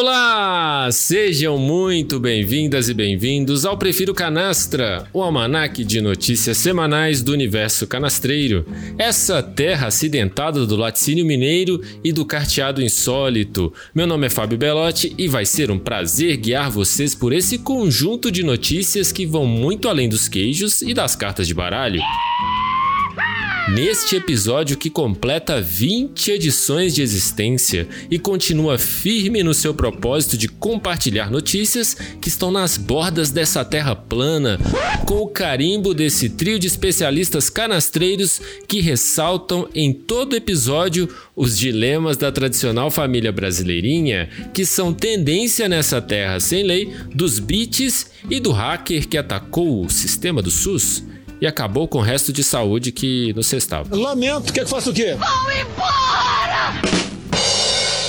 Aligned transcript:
Olá! 0.00 0.88
Sejam 0.92 1.58
muito 1.58 2.20
bem-vindas 2.20 2.88
e 2.88 2.94
bem-vindos 2.94 3.64
ao 3.64 3.76
Prefiro 3.76 4.14
Canastra, 4.14 5.08
o 5.12 5.20
almanaque 5.20 5.82
de 5.82 6.00
notícias 6.00 6.56
semanais 6.56 7.20
do 7.20 7.32
universo 7.32 7.84
canastreiro. 7.84 8.64
Essa 8.96 9.42
terra 9.42 9.88
acidentada 9.88 10.64
do 10.64 10.76
laticínio 10.76 11.26
mineiro 11.26 11.82
e 12.04 12.12
do 12.12 12.24
carteado 12.24 12.80
insólito. 12.80 13.72
Meu 13.92 14.06
nome 14.06 14.28
é 14.28 14.30
Fábio 14.30 14.56
Belotti 14.56 15.12
e 15.18 15.26
vai 15.26 15.44
ser 15.44 15.68
um 15.68 15.80
prazer 15.80 16.36
guiar 16.36 16.70
vocês 16.70 17.12
por 17.12 17.32
esse 17.32 17.58
conjunto 17.58 18.30
de 18.30 18.44
notícias 18.44 19.10
que 19.10 19.26
vão 19.26 19.46
muito 19.46 19.88
além 19.88 20.08
dos 20.08 20.28
queijos 20.28 20.80
e 20.80 20.94
das 20.94 21.16
cartas 21.16 21.48
de 21.48 21.54
baralho. 21.54 22.00
Neste 23.74 24.16
episódio 24.16 24.78
que 24.78 24.88
completa 24.88 25.60
20 25.60 26.30
edições 26.30 26.94
de 26.94 27.02
existência 27.02 27.86
e 28.10 28.18
continua 28.18 28.78
firme 28.78 29.42
no 29.42 29.52
seu 29.52 29.74
propósito 29.74 30.38
de 30.38 30.48
compartilhar 30.48 31.30
notícias 31.30 31.94
que 32.18 32.28
estão 32.28 32.50
nas 32.50 32.78
bordas 32.78 33.30
dessa 33.30 33.64
terra 33.66 33.94
plana, 33.94 34.58
com 35.06 35.18
o 35.18 35.28
carimbo 35.28 35.92
desse 35.92 36.30
trio 36.30 36.58
de 36.58 36.66
especialistas 36.66 37.50
canastreiros 37.50 38.40
que 38.66 38.80
ressaltam 38.80 39.68
em 39.74 39.92
todo 39.92 40.34
episódio 40.34 41.06
os 41.36 41.58
dilemas 41.58 42.16
da 42.16 42.32
tradicional 42.32 42.90
família 42.90 43.30
brasileirinha, 43.30 44.30
que 44.54 44.64
são 44.64 44.94
tendência 44.94 45.68
nessa 45.68 46.00
terra 46.00 46.40
sem 46.40 46.62
lei, 46.62 46.90
dos 47.14 47.38
beats 47.38 48.06
e 48.30 48.40
do 48.40 48.50
hacker 48.50 49.06
que 49.06 49.18
atacou 49.18 49.84
o 49.84 49.90
sistema 49.90 50.40
do 50.40 50.50
SUS 50.50 51.02
e 51.40 51.46
acabou 51.46 51.86
com 51.86 51.98
o 51.98 52.02
resto 52.02 52.32
de 52.32 52.42
saúde 52.42 52.92
que 52.92 53.32
nos 53.34 53.50
restava. 53.50 53.94
Lamento, 53.94 54.52
quer 54.52 54.64
que 54.64 54.70
faça 54.70 54.90
o 54.90 54.94
quê? 54.94 55.14
Vão 55.14 55.52
embora! 55.52 56.98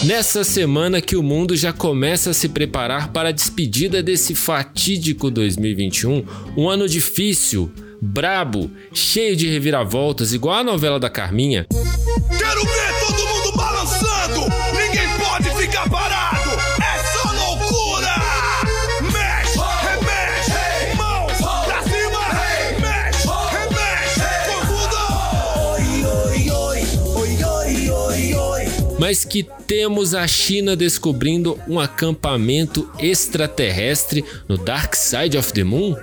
Nessa 0.03 0.45
semana 0.45 1.01
que 1.01 1.17
o 1.17 1.23
mundo 1.23 1.57
já 1.57 1.73
começa 1.73 2.29
a 2.29 2.33
se 2.33 2.47
preparar 2.47 3.09
para 3.09 3.29
a 3.29 3.33
despedida 3.33 4.01
desse 4.01 4.33
fatídico 4.33 5.29
2021, 5.29 6.25
um 6.55 6.69
ano 6.69 6.87
difícil, 6.87 7.69
brabo, 8.01 8.71
cheio 8.93 9.35
de 9.35 9.49
reviravoltas, 9.49 10.31
igual 10.31 10.59
a 10.59 10.63
novela 10.63 10.99
da 10.99 11.09
Carminha. 11.09 11.67
Quero 11.69 12.61
ver 12.61 12.99
todo 13.05 13.27
mundo 13.27 13.57
balançando! 13.57 14.41
Ninguém 14.71 15.09
pode 15.19 15.49
ficar 15.61 15.89
parado! 15.89 16.38
Mas 28.99 29.23
que 29.23 29.47
temos 29.65 30.13
a 30.13 30.27
China 30.27 30.75
descobrindo 30.75 31.57
um 31.67 31.79
acampamento 31.79 32.91
extraterrestre 32.99 34.23
no 34.47 34.57
Dark 34.57 34.93
Side 34.93 35.37
of 35.37 35.53
the 35.53 35.63
Moon? 35.63 35.95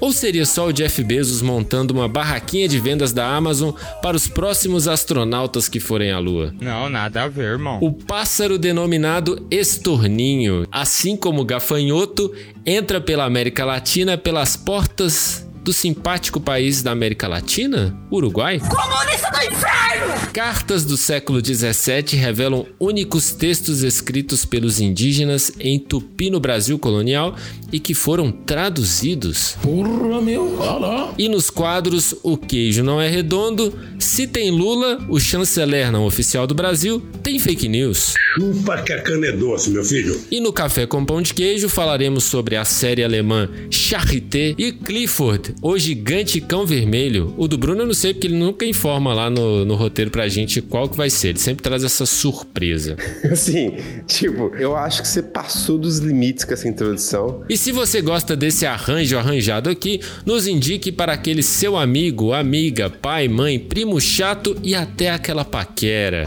Ou 0.00 0.12
seria 0.12 0.46
só 0.46 0.68
o 0.68 0.72
Jeff 0.72 1.02
Bezos 1.02 1.42
montando 1.42 1.92
uma 1.92 2.08
barraquinha 2.08 2.68
de 2.68 2.78
vendas 2.78 3.12
da 3.12 3.26
Amazon 3.26 3.72
para 4.00 4.16
os 4.16 4.28
próximos 4.28 4.86
astronautas 4.86 5.68
que 5.68 5.80
forem 5.80 6.12
à 6.12 6.18
Lua? 6.20 6.54
Não, 6.60 6.88
nada 6.88 7.24
a 7.24 7.28
ver, 7.28 7.52
irmão. 7.52 7.80
O 7.82 7.92
pássaro 7.92 8.58
denominado 8.58 9.44
estorninho, 9.50 10.66
assim 10.70 11.16
como 11.16 11.42
o 11.42 11.44
gafanhoto, 11.44 12.32
entra 12.64 13.00
pela 13.00 13.24
América 13.24 13.64
Latina 13.64 14.16
pelas 14.16 14.56
portas 14.56 15.47
do 15.68 15.72
simpático 15.74 16.40
país 16.40 16.82
da 16.82 16.92
América 16.92 17.28
Latina, 17.28 17.94
Uruguai. 18.10 18.58
Comunista 18.58 19.30
do 19.30 19.36
inferno! 19.52 20.30
Cartas 20.32 20.82
do 20.82 20.96
século 20.96 21.42
17 21.42 22.16
revelam 22.16 22.64
únicos 22.80 23.32
textos 23.32 23.82
escritos 23.82 24.46
pelos 24.46 24.80
indígenas 24.80 25.52
em 25.60 25.78
tupi 25.78 26.30
no 26.30 26.40
Brasil 26.40 26.78
colonial 26.78 27.36
e 27.70 27.78
que 27.78 27.92
foram 27.92 28.32
traduzidos. 28.32 29.58
Porra, 29.60 30.22
meu, 30.22 30.58
olha 30.58 30.78
lá. 30.78 31.14
E 31.18 31.28
nos 31.28 31.50
quadros 31.50 32.14
O 32.22 32.38
Queijo 32.38 32.82
Não 32.82 32.98
É 32.98 33.08
Redondo, 33.08 33.78
se 33.98 34.26
tem 34.26 34.50
Lula, 34.50 35.04
o 35.08 35.20
chanceler 35.20 35.92
não 35.92 36.06
oficial 36.06 36.46
do 36.46 36.54
Brasil, 36.54 37.02
tem 37.22 37.38
fake 37.38 37.68
news. 37.68 38.14
Chupa 38.34 38.80
que 38.82 38.92
a 38.92 39.02
cana 39.02 39.26
é 39.26 39.32
doce, 39.32 39.68
meu 39.68 39.84
filho. 39.84 40.18
E 40.30 40.40
no 40.40 40.52
Café 40.52 40.86
com 40.86 41.04
Pão 41.04 41.20
de 41.20 41.34
Queijo 41.34 41.68
falaremos 41.68 42.24
sobre 42.24 42.56
a 42.56 42.64
série 42.64 43.04
alemã 43.04 43.50
Charité 43.70 44.54
e 44.56 44.72
Clifford, 44.72 45.54
o 45.60 45.78
gigante 45.78 46.40
cão 46.40 46.64
vermelho. 46.64 47.34
O 47.36 47.48
do 47.48 47.58
Bruno 47.58 47.82
eu 47.82 47.86
não 47.86 47.94
sei 47.94 48.14
porque 48.14 48.26
ele 48.26 48.36
nunca 48.36 48.64
informa 48.64 49.12
lá 49.12 49.28
no, 49.30 49.64
no 49.64 49.74
roteiro 49.74 50.10
pra 50.10 50.28
gente 50.28 50.60
qual 50.60 50.88
que 50.88 50.96
vai 50.96 51.10
ser. 51.10 51.28
Ele 51.28 51.38
sempre 51.38 51.62
traz 51.62 51.84
essa 51.84 52.06
surpresa. 52.06 52.96
Assim, 53.30 53.76
tipo, 54.06 54.54
eu 54.56 54.76
acho 54.76 55.02
que 55.02 55.08
você 55.08 55.22
passou 55.22 55.78
dos 55.78 55.98
limites 55.98 56.44
com 56.44 56.52
essa 56.52 56.68
introdução. 56.68 57.42
E 57.48 57.56
se 57.56 57.72
você 57.72 58.00
gosta 58.00 58.36
desse 58.36 58.66
arranjo 58.66 59.18
arranjado 59.18 59.70
aqui, 59.70 60.00
nos 60.24 60.46
indique 60.46 60.92
para 60.92 61.12
aquele 61.12 61.42
seu 61.42 61.76
amigo, 61.76 62.32
amiga, 62.32 62.90
pai, 62.90 63.28
mãe, 63.28 63.58
primo 63.58 64.00
chato 64.00 64.56
e 64.62 64.74
até 64.74 65.10
aquela 65.10 65.44
paquera. 65.44 66.26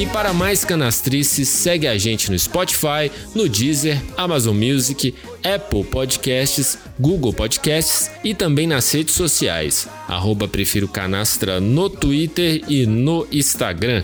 E 0.00 0.06
para 0.06 0.32
mais 0.32 0.64
canastrices, 0.64 1.46
segue 1.46 1.86
a 1.86 1.98
gente 1.98 2.30
no 2.30 2.38
Spotify, 2.38 3.12
no 3.34 3.46
Deezer, 3.46 4.00
Amazon 4.16 4.56
Music, 4.56 5.14
Apple 5.44 5.84
Podcasts, 5.84 6.78
Google 6.98 7.34
Podcasts 7.34 8.10
e 8.24 8.34
também 8.34 8.66
nas 8.66 8.90
redes 8.90 9.14
sociais. 9.14 9.86
Arroba 10.08 10.48
Prefiro 10.48 10.88
Canastra 10.88 11.60
no 11.60 11.90
Twitter 11.90 12.62
e 12.66 12.86
no 12.86 13.26
Instagram. 13.30 14.02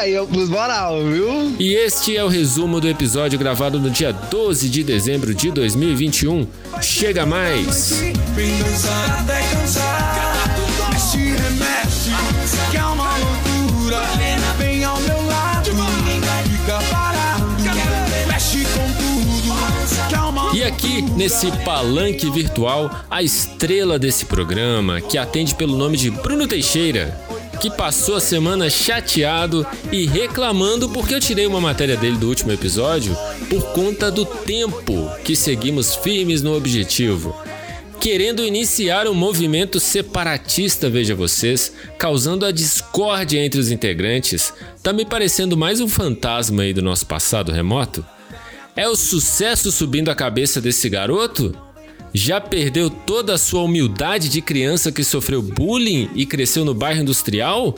Aí 0.00 0.12
eu 0.12 0.26
pus 0.26 0.48
moral, 0.48 1.00
viu? 1.04 1.54
E 1.60 1.74
este 1.74 2.16
é 2.16 2.24
o 2.24 2.28
resumo 2.28 2.80
do 2.80 2.88
episódio 2.88 3.38
gravado 3.38 3.78
no 3.78 3.90
dia 3.90 4.10
12 4.10 4.68
de 4.68 4.82
dezembro 4.82 5.32
de 5.32 5.52
2021. 5.52 6.44
Chega 6.82 7.24
mais! 7.24 8.00
Vem 8.34 8.58
dançar 8.58 9.20
até 9.20 9.40
cansar. 9.52 9.93
E 20.64 20.66
aqui, 20.66 21.02
nesse 21.02 21.52
palanque 21.62 22.30
virtual, 22.30 22.90
a 23.10 23.22
estrela 23.22 23.98
desse 23.98 24.24
programa, 24.24 24.98
que 24.98 25.18
atende 25.18 25.54
pelo 25.54 25.76
nome 25.76 25.98
de 25.98 26.10
Bruno 26.10 26.48
Teixeira, 26.48 27.20
que 27.60 27.68
passou 27.68 28.16
a 28.16 28.20
semana 28.20 28.70
chateado 28.70 29.66
e 29.92 30.06
reclamando 30.06 30.88
porque 30.88 31.14
eu 31.14 31.20
tirei 31.20 31.46
uma 31.46 31.60
matéria 31.60 31.98
dele 31.98 32.16
do 32.16 32.30
último 32.30 32.50
episódio 32.50 33.14
por 33.50 33.62
conta 33.74 34.10
do 34.10 34.24
tempo 34.24 35.10
que 35.22 35.36
seguimos 35.36 35.96
firmes 35.96 36.40
no 36.40 36.56
objetivo. 36.56 37.36
Querendo 38.00 38.42
iniciar 38.42 39.06
um 39.06 39.12
movimento 39.12 39.78
separatista, 39.78 40.88
veja 40.88 41.14
vocês, 41.14 41.74
causando 41.98 42.46
a 42.46 42.50
discórdia 42.50 43.44
entre 43.44 43.60
os 43.60 43.70
integrantes, 43.70 44.50
tá 44.82 44.94
me 44.94 45.04
parecendo 45.04 45.58
mais 45.58 45.78
um 45.82 45.88
fantasma 45.88 46.62
aí 46.62 46.72
do 46.72 46.80
nosso 46.80 47.04
passado 47.04 47.52
remoto? 47.52 48.02
É 48.76 48.88
o 48.88 48.96
sucesso 48.96 49.70
subindo 49.70 50.10
a 50.10 50.16
cabeça 50.16 50.60
desse 50.60 50.88
garoto? 50.88 51.56
Já 52.12 52.40
perdeu 52.40 52.90
toda 52.90 53.34
a 53.34 53.38
sua 53.38 53.62
humildade 53.62 54.28
de 54.28 54.40
criança 54.40 54.90
que 54.90 55.04
sofreu 55.04 55.40
bullying 55.40 56.10
e 56.14 56.26
cresceu 56.26 56.64
no 56.64 56.74
bairro 56.74 57.00
industrial? 57.00 57.76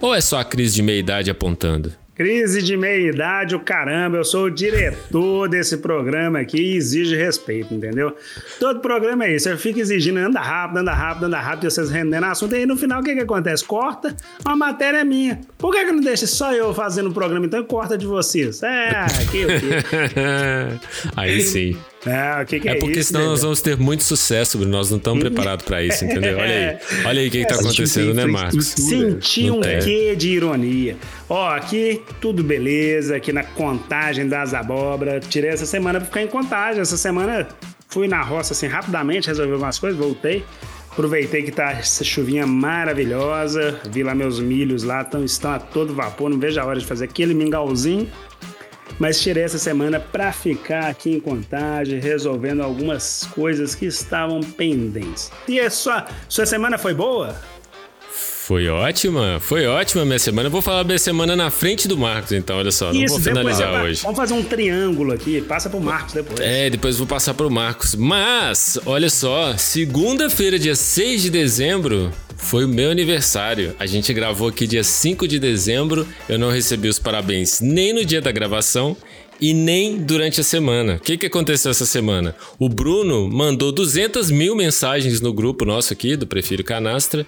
Ou 0.00 0.14
é 0.14 0.20
só 0.20 0.38
a 0.38 0.44
crise 0.44 0.76
de 0.76 0.82
meia-idade 0.82 1.28
apontando? 1.28 1.92
Crise 2.16 2.62
de 2.62 2.78
meia-idade, 2.78 3.54
o 3.54 3.60
caramba, 3.60 4.16
eu 4.16 4.24
sou 4.24 4.44
o 4.44 4.50
diretor 4.50 5.50
desse 5.50 5.76
programa 5.76 6.38
aqui 6.38 6.56
e 6.56 6.76
exige 6.76 7.14
respeito, 7.14 7.74
entendeu? 7.74 8.16
Todo 8.58 8.80
programa 8.80 9.26
é 9.26 9.34
isso, 9.36 9.50
eu 9.50 9.58
fico 9.58 9.80
exigindo, 9.80 10.16
anda 10.16 10.40
rápido, 10.40 10.78
anda 10.78 10.94
rápido, 10.94 11.26
anda 11.26 11.38
rápido, 11.38 11.66
e 11.66 11.70
vocês 11.70 11.90
rendendo 11.90 12.24
assunto, 12.24 12.54
e 12.54 12.60
aí 12.60 12.66
no 12.66 12.74
final 12.74 13.02
o 13.02 13.04
que 13.04 13.14
que 13.14 13.20
acontece? 13.20 13.62
Corta, 13.62 14.16
uma 14.46 14.56
matéria 14.56 14.98
é 14.98 15.04
minha. 15.04 15.38
Por 15.58 15.70
que 15.70 15.84
que 15.84 15.92
não 15.92 16.00
deixa 16.00 16.26
só 16.26 16.54
eu 16.54 16.72
fazendo 16.72 17.10
o 17.10 17.12
programa, 17.12 17.44
então 17.44 17.62
corta 17.64 17.98
de 17.98 18.06
vocês? 18.06 18.62
É, 18.62 19.04
que 19.30 19.44
o 19.44 19.48
quê? 19.48 20.80
Aí 21.14 21.42
sim. 21.42 21.76
É, 22.06 22.42
o 22.42 22.46
que 22.46 22.60
que 22.60 22.68
É 22.68 22.72
é, 22.72 22.74
porque 22.76 23.00
isso, 23.00 23.08
senão 23.12 23.26
nós 23.26 23.40
Dedé? 23.40 23.42
vamos 23.42 23.60
ter 23.60 23.76
muito 23.76 24.04
sucesso, 24.04 24.58
Bruno. 24.58 24.72
Nós 24.72 24.90
não 24.90 24.98
estamos 24.98 25.20
preparados 25.20 25.64
para 25.64 25.82
isso, 25.82 26.04
entendeu? 26.04 26.38
Olha 26.38 26.80
aí. 26.80 27.04
Olha 27.06 27.20
aí 27.20 27.28
o 27.28 27.30
que, 27.30 27.40
que 27.44 27.48
tá 27.48 27.56
acontecendo, 27.56 28.14
né, 28.14 28.26
Marcos? 28.26 28.66
Senti 28.66 29.50
um 29.50 29.60
quê 29.60 30.14
de 30.16 30.28
ironia. 30.30 30.96
Ó, 31.28 31.48
aqui 31.50 32.02
tudo 32.20 32.42
beleza, 32.44 33.16
aqui 33.16 33.32
na 33.32 33.42
contagem 33.42 34.28
das 34.28 34.54
abóboras. 34.54 35.26
Tirei 35.28 35.50
essa 35.50 35.66
semana 35.66 35.98
pra 35.98 36.06
ficar 36.06 36.22
em 36.22 36.28
contagem. 36.28 36.80
Essa 36.80 36.96
semana 36.96 37.48
fui 37.88 38.06
na 38.06 38.22
roça 38.22 38.52
assim 38.52 38.66
rapidamente, 38.66 39.26
resolvi 39.26 39.54
umas 39.54 39.78
coisas, 39.78 39.98
voltei. 39.98 40.44
Aproveitei 40.90 41.42
que 41.42 41.50
tá 41.52 41.72
essa 41.72 42.02
chuvinha 42.02 42.46
maravilhosa. 42.46 43.78
Vi 43.90 44.02
lá 44.02 44.14
meus 44.14 44.40
milhos 44.40 44.82
lá, 44.82 45.04
tão, 45.04 45.22
estão 45.22 45.52
a 45.52 45.58
todo 45.58 45.92
vapor. 45.92 46.30
Não 46.30 46.38
vejo 46.38 46.58
a 46.58 46.64
hora 46.64 46.78
de 46.78 46.86
fazer 46.86 47.04
aquele 47.04 47.34
mingauzinho. 47.34 48.08
Mas 48.98 49.20
tirei 49.20 49.44
essa 49.44 49.58
semana 49.58 50.00
pra 50.00 50.32
ficar 50.32 50.86
aqui 50.88 51.10
em 51.12 51.20
contagem, 51.20 52.00
resolvendo 52.00 52.62
algumas 52.62 53.28
coisas 53.34 53.74
que 53.74 53.86
estavam 53.86 54.40
pendentes. 54.40 55.30
E 55.46 55.60
a 55.60 55.68
sua, 55.68 56.06
sua 56.28 56.46
semana 56.46 56.78
foi 56.78 56.94
boa? 56.94 57.36
Foi 58.46 58.68
ótima, 58.68 59.40
foi 59.40 59.66
ótima 59.66 60.04
minha 60.04 60.20
semana. 60.20 60.46
Eu 60.46 60.52
vou 60.52 60.62
falar 60.62 60.84
minha 60.84 61.00
semana 61.00 61.34
na 61.34 61.50
frente 61.50 61.88
do 61.88 61.98
Marcos, 61.98 62.30
então, 62.30 62.58
olha 62.58 62.70
só. 62.70 62.92
Isso, 62.92 63.00
não 63.00 63.06
vou 63.08 63.18
finalizar 63.18 63.72
vai, 63.72 63.86
hoje. 63.86 64.02
Vamos 64.02 64.16
fazer 64.16 64.34
um 64.34 64.42
triângulo 64.44 65.12
aqui, 65.12 65.40
passa 65.40 65.68
pro 65.68 65.80
Marcos 65.80 66.14
depois. 66.14 66.38
É, 66.38 66.70
depois 66.70 66.96
vou 66.96 67.08
passar 67.08 67.34
pro 67.34 67.50
Marcos. 67.50 67.96
Mas, 67.96 68.78
olha 68.86 69.10
só, 69.10 69.56
segunda-feira, 69.56 70.60
dia 70.60 70.76
6 70.76 71.22
de 71.22 71.30
dezembro, 71.30 72.12
foi 72.36 72.64
o 72.64 72.68
meu 72.68 72.88
aniversário. 72.88 73.74
A 73.80 73.86
gente 73.86 74.14
gravou 74.14 74.46
aqui 74.46 74.64
dia 74.64 74.84
5 74.84 75.26
de 75.26 75.40
dezembro. 75.40 76.06
Eu 76.28 76.38
não 76.38 76.48
recebi 76.48 76.86
os 76.86 77.00
parabéns 77.00 77.60
nem 77.60 77.92
no 77.92 78.04
dia 78.04 78.20
da 78.20 78.30
gravação 78.30 78.96
e 79.40 79.52
nem 79.52 79.98
durante 79.98 80.40
a 80.40 80.44
semana. 80.44 80.96
O 80.96 81.00
que, 81.00 81.16
que 81.16 81.26
aconteceu 81.26 81.70
essa 81.70 81.86
semana? 81.86 82.34
O 82.58 82.68
Bruno 82.68 83.28
mandou 83.28 83.72
200 83.72 84.30
mil 84.30 84.54
mensagens 84.54 85.20
no 85.20 85.32
grupo 85.32 85.64
nosso 85.64 85.92
aqui 85.92 86.16
do 86.16 86.26
Prefiro 86.26 86.64
Canastra, 86.64 87.26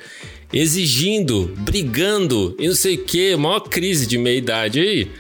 exigindo, 0.53 1.53
brigando 1.59 2.55
e 2.59 2.69
não 2.69 2.75
sei 2.75 2.95
o 2.97 3.05
que, 3.05 3.37
maior 3.37 3.61
crise 3.61 4.07
de 4.07 4.19
meia 4.19 4.39
idade 4.39 4.81
aí 4.81 5.11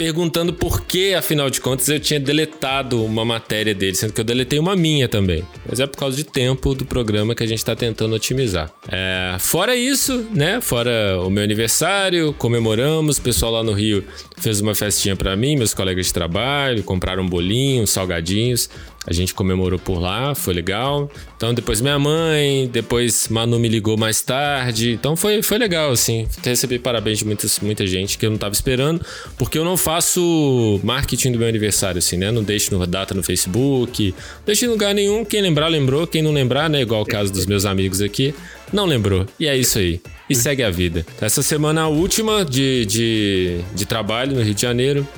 perguntando 0.00 0.54
por 0.54 0.80
que, 0.80 1.12
afinal 1.12 1.50
de 1.50 1.60
contas, 1.60 1.86
eu 1.90 2.00
tinha 2.00 2.18
deletado 2.18 3.04
uma 3.04 3.22
matéria 3.22 3.74
dele, 3.74 3.94
sendo 3.94 4.14
que 4.14 4.20
eu 4.22 4.24
deletei 4.24 4.58
uma 4.58 4.74
minha 4.74 5.06
também. 5.06 5.44
Mas 5.68 5.78
é 5.78 5.86
por 5.86 5.98
causa 5.98 6.16
de 6.16 6.24
tempo 6.24 6.74
do 6.74 6.86
programa 6.86 7.34
que 7.34 7.42
a 7.42 7.46
gente 7.46 7.58
está 7.58 7.76
tentando 7.76 8.14
otimizar. 8.14 8.72
É, 8.90 9.36
fora 9.38 9.76
isso, 9.76 10.26
né? 10.32 10.58
Fora 10.62 11.20
o 11.22 11.28
meu 11.28 11.44
aniversário, 11.44 12.32
comemoramos, 12.32 13.18
o 13.18 13.20
pessoal 13.20 13.52
lá 13.52 13.62
no 13.62 13.72
Rio 13.72 14.02
fez 14.38 14.62
uma 14.62 14.74
festinha 14.74 15.14
para 15.14 15.36
mim, 15.36 15.54
meus 15.54 15.74
colegas 15.74 16.06
de 16.06 16.14
trabalho, 16.14 16.82
compraram 16.82 17.22
um 17.22 17.28
bolinho, 17.28 17.86
salgadinhos. 17.86 18.70
A 19.06 19.14
gente 19.14 19.32
comemorou 19.32 19.78
por 19.78 19.98
lá, 19.98 20.34
foi 20.34 20.52
legal. 20.52 21.10
Então 21.34 21.54
depois 21.54 21.80
minha 21.80 21.98
mãe, 21.98 22.68
depois 22.70 23.28
Manu 23.28 23.58
me 23.58 23.66
ligou 23.66 23.96
mais 23.96 24.20
tarde. 24.20 24.92
Então 24.92 25.16
foi, 25.16 25.42
foi 25.42 25.56
legal, 25.56 25.90
assim. 25.90 26.26
Recebi 26.44 26.78
parabéns 26.78 27.18
de 27.18 27.24
muitas, 27.24 27.58
muita 27.60 27.86
gente 27.86 28.18
que 28.18 28.26
eu 28.26 28.30
não 28.30 28.36
tava 28.36 28.52
esperando, 28.52 29.04
porque 29.38 29.56
eu 29.56 29.64
não 29.64 29.76
faço 29.76 30.78
marketing 30.84 31.32
do 31.32 31.38
meu 31.38 31.48
aniversário, 31.48 31.98
assim, 31.98 32.18
né? 32.18 32.30
Não 32.30 32.42
deixo 32.42 32.76
data 32.86 33.14
no 33.14 33.22
Facebook, 33.22 34.10
não 34.10 34.44
deixo 34.44 34.66
em 34.66 34.68
lugar 34.68 34.94
nenhum. 34.94 35.24
Quem 35.24 35.40
lembrar, 35.40 35.68
lembrou. 35.68 36.06
Quem 36.06 36.20
não 36.20 36.32
lembrar, 36.32 36.68
né? 36.68 36.82
Igual 36.82 37.00
o 37.00 37.06
caso 37.06 37.32
dos 37.32 37.46
meus 37.46 37.64
amigos 37.64 38.02
aqui, 38.02 38.34
não 38.70 38.84
lembrou. 38.84 39.26
E 39.38 39.46
é 39.46 39.56
isso 39.56 39.78
aí. 39.78 40.00
E 40.28 40.34
segue 40.34 40.62
a 40.62 40.70
vida. 40.70 41.06
Essa 41.20 41.42
semana 41.42 41.82
a 41.82 41.88
última 41.88 42.44
de, 42.44 42.84
de, 42.84 43.60
de 43.74 43.86
trabalho 43.86 44.34
no 44.34 44.42
Rio 44.42 44.54
de 44.54 44.60
Janeiro. 44.60 45.08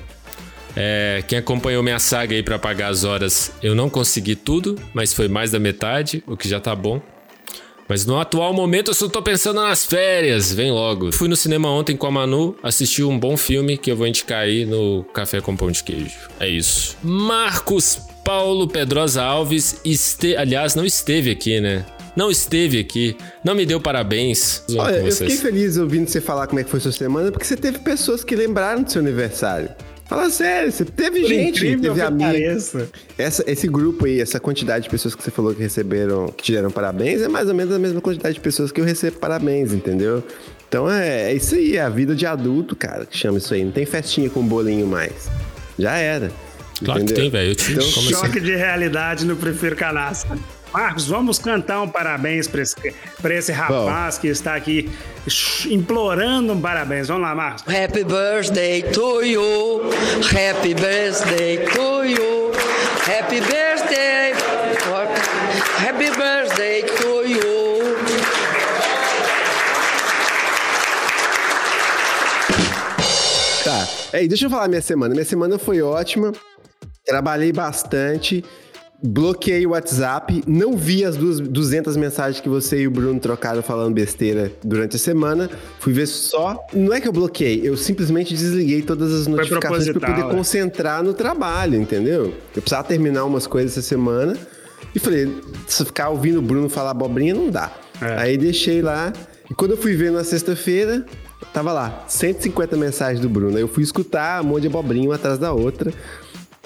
É, 0.77 1.23
quem 1.27 1.39
acompanhou 1.39 1.83
minha 1.83 1.99
saga 1.99 2.35
aí 2.35 2.43
para 2.43 2.59
pagar 2.59 2.89
as 2.89 3.05
horas, 3.05 3.53
eu 3.63 3.75
não 3.75 3.91
consegui 3.91 4.35
tudo, 4.35 4.77
mas 4.95 5.13
foi 5.13 5.29
mais 5.29 5.51
da 5.51 5.59
metade, 5.59 6.23
o 6.27 6.37
que 6.37 6.49
já 6.49 6.61
tá 6.61 6.75
bom. 6.75 7.01
Mas 7.89 8.07
no 8.07 8.19
atual 8.19 8.55
momento 8.55 8.91
eu 8.91 8.95
só 8.95 9.09
tô 9.09 9.21
pensando 9.21 9.61
nas 9.61 9.85
férias, 9.85 10.53
vem 10.53 10.71
logo. 10.71 11.13
Fui 11.13 11.29
no 11.29 11.37
cinema 11.37 11.69
ontem 11.69 11.97
com 11.97 12.07
a 12.07 12.11
Manu, 12.11 12.57
assisti 12.63 13.03
um 13.03 13.19
bom 13.19 13.37
filme 13.37 13.77
que 13.77 13.91
eu 13.91 13.97
vou 13.97 14.07
indicar 14.07 14.45
aí 14.45 14.65
no 14.65 15.05
Café 15.13 15.41
com 15.41 15.55
Pão 15.55 15.71
de 15.71 15.83
Queijo. 15.83 16.17
É 16.41 16.49
isso. 16.49 16.97
Marcos 17.03 18.01
Paulo 18.25 18.67
Pedrosa 18.69 19.23
Alves, 19.23 19.81
este... 19.85 20.37
aliás, 20.37 20.75
não 20.75 20.87
esteve 20.87 21.31
aqui, 21.31 21.61
né? 21.61 21.85
Não 22.15 22.31
esteve 22.31 22.79
aqui, 22.79 23.17
não 23.43 23.55
me 23.55 23.67
deu 23.67 23.81
parabéns. 23.81 24.63
Olha, 24.77 24.97
eu 24.97 25.13
fiquei 25.13 25.37
feliz 25.37 25.77
ouvindo 25.77 26.09
você 26.09 26.21
falar 26.21 26.47
como 26.47 26.61
é 26.61 26.65
que 26.65 26.71
foi 26.71 26.79
sua 26.79 26.93
semana, 26.93 27.33
porque 27.33 27.45
você 27.45 27.57
teve 27.57 27.79
pessoas 27.79 28.23
que 28.23 28.37
lembraram 28.37 28.83
do 28.83 28.93
seu 28.93 29.01
aniversário. 29.01 29.71
Fala 30.12 30.29
sério, 30.29 30.70
você 30.70 30.85
teve 30.85 31.20
Por 31.20 31.29
gente, 31.29 31.61
teve 31.61 32.03
amigos. 32.03 32.75
Essa, 33.17 33.43
esse 33.50 33.67
grupo 33.67 34.05
aí, 34.05 34.20
essa 34.20 34.38
quantidade 34.38 34.85
de 34.85 34.91
pessoas 34.91 35.14
que 35.14 35.23
você 35.23 35.31
falou 35.31 35.55
que 35.55 35.62
receberam, 35.62 36.26
que 36.26 36.44
te 36.44 36.53
deram 36.53 36.70
parabéns, 36.70 37.23
é 37.23 37.29
mais 37.29 37.49
ou 37.49 37.55
menos 37.55 37.75
a 37.75 37.79
mesma 37.79 37.99
quantidade 37.99 38.35
de 38.35 38.41
pessoas 38.43 38.70
que 38.70 38.79
eu 38.79 38.85
recebo 38.85 39.19
parabéns, 39.19 39.73
entendeu? 39.73 40.23
Então 40.69 40.91
é, 40.91 41.31
é 41.31 41.35
isso 41.35 41.55
aí, 41.55 41.79
é 41.79 41.81
a 41.81 41.88
vida 41.88 42.14
de 42.14 42.26
adulto, 42.26 42.76
cara, 42.76 43.06
que 43.06 43.17
chama 43.17 43.38
isso 43.38 43.55
aí. 43.55 43.64
Não 43.64 43.73
tem 43.73 43.87
festinha 43.87 44.29
com 44.29 44.47
bolinho 44.47 44.87
mais. 44.87 45.31
Já 45.79 45.97
era. 45.97 46.31
Claro 46.85 47.00
entendeu? 47.00 47.15
que 47.15 47.20
tem, 47.23 47.31
velho. 47.31 47.56
Então, 47.70 47.82
choque 47.82 48.37
assim? 48.37 48.41
de 48.43 48.55
realidade 48.55 49.25
no 49.25 49.35
Prefiro 49.35 49.76
Canastra. 49.76 50.37
Marcos, 50.73 51.07
vamos 51.07 51.39
cantar 51.39 51.83
um 51.83 51.89
parabéns 51.89 52.49
para 52.49 52.63
esse, 52.63 52.75
esse 53.25 53.53
rapaz 53.53 54.17
Bom. 54.17 54.21
que 54.23 54.29
está 54.29 54.55
aqui 54.55 54.91
implorando 55.69 56.55
um 56.55 56.61
parabéns. 56.61 57.09
Vamos 57.09 57.23
lá, 57.23 57.35
Marcos. 57.35 57.63
Happy 57.69 58.03
birthday 58.03 58.83
to 58.83 59.23
you. 59.23 59.83
Happy 60.31 60.73
birthday 60.73 61.59
to 61.59 62.05
you. 62.05 62.53
Happy 63.07 63.41
birthday. 63.41 64.33
Happy 65.79 66.11
birthday 66.17 66.83
to 66.83 67.29
you. 67.29 67.43
Tá. 73.63 73.89
Ei, 74.15 74.27
deixa 74.27 74.47
eu 74.47 74.51
falar 74.51 74.69
minha 74.69 74.81
semana. 74.81 75.13
Minha 75.15 75.27
semana 75.27 75.59
foi 75.59 75.83
ótima. 75.83 76.33
Trabalhei 77.05 77.53
bastante 77.53 78.43
bloqueei 79.03 79.67
o 79.67 79.71
WhatsApp, 79.71 80.45
não 80.47 80.77
vi 80.77 81.05
as 81.05 81.17
duas, 81.17 81.41
200 81.41 81.97
mensagens 81.97 82.41
que 82.41 82.49
você 82.49 82.83
e 82.83 82.87
o 82.87 82.91
Bruno 82.91 83.19
trocaram 83.19 83.63
falando 83.63 83.93
besteira 83.93 84.53
durante 84.63 84.97
a 84.97 84.99
semana. 84.99 85.51
Fui 85.81 85.93
ver 85.93 86.07
só. 86.07 86.65
Não 86.73 86.93
é 86.93 87.01
que 87.01 87.09
eu 87.09 87.13
bloqueei, 87.13 87.61
eu 87.65 87.77
simplesmente 87.77 88.35
desliguei 88.35 88.83
todas 88.83 89.13
as 89.13 89.27
notificações 89.27 89.91
para 89.91 90.15
poder 90.15 90.27
é. 90.27 90.31
concentrar 90.31 91.03
no 91.03 91.13
trabalho, 91.13 91.81
entendeu? 91.81 92.27
Eu 92.55 92.63
precisava 92.63 92.85
terminar 92.85 93.25
umas 93.25 93.47
coisas 93.47 93.73
essa 93.73 93.83
semana 93.83 94.37
e 94.95 94.99
falei, 94.99 95.35
se 95.67 95.85
ficar 95.85 96.11
ouvindo 96.11 96.39
o 96.39 96.43
Bruno 96.43 96.69
falar 96.69 96.91
abobrinha, 96.91 97.35
não 97.35 97.51
dá. 97.51 97.73
É. 98.01 98.19
Aí 98.19 98.39
deixei 98.39 98.83
lá. 98.83 99.13
E 99.51 99.55
quando 99.55 99.73
eu 99.73 99.77
fui 99.77 99.97
ver 99.97 100.13
na 100.13 100.23
sexta-feira, 100.23 101.05
tava 101.53 101.73
lá, 101.73 102.05
150 102.07 102.77
mensagens 102.77 103.21
do 103.21 103.29
Bruno. 103.29 103.57
Aí 103.57 103.63
eu 103.63 103.69
fui 103.69 103.83
escutar 103.83 104.43
um 104.43 104.47
monte 104.47 104.63
de 104.63 104.67
abobrinha 104.69 105.09
uma 105.09 105.17
atrás 105.17 105.39
da 105.39 105.53
outra. 105.53 105.93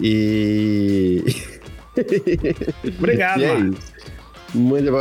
E. 0.01 1.25
Obrigado, 2.99 3.43
é 3.43 3.57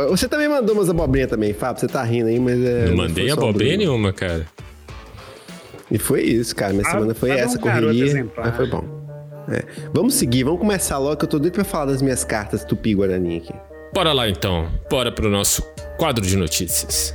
Você 0.08 0.28
também 0.28 0.48
mandou 0.48 0.74
umas 0.74 0.88
abobrinhas 0.88 1.30
também, 1.30 1.52
Fábio. 1.52 1.80
Você 1.80 1.86
tá 1.86 2.02
rindo 2.02 2.28
aí, 2.28 2.38
mas 2.38 2.62
é. 2.62 2.86
Não 2.86 2.96
mandei 2.96 3.30
abobrinha 3.30 3.76
nenhuma, 3.76 4.12
cara. 4.12 4.46
E 5.90 5.98
foi 5.98 6.22
isso, 6.22 6.54
cara. 6.54 6.72
Minha 6.72 6.86
ah, 6.86 6.90
semana 6.90 7.14
foi 7.14 7.30
essa, 7.30 7.56
um 7.56 7.60
correria. 7.60 8.26
Mas 8.36 8.56
foi 8.56 8.66
bom. 8.66 8.84
É. 9.48 9.62
Vamos 9.92 10.14
seguir, 10.14 10.42
vamos 10.42 10.58
começar 10.58 10.98
logo, 10.98 11.16
que 11.16 11.24
eu 11.24 11.28
tô 11.28 11.38
doido 11.38 11.52
pra 11.54 11.64
falar 11.64 11.86
das 11.86 12.02
minhas 12.02 12.24
cartas 12.24 12.64
Tupi-Guarani 12.64 13.36
aqui. 13.36 13.54
Bora 13.94 14.12
lá 14.12 14.28
então. 14.28 14.68
Bora 14.90 15.12
pro 15.12 15.30
nosso 15.30 15.62
quadro 15.96 16.24
de 16.24 16.36
notícias. 16.36 17.14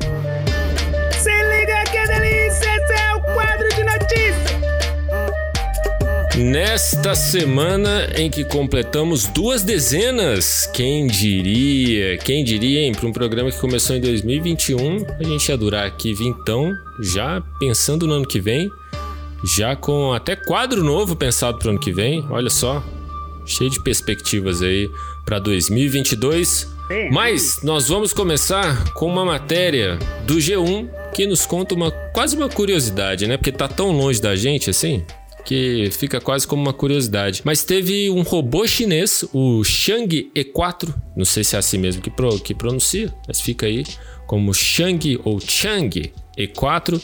Nesta 6.37 7.13
semana 7.13 8.07
em 8.15 8.29
que 8.29 8.45
completamos 8.45 9.27
duas 9.27 9.63
dezenas, 9.63 10.65
quem 10.73 11.05
diria, 11.05 12.17
quem 12.17 12.45
diria, 12.45 12.79
hein? 12.79 12.93
Para 12.93 13.05
um 13.05 13.11
programa 13.11 13.51
que 13.51 13.59
começou 13.59 13.97
em 13.97 13.99
2021, 13.99 15.05
a 15.19 15.23
gente 15.23 15.49
ia 15.49 15.57
durar 15.57 15.85
aqui 15.85 16.13
vintão, 16.13 16.71
já 17.01 17.43
pensando 17.59 18.07
no 18.07 18.13
ano 18.13 18.25
que 18.25 18.39
vem, 18.39 18.71
já 19.43 19.75
com 19.75 20.13
até 20.13 20.33
quadro 20.37 20.81
novo 20.81 21.17
pensado 21.17 21.59
para 21.59 21.67
o 21.67 21.71
ano 21.71 21.79
que 21.79 21.91
vem, 21.91 22.25
olha 22.29 22.49
só, 22.49 22.81
cheio 23.45 23.69
de 23.69 23.83
perspectivas 23.83 24.61
aí 24.61 24.89
para 25.25 25.37
2022. 25.37 26.65
Mas 27.11 27.59
nós 27.61 27.89
vamos 27.89 28.13
começar 28.13 28.93
com 28.93 29.05
uma 29.05 29.25
matéria 29.25 29.99
do 30.25 30.35
G1 30.35 30.89
que 31.13 31.27
nos 31.27 31.45
conta 31.45 31.75
uma 31.75 31.91
quase 32.13 32.37
uma 32.37 32.47
curiosidade, 32.47 33.27
né? 33.27 33.35
Porque 33.35 33.51
tá 33.51 33.67
tão 33.67 33.91
longe 33.91 34.21
da 34.21 34.35
gente 34.35 34.69
assim 34.69 35.03
que 35.43 35.89
fica 35.91 36.19
quase 36.19 36.47
como 36.47 36.61
uma 36.61 36.73
curiosidade. 36.73 37.41
Mas 37.43 37.63
teve 37.63 38.09
um 38.09 38.21
robô 38.21 38.65
chinês, 38.67 39.25
o 39.33 39.63
Shang 39.63 40.31
E4, 40.35 40.93
não 41.15 41.25
sei 41.25 41.43
se 41.43 41.55
é 41.55 41.59
assim 41.59 41.77
mesmo 41.77 42.01
que, 42.01 42.09
pro, 42.09 42.39
que 42.39 42.53
pronuncia, 42.53 43.13
mas 43.27 43.41
fica 43.41 43.65
aí 43.65 43.83
como 44.27 44.53
Shang 44.53 45.19
ou 45.25 45.39
Chang 45.39 46.13
E4, 46.37 47.03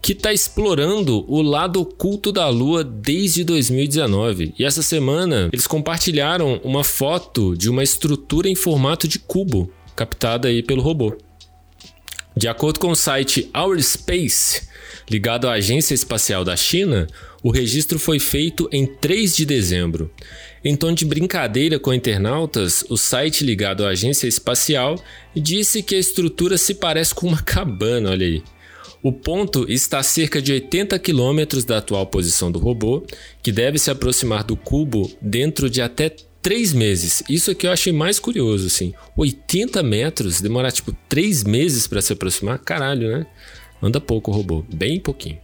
que 0.00 0.12
está 0.12 0.32
explorando 0.32 1.24
o 1.28 1.42
lado 1.42 1.80
oculto 1.80 2.30
da 2.30 2.48
Lua 2.48 2.84
desde 2.84 3.42
2019. 3.42 4.54
E 4.58 4.64
essa 4.64 4.82
semana 4.82 5.48
eles 5.52 5.66
compartilharam 5.66 6.60
uma 6.62 6.84
foto 6.84 7.56
de 7.56 7.68
uma 7.68 7.82
estrutura 7.82 8.48
em 8.48 8.54
formato 8.54 9.08
de 9.08 9.18
cubo, 9.18 9.70
captada 9.96 10.48
aí 10.48 10.62
pelo 10.62 10.82
robô. 10.82 11.16
De 12.36 12.46
acordo 12.46 12.78
com 12.78 12.90
o 12.90 12.94
site 12.94 13.50
Our 13.52 13.82
Space, 13.82 14.67
ligado 15.10 15.48
à 15.48 15.52
Agência 15.52 15.94
Espacial 15.94 16.44
da 16.44 16.56
China, 16.56 17.06
o 17.42 17.50
registro 17.50 17.98
foi 17.98 18.18
feito 18.18 18.68
em 18.72 18.86
3 18.86 19.36
de 19.36 19.46
dezembro. 19.46 20.10
Em 20.64 20.74
tom 20.74 20.92
de 20.92 21.04
brincadeira 21.04 21.78
com 21.78 21.94
internautas, 21.94 22.84
o 22.88 22.96
site 22.96 23.44
ligado 23.44 23.86
à 23.86 23.90
agência 23.90 24.26
espacial 24.26 25.02
disse 25.34 25.82
que 25.82 25.94
a 25.94 25.98
estrutura 25.98 26.58
se 26.58 26.74
parece 26.74 27.14
com 27.14 27.28
uma 27.28 27.40
cabana, 27.42 28.10
olha 28.10 28.26
aí. 28.26 28.42
O 29.00 29.12
ponto 29.12 29.70
está 29.70 30.00
a 30.00 30.02
cerca 30.02 30.42
de 30.42 30.52
80 30.52 30.98
quilômetros 30.98 31.64
da 31.64 31.78
atual 31.78 32.04
posição 32.06 32.50
do 32.50 32.58
robô, 32.58 33.06
que 33.40 33.52
deve 33.52 33.78
se 33.78 33.90
aproximar 33.90 34.42
do 34.42 34.56
cubo 34.56 35.10
dentro 35.22 35.70
de 35.70 35.80
até 35.80 36.12
3 36.42 36.72
meses. 36.72 37.22
Isso 37.28 37.52
aqui 37.52 37.68
eu 37.68 37.70
achei 37.70 37.92
mais 37.92 38.18
curioso, 38.18 38.66
assim. 38.66 38.92
80 39.16 39.82
metros, 39.84 40.40
demorar 40.40 40.72
tipo 40.72 40.96
3 41.08 41.44
meses 41.44 41.86
para 41.86 42.02
se 42.02 42.12
aproximar? 42.12 42.58
Caralho, 42.58 43.08
né? 43.08 43.26
Anda 43.82 44.00
pouco 44.00 44.30
o 44.30 44.34
robô, 44.34 44.64
bem 44.72 44.98
pouquinho. 44.98 45.38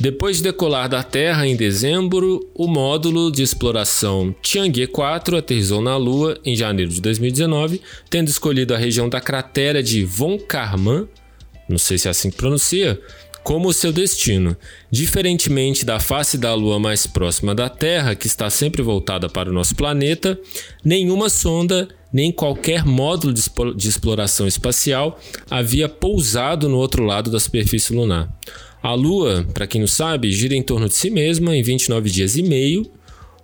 Depois 0.00 0.38
de 0.38 0.44
decolar 0.44 0.88
da 0.88 1.02
Terra 1.02 1.46
em 1.46 1.54
dezembro, 1.54 2.48
o 2.54 2.66
módulo 2.66 3.30
de 3.30 3.42
exploração 3.42 4.34
Tiangue 4.40 4.86
4 4.86 5.36
aterrissou 5.36 5.82
na 5.82 5.96
Lua 5.96 6.38
em 6.44 6.56
janeiro 6.56 6.90
de 6.90 7.00
2019, 7.00 7.82
tendo 8.08 8.28
escolhido 8.28 8.74
a 8.74 8.78
região 8.78 9.08
da 9.08 9.20
cratera 9.20 9.82
de 9.82 10.04
Von 10.04 10.38
Karman, 10.38 11.06
não 11.68 11.78
sei 11.78 11.98
se 11.98 12.08
é 12.08 12.10
assim 12.10 12.30
que 12.30 12.36
pronuncia, 12.36 13.00
como 13.42 13.72
seu 13.74 13.92
destino. 13.92 14.56
Diferentemente 14.90 15.84
da 15.84 16.00
face 16.00 16.38
da 16.38 16.54
Lua 16.54 16.78
mais 16.78 17.06
próxima 17.06 17.54
da 17.54 17.68
Terra, 17.68 18.14
que 18.14 18.26
está 18.26 18.48
sempre 18.48 18.82
voltada 18.82 19.28
para 19.28 19.50
o 19.50 19.52
nosso 19.52 19.76
planeta, 19.76 20.38
nenhuma 20.82 21.28
sonda 21.28 21.88
nem 22.14 22.30
qualquer 22.30 22.84
módulo 22.84 23.34
de 23.34 23.88
exploração 23.88 24.46
espacial 24.46 25.18
havia 25.50 25.88
pousado 25.88 26.68
no 26.68 26.78
outro 26.78 27.02
lado 27.04 27.28
da 27.28 27.40
superfície 27.40 27.92
lunar. 27.92 28.32
A 28.80 28.94
Lua, 28.94 29.44
para 29.52 29.66
quem 29.66 29.80
não 29.80 29.88
sabe, 29.88 30.30
gira 30.30 30.54
em 30.54 30.62
torno 30.62 30.86
de 30.86 30.94
si 30.94 31.10
mesma 31.10 31.56
em 31.56 31.62
29 31.62 32.08
dias 32.08 32.36
e 32.36 32.42
meio, 32.44 32.88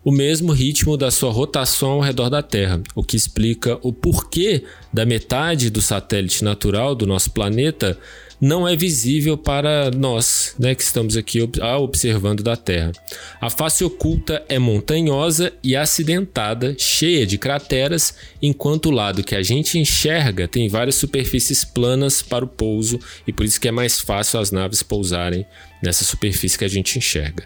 o 0.04 0.12
mesmo 0.12 0.52
ritmo 0.52 0.96
da 0.96 1.10
sua 1.10 1.32
rotação 1.32 1.90
ao 1.90 2.00
redor 2.00 2.30
da 2.30 2.42
Terra, 2.42 2.80
o 2.94 3.02
que 3.02 3.16
explica 3.16 3.76
o 3.82 3.92
porquê 3.92 4.62
da 4.92 5.04
metade 5.04 5.68
do 5.68 5.82
satélite 5.82 6.44
natural 6.44 6.94
do 6.94 7.06
nosso 7.06 7.32
planeta 7.32 7.98
não 8.40 8.66
é 8.66 8.74
visível 8.74 9.36
para 9.36 9.90
nós, 9.90 10.54
né, 10.58 10.74
que 10.74 10.82
estamos 10.82 11.16
aqui 11.16 11.40
observando 11.78 12.42
da 12.42 12.56
Terra. 12.56 12.92
A 13.40 13.50
face 13.50 13.84
oculta 13.84 14.42
é 14.48 14.58
montanhosa 14.58 15.52
e 15.62 15.76
acidentada, 15.76 16.74
cheia 16.78 17.26
de 17.26 17.36
crateras, 17.36 18.14
enquanto 18.40 18.86
o 18.86 18.90
lado 18.90 19.22
que 19.22 19.34
a 19.34 19.42
gente 19.42 19.78
enxerga 19.78 20.48
tem 20.48 20.68
várias 20.68 20.94
superfícies 20.94 21.64
planas 21.64 22.22
para 22.22 22.44
o 22.44 22.48
pouso 22.48 22.98
e 23.26 23.32
por 23.32 23.44
isso 23.44 23.60
que 23.60 23.68
é 23.68 23.72
mais 23.72 24.00
fácil 24.00 24.40
as 24.40 24.50
naves 24.50 24.82
pousarem 24.82 25.44
nessa 25.82 26.04
superfície 26.04 26.58
que 26.58 26.64
a 26.64 26.68
gente 26.68 26.98
enxerga. 26.98 27.44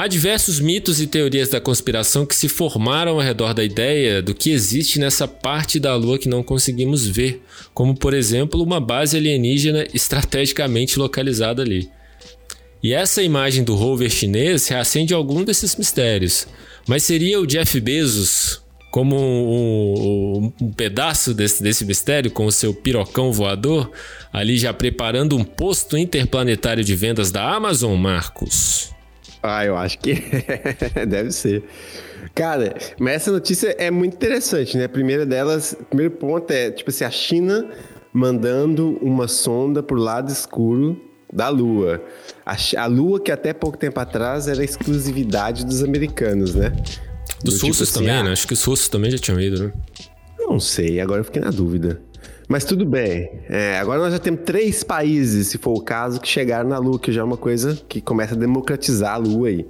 Há 0.00 0.06
diversos 0.06 0.58
mitos 0.58 0.98
e 0.98 1.06
teorias 1.06 1.50
da 1.50 1.60
conspiração 1.60 2.24
que 2.24 2.34
se 2.34 2.48
formaram 2.48 3.16
ao 3.16 3.20
redor 3.20 3.52
da 3.52 3.62
ideia 3.62 4.22
do 4.22 4.34
que 4.34 4.50
existe 4.50 4.98
nessa 4.98 5.28
parte 5.28 5.78
da 5.78 5.94
Lua 5.94 6.18
que 6.18 6.26
não 6.26 6.42
conseguimos 6.42 7.06
ver, 7.06 7.42
como 7.74 7.94
por 7.94 8.14
exemplo 8.14 8.62
uma 8.62 8.80
base 8.80 9.18
alienígena 9.18 9.86
estrategicamente 9.92 10.98
localizada 10.98 11.60
ali. 11.60 11.90
E 12.82 12.94
essa 12.94 13.22
imagem 13.22 13.62
do 13.62 13.74
rover 13.74 14.08
chinês 14.08 14.68
reacende 14.68 15.12
algum 15.12 15.44
desses 15.44 15.76
mistérios. 15.76 16.46
Mas 16.88 17.02
seria 17.02 17.38
o 17.38 17.46
Jeff 17.46 17.78
Bezos 17.78 18.62
como 18.90 19.14
um, 19.14 20.44
um, 20.62 20.64
um, 20.64 20.72
pedaço 20.72 21.34
desse, 21.34 21.62
desse 21.62 21.84
mistério 21.84 22.30
com 22.30 22.46
o 22.46 22.52
seu 22.52 22.72
pirocão 22.72 23.34
voador, 23.34 23.90
ali 24.32 24.56
já 24.56 24.72
preparando 24.72 25.36
um 25.36 25.44
posto 25.44 25.98
interplanetário 25.98 26.82
de 26.82 26.96
vendas 26.96 27.30
da 27.30 27.54
Amazon, 27.54 28.00
Marcos? 28.00 28.98
Ah, 29.42 29.64
eu 29.64 29.76
acho 29.76 29.98
que 29.98 30.14
deve 31.08 31.32
ser. 31.32 31.64
Cara, 32.34 32.74
mas 32.98 33.14
essa 33.14 33.32
notícia 33.32 33.74
é 33.78 33.90
muito 33.90 34.14
interessante, 34.14 34.76
né? 34.76 34.84
A 34.84 34.88
primeira 34.88 35.26
delas, 35.26 35.76
o 35.78 35.84
primeiro 35.84 36.12
ponto 36.14 36.50
é, 36.50 36.70
tipo 36.70 36.90
assim, 36.90 37.04
a 37.04 37.10
China 37.10 37.68
mandando 38.12 38.98
uma 39.00 39.28
sonda 39.28 39.82
pro 39.82 39.96
lado 39.96 40.30
escuro 40.30 41.00
da 41.32 41.48
Lua. 41.48 42.02
A, 42.44 42.56
a 42.76 42.86
Lua 42.86 43.20
que 43.20 43.30
até 43.30 43.52
pouco 43.52 43.78
tempo 43.78 43.98
atrás 44.00 44.48
era 44.48 44.62
exclusividade 44.64 45.64
dos 45.64 45.82
americanos, 45.82 46.54
né? 46.54 46.70
Dos 47.42 47.58
Do 47.58 47.66
russos 47.66 47.66
tipo 47.66 47.82
assim, 47.82 47.92
também, 47.94 48.20
ah, 48.20 48.22
né? 48.24 48.32
Acho 48.32 48.46
que 48.46 48.54
os 48.54 48.64
russos 48.64 48.88
também 48.88 49.10
já 49.10 49.18
tinham 49.18 49.40
ido, 49.40 49.64
né? 49.64 49.72
Não 50.38 50.58
sei, 50.58 51.00
agora 51.00 51.20
eu 51.20 51.24
fiquei 51.24 51.40
na 51.40 51.50
dúvida. 51.50 52.00
Mas 52.50 52.64
tudo 52.64 52.84
bem. 52.84 53.30
É, 53.48 53.78
agora 53.78 54.00
nós 54.00 54.12
já 54.12 54.18
temos 54.18 54.40
três 54.44 54.82
países, 54.82 55.46
se 55.46 55.56
for 55.56 55.70
o 55.70 55.80
caso, 55.80 56.20
que 56.20 56.26
chegaram 56.26 56.68
na 56.68 56.78
Lua, 56.78 56.98
que 56.98 57.12
já 57.12 57.20
é 57.20 57.24
uma 57.24 57.36
coisa 57.36 57.80
que 57.88 58.00
começa 58.00 58.34
a 58.34 58.36
democratizar 58.36 59.14
a 59.14 59.16
Lua 59.18 59.46
aí. 59.46 59.64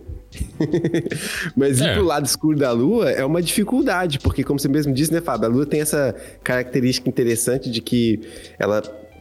Mas 1.55 1.79
ir 1.79 1.89
é. 1.89 1.93
pro 1.93 2.03
lado 2.03 2.25
escuro 2.25 2.59
da 2.59 2.73
Lua 2.73 3.11
é 3.11 3.23
uma 3.23 3.43
dificuldade, 3.43 4.19
porque, 4.19 4.43
como 4.43 4.59
você 4.59 4.67
mesmo 4.67 4.95
disse, 4.95 5.13
né, 5.13 5.21
Fábio? 5.21 5.45
A 5.45 5.49
Lua 5.51 5.67
tem 5.67 5.83
essa 5.83 6.17
característica 6.43 7.07
interessante 7.07 7.71
de 7.71 7.83
que 7.83 8.23
ela, 8.59 8.81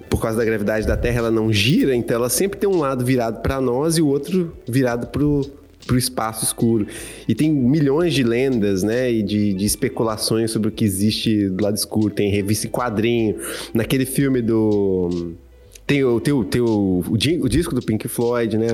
por 0.09 0.21
causa 0.21 0.37
da 0.37 0.45
gravidade 0.45 0.87
da 0.87 0.95
Terra, 0.95 1.17
ela 1.17 1.31
não 1.31 1.51
gira, 1.51 1.93
então 1.93 2.15
ela 2.15 2.29
sempre 2.29 2.57
tem 2.57 2.69
um 2.69 2.79
lado 2.79 3.03
virado 3.03 3.41
para 3.41 3.59
nós 3.59 3.97
e 3.97 4.01
o 4.01 4.07
outro 4.07 4.55
virado 4.65 5.07
pro, 5.07 5.41
para 5.89 5.96
o 5.96 5.98
espaço 5.98 6.46
escuro. 6.46 6.86
E 7.27 7.34
tem 7.34 7.51
milhões 7.51 8.13
de 8.13 8.24
lendas, 8.24 8.84
né? 8.84 9.12
E 9.12 9.24
de, 9.24 9.53
de, 9.53 9.65
especulações 9.65 10.51
sobre 10.51 10.69
o 10.69 10.72
que 10.72 10.86
existe 10.86 11.50
do 11.50 11.63
lado 11.63 11.75
escuro. 11.75 12.13
Tem 12.13 12.29
revista 12.29 12.67
em 12.67 12.69
quadrinho. 12.69 13.36
Naquele 13.74 14.05
filme 14.05 14.39
do. 14.39 15.34
Tem 15.88 16.03
o, 16.03 16.19
tem 16.19 16.31
o, 16.31 16.43
tem 16.43 16.62
o, 16.62 16.67
o, 16.67 17.13
o 17.13 17.50
disco 17.50 17.74
do 17.74 17.81
Pink 17.81 18.08
Floyd, 18.08 18.55
né? 18.60 18.67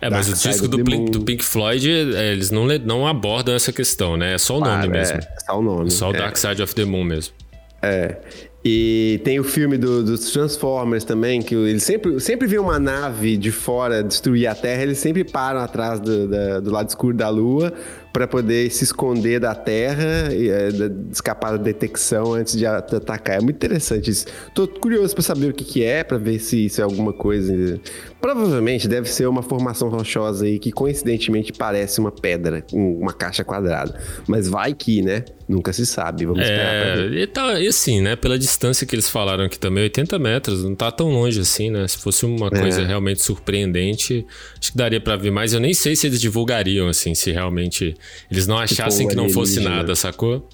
é, 0.00 0.08
mas 0.08 0.28
o 0.28 0.48
disco 0.48 0.68
do, 0.68 0.84
Pink, 0.84 1.10
do 1.10 1.20
Pink 1.22 1.44
Floyd, 1.44 1.90
é, 2.14 2.30
eles 2.30 2.52
não, 2.52 2.64
não 2.78 3.08
abordam 3.08 3.52
essa 3.56 3.72
questão, 3.72 4.16
né? 4.16 4.34
É 4.34 4.38
só 4.38 4.58
o 4.58 4.60
nome 4.60 4.86
mesmo. 4.86 5.16
É, 5.18 5.28
só 5.44 5.58
o 5.58 5.62
nome. 5.62 5.90
Só 5.90 6.10
o 6.12 6.14
é. 6.14 6.18
Dark 6.18 6.36
Side 6.36 6.62
of 6.62 6.72
the 6.76 6.84
Moon 6.84 7.02
mesmo. 7.02 7.34
É. 7.82 8.18
E 8.62 9.20
tem 9.24 9.40
o 9.40 9.44
filme 9.44 9.78
do, 9.78 10.04
dos 10.04 10.30
Transformers 10.32 11.02
também, 11.02 11.40
que 11.40 11.54
eles 11.54 11.82
sempre, 11.82 12.20
sempre 12.20 12.46
vê 12.46 12.58
uma 12.58 12.78
nave 12.78 13.38
de 13.38 13.50
fora 13.50 14.02
destruir 14.02 14.46
a 14.46 14.54
Terra, 14.54 14.82
eles 14.82 14.98
sempre 14.98 15.24
param 15.24 15.60
atrás 15.60 15.98
do, 15.98 16.28
da, 16.28 16.60
do 16.60 16.70
lado 16.70 16.88
escuro 16.88 17.16
da 17.16 17.30
Lua 17.30 17.72
para 18.12 18.26
poder 18.26 18.70
se 18.70 18.84
esconder 18.84 19.40
da 19.40 19.54
Terra 19.54 20.32
e 20.32 20.48
é, 20.48 20.68
escapar 21.10 21.52
da 21.52 21.62
detecção 21.62 22.34
antes 22.34 22.56
de 22.56 22.66
atacar. 22.66 23.38
É 23.38 23.40
muito 23.40 23.56
interessante 23.56 24.10
isso. 24.10 24.26
Tô 24.54 24.66
curioso 24.66 25.14
para 25.14 25.22
saber 25.22 25.50
o 25.50 25.54
que, 25.54 25.64
que 25.64 25.84
é, 25.84 26.02
para 26.02 26.18
ver 26.18 26.38
se 26.38 26.66
isso 26.66 26.80
é 26.80 26.84
alguma 26.84 27.12
coisa. 27.12 27.80
Provavelmente 28.20 28.88
deve 28.88 29.08
ser 29.08 29.26
uma 29.28 29.42
formação 29.42 29.88
rochosa 29.88 30.44
aí 30.44 30.58
que 30.58 30.72
coincidentemente 30.72 31.52
parece 31.52 32.00
uma 32.00 32.10
pedra, 32.10 32.64
uma 32.72 33.12
caixa 33.12 33.44
quadrada. 33.44 33.98
Mas 34.26 34.48
vai 34.48 34.74
que, 34.74 35.02
né? 35.02 35.24
Nunca 35.48 35.72
se 35.72 35.84
sabe. 35.84 36.26
Vamos 36.26 36.42
esperar 36.42 36.74
é. 36.74 37.22
E, 37.22 37.26
tá, 37.26 37.60
e 37.60 37.66
assim, 37.66 38.00
né? 38.00 38.14
Pela 38.14 38.38
distância 38.38 38.86
que 38.86 38.94
eles 38.94 39.08
falaram 39.08 39.44
aqui 39.44 39.58
também, 39.58 39.82
80 39.84 40.18
metros, 40.18 40.62
não 40.62 40.74
tá 40.76 40.92
tão 40.92 41.10
longe 41.10 41.40
assim, 41.40 41.70
né? 41.70 41.88
Se 41.88 41.98
fosse 41.98 42.24
uma 42.24 42.46
é. 42.48 42.50
coisa 42.50 42.86
realmente 42.86 43.22
surpreendente, 43.22 44.24
acho 44.60 44.70
que 44.70 44.78
daria 44.78 45.00
para 45.00 45.16
ver 45.16 45.30
mais. 45.30 45.52
Eu 45.52 45.58
nem 45.60 45.74
sei 45.74 45.96
se 45.96 46.06
eles 46.06 46.20
divulgariam, 46.20 46.88
assim, 46.88 47.14
se 47.14 47.32
realmente 47.32 47.96
eles 48.30 48.46
não 48.46 48.58
achassem 48.58 49.06
tipo, 49.06 49.10
que 49.10 49.16
não 49.16 49.28
fosse 49.28 49.60
nada, 49.60 49.94
sacou? 49.94 50.48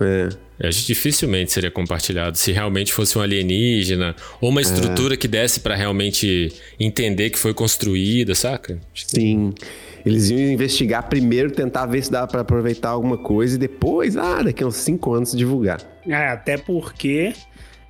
É. 0.00 0.28
Acho 0.66 0.86
dificilmente 0.86 1.52
seria 1.52 1.70
compartilhado 1.70 2.38
se 2.38 2.52
realmente 2.52 2.92
fosse 2.92 3.18
um 3.18 3.20
alienígena 3.20 4.14
ou 4.40 4.50
uma 4.50 4.60
é. 4.60 4.62
estrutura 4.62 5.14
é. 5.14 5.16
que 5.16 5.26
desse 5.26 5.60
para 5.60 5.74
realmente 5.74 6.52
entender 6.78 7.30
que 7.30 7.38
foi 7.38 7.52
construída, 7.52 8.34
saca? 8.34 8.78
Sim. 8.94 9.52
Eles 10.06 10.30
iam 10.30 10.38
investigar 10.38 11.08
primeiro, 11.08 11.50
tentar 11.50 11.86
ver 11.86 12.04
se 12.04 12.10
dava 12.10 12.26
para 12.26 12.42
aproveitar 12.42 12.90
alguma 12.90 13.16
coisa 13.16 13.56
e 13.56 13.58
depois, 13.58 14.16
ah, 14.16 14.42
daqui 14.42 14.62
a 14.62 14.66
uns 14.66 14.76
5 14.76 15.14
anos 15.14 15.32
divulgar. 15.32 15.80
É, 16.06 16.28
até 16.28 16.56
porque 16.58 17.32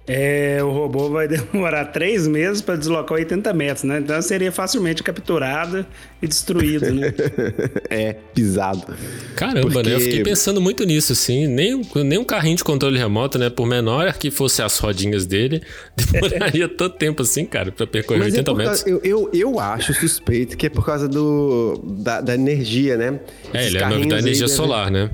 é, 0.07 0.63
o 0.63 0.71
robô 0.71 1.09
vai 1.09 1.27
demorar 1.29 1.87
três 1.87 2.29
meses 2.29 2.61
para 2.61 2.77
deslocar 2.77 3.17
80 3.17 3.53
metros, 3.55 3.85
né? 3.85 3.99
Então 4.01 4.21
seria 4.21 4.53
facilmente 4.53 5.03
capturado 5.03 5.87
e 6.21 6.27
destruído, 6.27 6.93
né? 6.93 7.15
é, 7.89 8.13
pisado. 8.35 8.95
Caramba, 9.35 9.71
Porque... 9.71 9.89
né? 9.89 9.95
Eu 9.95 10.01
fiquei 10.01 10.23
pensando 10.23 10.61
muito 10.61 10.85
nisso, 10.85 11.13
assim. 11.13 11.47
Nem, 11.47 11.81
nem 12.05 12.19
um 12.19 12.25
carrinho 12.25 12.57
de 12.57 12.65
controle 12.65 12.99
remoto, 12.99 13.39
né? 13.39 13.49
Por 13.49 13.67
menor 13.67 14.13
que 14.15 14.31
fosse 14.31 14.61
as 14.61 14.79
rodinhas 14.79 15.25
dele, 15.25 15.63
demoraria 15.97 16.69
tanto 16.69 16.97
tempo 16.97 17.23
assim, 17.23 17.47
cara, 17.47 17.73
para 17.73 17.87
percorrer 17.87 18.21
Mas 18.21 18.35
80 18.35 18.51
é 18.51 18.55
metros. 18.55 18.83
Causa, 18.83 18.91
eu, 18.91 19.01
eu, 19.03 19.31
eu, 19.33 19.59
acho 19.59 19.95
suspeito 19.95 20.57
que 20.57 20.67
é 20.67 20.71
por 20.71 20.85
causa 20.85 21.09
do, 21.09 21.81
da, 21.83 22.21
da 22.21 22.35
energia, 22.35 22.99
né? 22.99 23.21
É, 23.55 23.67
ele 23.67 23.79
é 23.79 23.81
da 23.81 24.19
energia 24.19 24.45
aí, 24.45 24.51
solar, 24.51 24.91
né? 24.91 25.11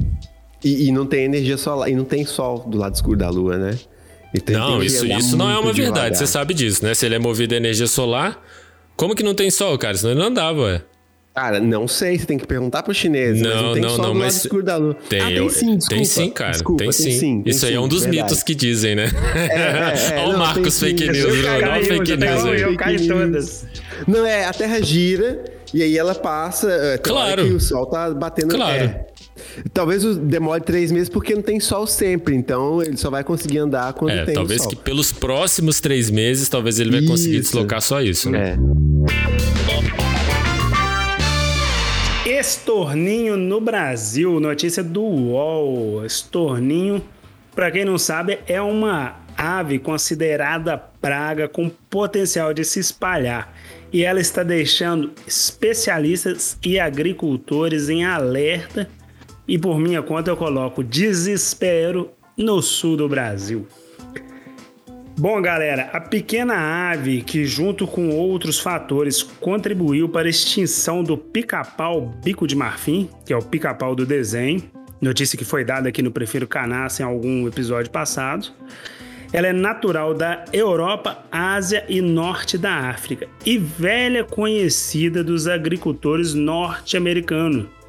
E, 0.64 0.88
e 0.88 0.92
não 0.92 1.06
tem 1.06 1.24
energia 1.24 1.56
solar, 1.56 1.88
e 1.88 1.94
não 1.94 2.04
tem 2.04 2.24
sol 2.24 2.66
do 2.68 2.76
lado 2.76 2.94
escuro 2.94 3.16
da 3.16 3.30
lua, 3.30 3.56
né? 3.56 3.78
Então, 4.32 4.76
não, 4.76 4.82
isso, 4.82 5.06
isso 5.06 5.36
não 5.36 5.50
é 5.50 5.58
uma 5.58 5.72
verdade, 5.72 5.94
devagar. 5.94 6.14
você 6.16 6.26
sabe 6.26 6.54
disso, 6.54 6.84
né? 6.84 6.94
Se 6.94 7.04
ele 7.06 7.16
é 7.16 7.18
movido 7.18 7.54
a 7.54 7.56
energia 7.56 7.86
solar, 7.86 8.40
como 8.96 9.14
que 9.14 9.22
não 9.22 9.34
tem 9.34 9.50
sol, 9.50 9.76
cara? 9.76 9.96
Senão 9.96 10.12
ele 10.12 10.20
não 10.20 10.28
andava, 10.28 10.60
ué. 10.62 10.82
Cara, 11.34 11.60
não 11.60 11.86
sei, 11.86 12.18
você 12.18 12.26
tem 12.26 12.36
que 12.36 12.46
perguntar 12.46 12.82
pro 12.82 12.92
chinês. 12.92 13.40
Não, 13.40 13.62
não, 13.62 13.72
tem 13.72 13.82
não, 13.82 13.96
não 13.96 14.14
mas. 14.14 14.46
Da 14.64 14.76
lua. 14.76 14.96
Tem, 15.08 15.20
ah, 15.20 15.26
tem 15.26 15.48
sim, 15.48 15.76
desculpa. 15.76 15.94
Tem 15.94 16.04
sim, 16.04 16.30
cara. 16.30 16.50
Desculpa, 16.50 16.82
tem, 16.82 16.92
sim. 16.92 17.04
Tem 17.04 17.18
sim 17.18 17.42
Isso 17.46 17.66
aí 17.66 17.74
é 17.74 17.80
um 17.80 17.86
dos 17.86 18.02
verdade. 18.02 18.24
mitos 18.24 18.42
que 18.42 18.54
dizem, 18.54 18.96
né? 18.96 19.06
É, 19.34 20.16
é, 20.16 20.18
é, 20.18 20.20
Olha 20.26 20.36
o 20.36 20.38
Marcos 20.38 20.80
fake 20.80 21.08
news, 21.08 21.44
Olha 21.46 21.80
o 21.80 21.84
fake 21.84 22.16
news 22.16 22.44
aí. 22.44 22.60
Eu 22.60 22.76
caio 22.76 23.08
todas. 23.08 23.64
Não, 24.08 24.26
é, 24.26 24.44
a 24.44 24.52
Terra 24.52 24.82
gira 24.82 25.44
e 25.72 25.82
aí 25.82 25.96
ela 25.96 26.14
passa. 26.16 26.70
É, 26.70 26.98
claro. 26.98 27.46
Que 27.46 27.52
o 27.52 27.60
sol 27.60 27.86
tá 27.86 28.10
batendo. 28.10 28.54
Claro. 28.54 28.84
É, 28.84 29.06
Talvez 29.72 30.04
demore 30.16 30.62
três 30.62 30.90
meses 30.92 31.08
porque 31.08 31.34
não 31.34 31.42
tem 31.42 31.60
sol 31.60 31.86
sempre, 31.86 32.34
então 32.34 32.82
ele 32.82 32.96
só 32.96 33.10
vai 33.10 33.24
conseguir 33.24 33.58
andar 33.58 33.92
quando 33.92 34.12
é, 34.12 34.24
tem 34.24 34.34
talvez 34.34 34.66
que 34.66 34.76
pelos 34.76 35.12
próximos 35.12 35.80
três 35.80 36.10
meses, 36.10 36.48
talvez 36.48 36.80
ele 36.80 36.90
vai 36.90 37.00
isso. 37.00 37.10
conseguir 37.10 37.40
deslocar 37.40 37.80
só 37.80 38.00
isso, 38.00 38.30
né? 38.30 38.56
É. 42.26 42.40
Estorninho 42.40 43.36
no 43.36 43.60
Brasil, 43.60 44.40
notícia 44.40 44.82
do 44.82 45.02
UOL. 45.02 46.04
Estorninho, 46.06 47.02
para 47.54 47.70
quem 47.70 47.84
não 47.84 47.98
sabe, 47.98 48.38
é 48.46 48.60
uma 48.62 49.20
ave 49.36 49.78
considerada 49.78 50.76
praga 50.78 51.48
com 51.48 51.68
potencial 51.68 52.52
de 52.52 52.64
se 52.64 52.78
espalhar 52.78 53.54
e 53.92 54.04
ela 54.04 54.20
está 54.20 54.42
deixando 54.42 55.12
especialistas 55.26 56.56
e 56.64 56.78
agricultores 56.78 57.88
em 57.88 58.04
alerta 58.04 58.88
e 59.50 59.58
por 59.58 59.80
minha 59.80 60.00
conta 60.00 60.30
eu 60.30 60.36
coloco 60.36 60.84
desespero 60.84 62.12
no 62.36 62.62
sul 62.62 62.96
do 62.96 63.08
Brasil. 63.08 63.66
Bom, 65.18 65.42
galera, 65.42 65.90
a 65.92 66.00
pequena 66.00 66.54
ave 66.92 67.20
que, 67.20 67.44
junto 67.44 67.84
com 67.84 68.10
outros 68.10 68.60
fatores, 68.60 69.24
contribuiu 69.24 70.08
para 70.08 70.28
a 70.28 70.30
extinção 70.30 71.02
do 71.02 71.18
pica-pau 71.18 72.14
bico 72.24 72.46
de 72.46 72.54
marfim, 72.54 73.10
que 73.26 73.32
é 73.32 73.36
o 73.36 73.42
pica-pau 73.42 73.96
do 73.96 74.06
desenho, 74.06 74.62
notícia 75.00 75.36
que 75.36 75.44
foi 75.44 75.64
dada 75.64 75.88
aqui 75.88 76.00
no 76.00 76.12
Prefiro 76.12 76.46
Canaça 76.46 77.02
em 77.02 77.04
algum 77.04 77.48
episódio 77.48 77.90
passado. 77.90 78.52
Ela 79.32 79.48
é 79.48 79.52
natural 79.52 80.14
da 80.14 80.44
Europa, 80.52 81.24
Ásia 81.30 81.84
e 81.88 82.00
norte 82.00 82.56
da 82.56 82.88
África 82.88 83.26
e 83.44 83.58
velha 83.58 84.22
conhecida 84.22 85.24
dos 85.24 85.48
agricultores 85.48 86.34
norte-americanos 86.34 87.79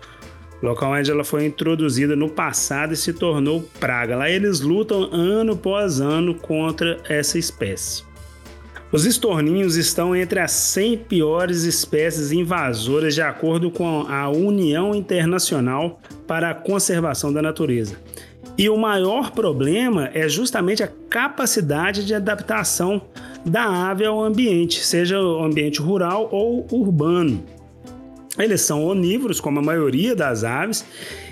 local 0.61 0.91
onde 0.91 1.09
ela 1.09 1.23
foi 1.23 1.45
introduzida 1.45 2.15
no 2.15 2.29
passado 2.29 2.93
e 2.93 2.97
se 2.97 3.13
tornou 3.13 3.61
praga. 3.79 4.15
Lá 4.15 4.29
eles 4.29 4.61
lutam 4.61 5.09
ano 5.11 5.53
após 5.53 5.99
ano 5.99 6.35
contra 6.35 6.99
essa 7.09 7.37
espécie. 7.37 8.03
Os 8.91 9.05
estorninhos 9.05 9.77
estão 9.77 10.13
entre 10.13 10.39
as 10.39 10.51
100 10.51 10.97
piores 10.97 11.63
espécies 11.63 12.33
invasoras 12.33 13.15
de 13.15 13.21
acordo 13.21 13.71
com 13.71 14.01
a 14.01 14.29
União 14.29 14.93
Internacional 14.93 16.01
para 16.27 16.49
a 16.49 16.53
Conservação 16.53 17.31
da 17.31 17.41
Natureza. 17.41 17.95
E 18.57 18.69
o 18.69 18.75
maior 18.75 19.31
problema 19.31 20.09
é 20.13 20.27
justamente 20.27 20.83
a 20.83 20.91
capacidade 21.09 22.05
de 22.05 22.13
adaptação 22.13 23.01
da 23.45 23.89
ave 23.89 24.05
ao 24.05 24.21
ambiente, 24.21 24.85
seja 24.85 25.19
o 25.21 25.41
ambiente 25.41 25.79
rural 25.79 26.27
ou 26.29 26.67
urbano. 26.69 27.43
Eles 28.37 28.61
são 28.61 28.85
onívoros, 28.85 29.39
como 29.39 29.59
a 29.59 29.63
maioria 29.63 30.15
das 30.15 30.43
aves, 30.43 30.85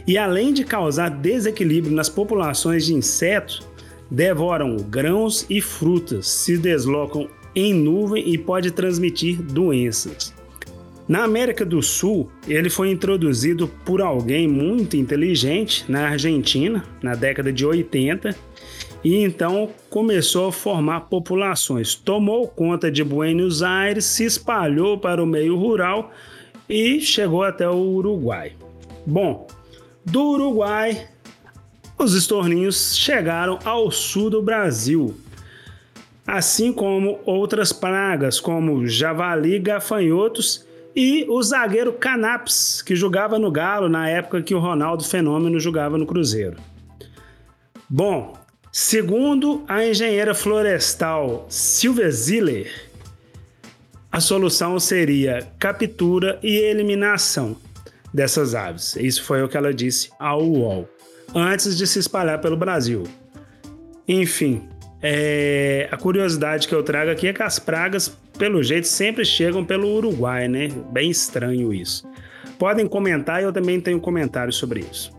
e 0.06 0.18
além 0.18 0.54
de 0.54 0.64
causar 0.64 1.10
desequilíbrio 1.10 1.94
nas 1.94 2.10
populações 2.10 2.86
de 2.86 2.94
insetos, 2.94 3.66
devoram 4.12 4.76
grãos 4.78 5.46
e 5.50 5.62
frutas, 5.62 6.28
se 6.28 6.58
deslocam 6.58 7.30
em 7.56 7.74
nuvem 7.74 8.30
e 8.30 8.38
pode 8.38 8.72
transmitir 8.72 9.42
doenças. 9.42 10.34
Na 11.08 11.24
América 11.24 11.66
do 11.66 11.82
Sul, 11.82 12.30
ele 12.48 12.70
foi 12.70 12.92
introduzido 12.92 13.68
por 13.84 14.00
alguém 14.00 14.48
muito 14.48 14.96
inteligente 14.96 15.84
na 15.90 16.10
Argentina, 16.10 16.84
na 17.02 17.16
década 17.16 17.52
de 17.52 17.66
80, 17.66 18.36
e 19.04 19.16
então 19.16 19.70
começou 19.90 20.50
a 20.50 20.52
formar 20.52 21.02
populações. 21.02 21.96
Tomou 21.96 22.48
conta 22.48 22.92
de 22.92 23.04
Buenos 23.04 23.64
Aires, 23.64 24.06
se 24.06 24.24
espalhou 24.24 25.00
para 25.00 25.24
o 25.24 25.26
meio 25.26 25.58
rural 25.58 26.12
e 26.70 27.02
chegou 27.02 27.44
até 27.44 27.68
o 27.68 27.76
Uruguai. 27.76 28.54
Bom, 29.06 29.48
do 30.06 30.24
Uruguai, 30.32 31.08
os 31.98 32.14
estorninhos 32.14 32.96
chegaram 32.96 33.58
ao 33.66 33.90
sul 33.90 34.30
do 34.30 34.42
Brasil, 34.42 35.16
assim 36.26 36.72
como 36.72 37.20
outras 37.26 37.74
pragas, 37.74 38.40
como 38.40 38.86
javali, 38.88 39.58
gafanhotos 39.58 40.66
e 40.96 41.26
o 41.28 41.42
zagueiro 41.42 41.94
Canaps, 41.94 42.82
que 42.82 42.96
jogava 42.96 43.40
no 43.40 43.52
Galo 43.52 43.90
na 43.90 44.08
época 44.10 44.42
que 44.42 44.54
o 44.54 44.60
Ronaldo 44.60 45.04
Fenômeno 45.04 45.60
jogava 45.60 45.98
no 45.98 46.06
Cruzeiro. 46.06 46.58
Bom, 47.90 48.34
segundo 48.72 49.64
a 49.68 49.84
engenheira 49.86 50.36
florestal 50.36 51.46
Silvia 51.50 52.12
Ziller, 52.12 52.89
a 54.20 54.22
solução 54.22 54.78
seria 54.82 55.48
captura 55.58 56.38
e 56.44 56.58
eliminação 56.58 57.56
dessas 58.14 58.54
aves. 58.54 58.98
Isso 58.98 59.24
foi 59.24 59.42
o 59.42 59.48
que 59.48 59.56
ela 59.56 59.74
disse 59.74 60.10
ao 60.20 60.44
UOL, 60.44 60.90
antes 61.34 61.78
de 61.78 61.88
se 61.88 62.00
espalhar 62.00 62.42
pelo 62.42 62.58
Brasil. 62.58 63.04
Enfim, 64.06 64.68
é... 65.02 65.88
a 65.90 65.96
curiosidade 65.96 66.68
que 66.68 66.76
eu 66.76 66.84
trago 66.84 67.10
aqui 67.10 67.30
é 67.30 67.34
que 67.34 67.42
as 67.42 67.60
pragas, 67.60 68.10
pelo 68.38 68.62
jeito, 68.62 68.88
sempre 68.88 69.24
chegam 69.24 69.64
pelo 69.64 69.88
Uruguai, 69.88 70.50
né? 70.50 70.68
Bem 70.92 71.10
estranho 71.10 71.74
isso. 71.74 72.06
Podem 72.58 72.90
comentar, 72.90 73.42
eu 73.42 73.54
também 73.54 73.80
tenho 73.80 74.02
comentários 74.02 74.58
sobre 74.58 74.82
isso. 74.82 75.14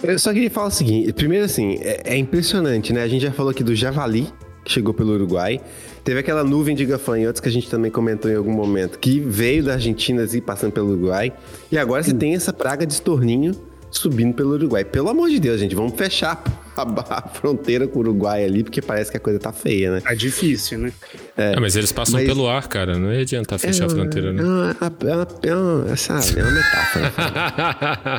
Eu 0.00 0.18
só 0.20 0.32
queria 0.32 0.50
falar 0.52 0.68
o 0.68 0.70
seguinte: 0.70 1.12
primeiro, 1.12 1.46
assim, 1.46 1.80
é, 1.80 2.14
é 2.14 2.16
impressionante, 2.16 2.92
né? 2.92 3.02
A 3.02 3.08
gente 3.08 3.22
já 3.22 3.32
falou 3.32 3.50
aqui 3.50 3.64
do 3.64 3.74
javali, 3.74 4.28
chegou 4.64 4.94
pelo 4.94 5.12
Uruguai. 5.12 5.60
Teve 6.04 6.20
aquela 6.20 6.42
nuvem 6.42 6.74
de 6.74 6.84
gafanhotos 6.84 7.40
que 7.40 7.48
a 7.48 7.52
gente 7.52 7.70
também 7.70 7.90
comentou 7.90 8.30
em 8.30 8.34
algum 8.34 8.52
momento, 8.52 8.98
que 8.98 9.20
veio 9.20 9.64
da 9.64 9.74
Argentina 9.74 10.22
e 10.22 10.24
assim, 10.24 10.40
passando 10.40 10.72
pelo 10.72 10.90
Uruguai. 10.90 11.32
E 11.70 11.78
agora 11.78 12.02
você 12.02 12.12
tem 12.12 12.34
essa 12.34 12.52
praga 12.52 12.86
de 12.86 12.92
estorninho 12.92 13.54
subindo 13.90 14.34
pelo 14.34 14.52
Uruguai. 14.52 14.84
Pelo 14.84 15.08
amor 15.08 15.28
de 15.28 15.38
Deus, 15.38 15.60
gente, 15.60 15.74
vamos 15.74 15.94
fechar 15.94 16.42
a, 16.76 17.18
a, 17.18 17.28
fronteira 17.28 17.86
com 17.86 17.98
o 17.98 18.02
Uruguai 18.02 18.44
ali, 18.44 18.62
porque 18.62 18.80
parece 18.80 19.10
que 19.10 19.16
a 19.16 19.20
coisa 19.20 19.38
tá 19.38 19.52
feia, 19.52 19.92
né? 19.92 20.00
Tá 20.00 20.14
difícil, 20.14 20.78
né? 20.78 20.92
É, 21.36 21.54
é 21.54 21.60
mas 21.60 21.76
eles 21.76 21.92
passam 21.92 22.14
mas... 22.14 22.26
pelo 22.26 22.48
ar, 22.48 22.66
cara. 22.68 22.98
Não 22.98 23.12
ia 23.12 23.20
adiantar 23.20 23.58
fechar 23.58 23.84
é, 23.84 23.86
a 23.86 23.90
fronteira, 23.90 24.32
né? 24.32 24.42
É 24.42 24.44
uma, 24.44 24.76
é 24.80 25.14
uma, 25.14 25.28
é 25.42 25.54
uma, 25.54 25.96
sabe, 25.96 26.40
é 26.40 26.42
uma 26.42 26.52
metáfora. 26.52 27.12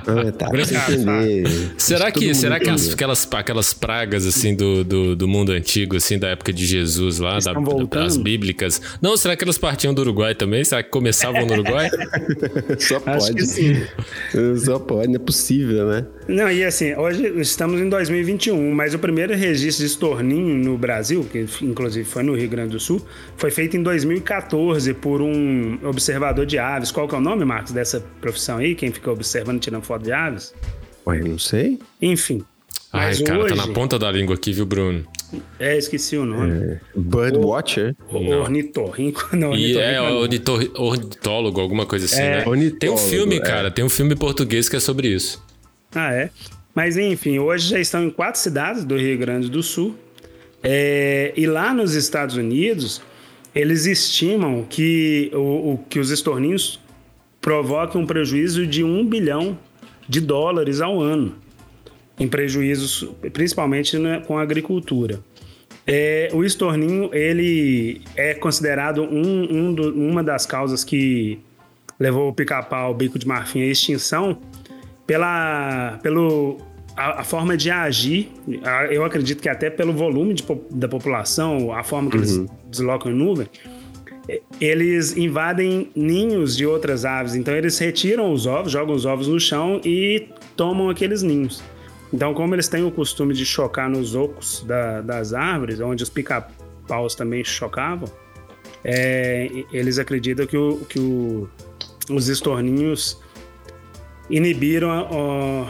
é 0.05 0.11
uma 0.11 0.23
metáfora. 0.23 0.65
Você 0.65 0.75
entender. 0.75 1.73
Será 1.77 2.11
que, 2.11 2.33
será 2.33 2.59
que 2.59 2.69
as, 2.69 2.93
aquelas, 2.93 3.27
aquelas 3.31 3.73
pragas, 3.73 4.25
assim, 4.25 4.55
do, 4.55 4.83
do, 4.83 5.15
do, 5.15 5.27
mundo 5.27 5.51
antigo, 5.51 5.95
assim, 5.95 6.17
da 6.17 6.29
época 6.29 6.53
de 6.53 6.65
Jesus 6.65 7.19
lá, 7.19 7.39
da, 7.39 7.53
das 7.53 8.17
bíblicas... 8.17 8.81
Não, 9.01 9.17
será 9.17 9.35
que 9.35 9.43
elas 9.43 9.57
partiam 9.57 9.93
do 9.93 10.01
Uruguai 10.01 10.35
também? 10.35 10.63
Será 10.63 10.83
que 10.83 10.89
começavam 10.89 11.45
no 11.45 11.53
Uruguai? 11.53 11.89
Só 12.79 12.99
pode. 12.99 13.17
Acho 13.17 13.33
que 13.33 13.45
sim. 13.45 13.83
Só 14.63 14.79
pode, 14.79 15.07
não 15.07 15.15
é 15.15 15.19
possível, 15.19 15.87
né? 15.87 16.05
Não, 16.27 16.49
e 16.49 16.63
assim, 16.63 16.93
hoje 16.95 17.27
estamos 17.39 17.81
em 17.81 17.89
2021, 17.89 18.42
mas 18.51 18.93
o 18.93 18.99
primeiro 18.99 19.35
registro 19.35 19.85
de 19.85 19.91
estorninho 19.91 20.55
no 20.55 20.77
Brasil, 20.77 21.25
que 21.31 21.45
inclusive 21.61 22.07
foi 22.07 22.23
no 22.23 22.35
Rio 22.35 22.49
Grande 22.49 22.71
do 22.71 22.79
Sul, 22.79 23.05
foi 23.37 23.51
feito 23.51 23.77
em 23.77 23.83
2014 23.83 24.93
por 24.95 25.21
um 25.21 25.77
observador 25.83 26.45
de 26.45 26.57
aves. 26.57 26.91
Qual 26.91 27.07
que 27.07 27.15
é 27.15 27.17
o 27.17 27.21
nome, 27.21 27.45
Marcos, 27.45 27.71
dessa 27.71 28.03
profissão 28.21 28.57
aí? 28.57 28.75
Quem 28.75 28.91
fica 28.91 29.11
observando, 29.11 29.59
tirando 29.59 29.83
foto 29.83 30.03
de 30.03 30.11
aves? 30.11 30.53
Ué, 31.05 31.19
não 31.19 31.37
sei. 31.37 31.79
Enfim. 32.01 32.43
Ai, 32.91 33.17
cara, 33.17 33.39
hoje... 33.39 33.55
tá 33.55 33.55
na 33.55 33.73
ponta 33.73 33.97
da 33.97 34.11
língua 34.11 34.35
aqui, 34.35 34.53
viu, 34.53 34.67
Bruno? 34.67 35.03
É, 35.59 35.75
esqueci 35.75 36.15
o 36.15 36.25
nome. 36.25 36.63
É. 36.63 36.79
Birdwatcher? 36.95 37.95
Ornitorrinco. 38.07 39.29
Não, 39.35 39.55
e 39.55 39.77
é, 39.77 39.99
ornitólogo, 40.75 41.59
alguma 41.59 41.87
coisa 41.87 42.05
assim, 42.05 42.21
é, 42.21 42.45
né? 42.45 42.71
Tem 42.79 42.91
um 42.91 42.97
filme, 42.97 43.37
é. 43.37 43.39
cara, 43.39 43.71
tem 43.71 43.83
um 43.83 43.89
filme 43.89 44.15
português 44.15 44.69
que 44.69 44.75
é 44.75 44.79
sobre 44.79 45.07
isso. 45.07 45.43
Ah, 45.95 46.13
é? 46.13 46.29
Mas 46.73 46.97
enfim, 46.97 47.39
hoje 47.39 47.69
já 47.69 47.79
estão 47.79 48.03
em 48.03 48.09
quatro 48.09 48.39
cidades 48.39 48.83
do 48.83 48.97
Rio 48.97 49.17
Grande 49.17 49.49
do 49.49 49.61
Sul. 49.61 49.95
É, 50.61 51.33
e 51.35 51.45
lá 51.45 51.73
nos 51.73 51.93
Estados 51.93 52.35
Unidos, 52.35 53.01
eles 53.53 53.85
estimam 53.85 54.63
que, 54.63 55.29
o, 55.33 55.73
o, 55.73 55.77
que 55.89 55.99
os 55.99 56.09
estorninhos 56.09 56.79
provocam 57.39 58.01
um 58.01 58.05
prejuízo 58.05 58.65
de 58.65 58.83
um 58.83 59.05
bilhão 59.05 59.57
de 60.07 60.21
dólares 60.21 60.81
ao 60.81 60.99
ano, 61.01 61.35
em 62.19 62.27
prejuízos 62.27 63.07
principalmente 63.33 63.97
né, 63.97 64.23
com 64.25 64.37
a 64.37 64.41
agricultura. 64.41 65.19
É, 65.85 66.29
o 66.33 66.43
estorninho 66.45 67.09
ele 67.13 68.01
é 68.15 68.33
considerado 68.33 69.03
um, 69.03 69.67
um 69.67 69.73
do, 69.73 69.93
uma 69.93 70.23
das 70.23 70.45
causas 70.45 70.83
que 70.83 71.39
levou 71.99 72.29
o 72.29 72.33
pica-pau, 72.33 72.91
o 72.91 72.93
bico 72.93 73.19
de 73.19 73.27
marfim 73.27 73.61
à 73.61 73.65
extinção, 73.65 74.39
pela, 75.05 75.99
pelo, 76.01 76.57
a, 76.95 77.21
a, 77.21 77.23
forma 77.23 77.57
de 77.57 77.69
agir, 77.69 78.31
eu 78.89 79.03
acredito 79.03 79.41
que 79.41 79.49
até 79.49 79.69
pelo 79.69 79.93
volume 79.93 80.33
de, 80.33 80.43
da 80.71 80.87
população, 80.87 81.73
a 81.73 81.83
forma 81.83 82.09
que 82.09 82.17
uhum. 82.17 82.23
eles 82.23 82.45
deslocam 82.69 83.11
em 83.11 83.15
nuvem, 83.15 83.47
eles 84.59 85.17
invadem 85.17 85.91
ninhos 85.95 86.55
de 86.55 86.65
outras 86.65 87.03
aves. 87.03 87.35
Então 87.35 87.53
eles 87.53 87.77
retiram 87.77 88.31
os 88.31 88.45
ovos, 88.45 88.71
jogam 88.71 88.95
os 88.95 89.05
ovos 89.05 89.27
no 89.27 89.39
chão 89.39 89.81
e 89.83 90.29
tomam 90.55 90.89
aqueles 90.89 91.21
ninhos. 91.21 91.61
Então, 92.13 92.33
como 92.33 92.53
eles 92.53 92.67
têm 92.67 92.85
o 92.85 92.91
costume 92.91 93.33
de 93.33 93.43
chocar 93.43 93.89
nos 93.89 94.13
ocos 94.15 94.63
da, 94.67 95.01
das 95.01 95.33
árvores, 95.33 95.79
onde 95.79 96.03
os 96.03 96.09
pica-paus 96.09 97.15
também 97.15 97.43
chocavam, 97.43 98.07
é, 98.83 99.49
eles 99.71 99.97
acreditam 99.97 100.45
que, 100.45 100.55
o, 100.55 100.77
que 100.87 100.99
o, 100.99 101.49
os 102.11 102.29
estorninhos 102.29 103.19
inibiram 104.29 105.07
o, 105.11 105.67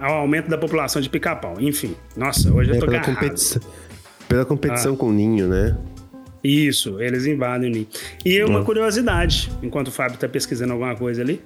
aumento 0.00 0.48
da 0.48 0.58
população 0.58 1.00
de 1.00 1.08
pica-pau. 1.08 1.56
Enfim, 1.60 1.94
nossa, 2.16 2.52
hoje 2.52 2.72
é, 2.72 2.76
eu 2.76 2.80
tô 2.80 2.86
pela 2.86 3.00
competição, 3.00 3.62
Pela 4.28 4.44
competição 4.44 4.94
ah. 4.94 4.96
com 4.96 5.08
o 5.08 5.12
ninho, 5.12 5.48
né? 5.48 5.76
Isso, 6.42 7.00
eles 7.00 7.26
invadem 7.26 7.70
o 7.70 7.72
ninho. 7.72 7.86
E 8.24 8.42
uma 8.42 8.60
hum. 8.60 8.64
curiosidade, 8.64 9.50
enquanto 9.62 9.88
o 9.88 9.92
Fábio 9.92 10.14
está 10.14 10.28
pesquisando 10.28 10.72
alguma 10.72 10.96
coisa 10.96 11.22
ali, 11.22 11.40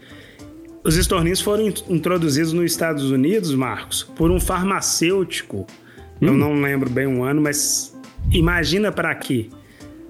os 0.83 0.97
estorninhos 0.97 1.41
foram 1.41 1.67
introduzidos 1.89 2.53
nos 2.53 2.65
Estados 2.65 3.11
Unidos, 3.11 3.55
Marcos, 3.55 4.05
por 4.05 4.31
um 4.31 4.41
farmacêutico. 4.41 5.67
Hum. 6.23 6.29
Eu 6.29 6.35
não 6.35 6.61
lembro 6.61 6.89
bem 6.89 7.07
o 7.07 7.23
ano, 7.25 7.43
mas 7.43 7.95
imagina 8.31 8.91
para 8.91 9.15
quê? 9.15 9.51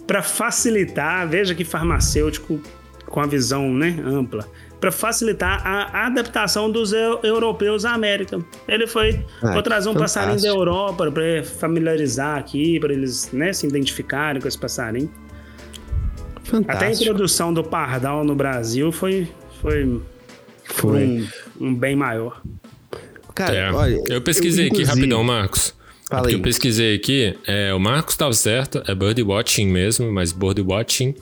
Para 0.06 0.22
facilitar, 0.22 1.28
veja 1.28 1.54
que 1.54 1.64
farmacêutico 1.64 2.60
com 3.06 3.20
a 3.20 3.26
visão 3.26 3.72
né, 3.72 3.96
ampla, 4.04 4.46
para 4.80 4.92
facilitar 4.92 5.60
a 5.66 6.06
adaptação 6.06 6.70
dos 6.70 6.92
eu, 6.92 7.18
europeus 7.22 7.84
à 7.84 7.92
América. 7.92 8.38
Ele 8.68 8.86
foi 8.86 9.24
Ah, 9.42 9.52
vou 9.52 9.62
trazer 9.62 9.88
um 9.88 9.92
fantástico. 9.94 10.20
passarinho 10.24 10.42
da 10.42 10.48
Europa 10.48 11.10
para 11.10 11.42
familiarizar 11.44 12.38
aqui, 12.38 12.78
para 12.78 12.92
eles 12.92 13.30
né, 13.32 13.52
se 13.52 13.66
identificarem 13.66 14.40
com 14.40 14.46
esse 14.48 14.58
passarinho. 14.58 15.10
Até 16.38 16.48
a 16.48 16.50
Fantástico. 16.50 17.02
introdução 17.02 17.52
do 17.52 17.64
pardal 17.64 18.22
no 18.24 18.34
Brasil 18.34 18.92
foi, 18.92 19.26
foi, 19.60 20.00
Foi. 20.64 21.04
Um, 21.04 21.28
um 21.68 21.74
bem 21.74 21.96
maior. 21.96 22.40
Cara, 23.34 23.54
É, 23.54 23.72
olha. 23.72 24.02
eu 24.08 24.20
pesquisei 24.22 24.66
aqui 24.66 24.74
inclusive- 24.76 24.94
rapidão, 25.00 25.22
Marcos. 25.24 25.74
Porque 26.08 26.28
aí. 26.28 26.34
eu 26.34 26.40
pesquisei 26.40 26.94
aqui, 26.94 27.36
é, 27.46 27.74
o 27.74 27.80
Marcos 27.80 28.14
estava 28.14 28.32
certo, 28.32 28.80
é 28.86 28.94
bird 28.94 29.20
watching 29.22 29.66
mesmo, 29.66 30.12
mas 30.12 30.30
bird 30.32 30.60
watching, 30.62 31.14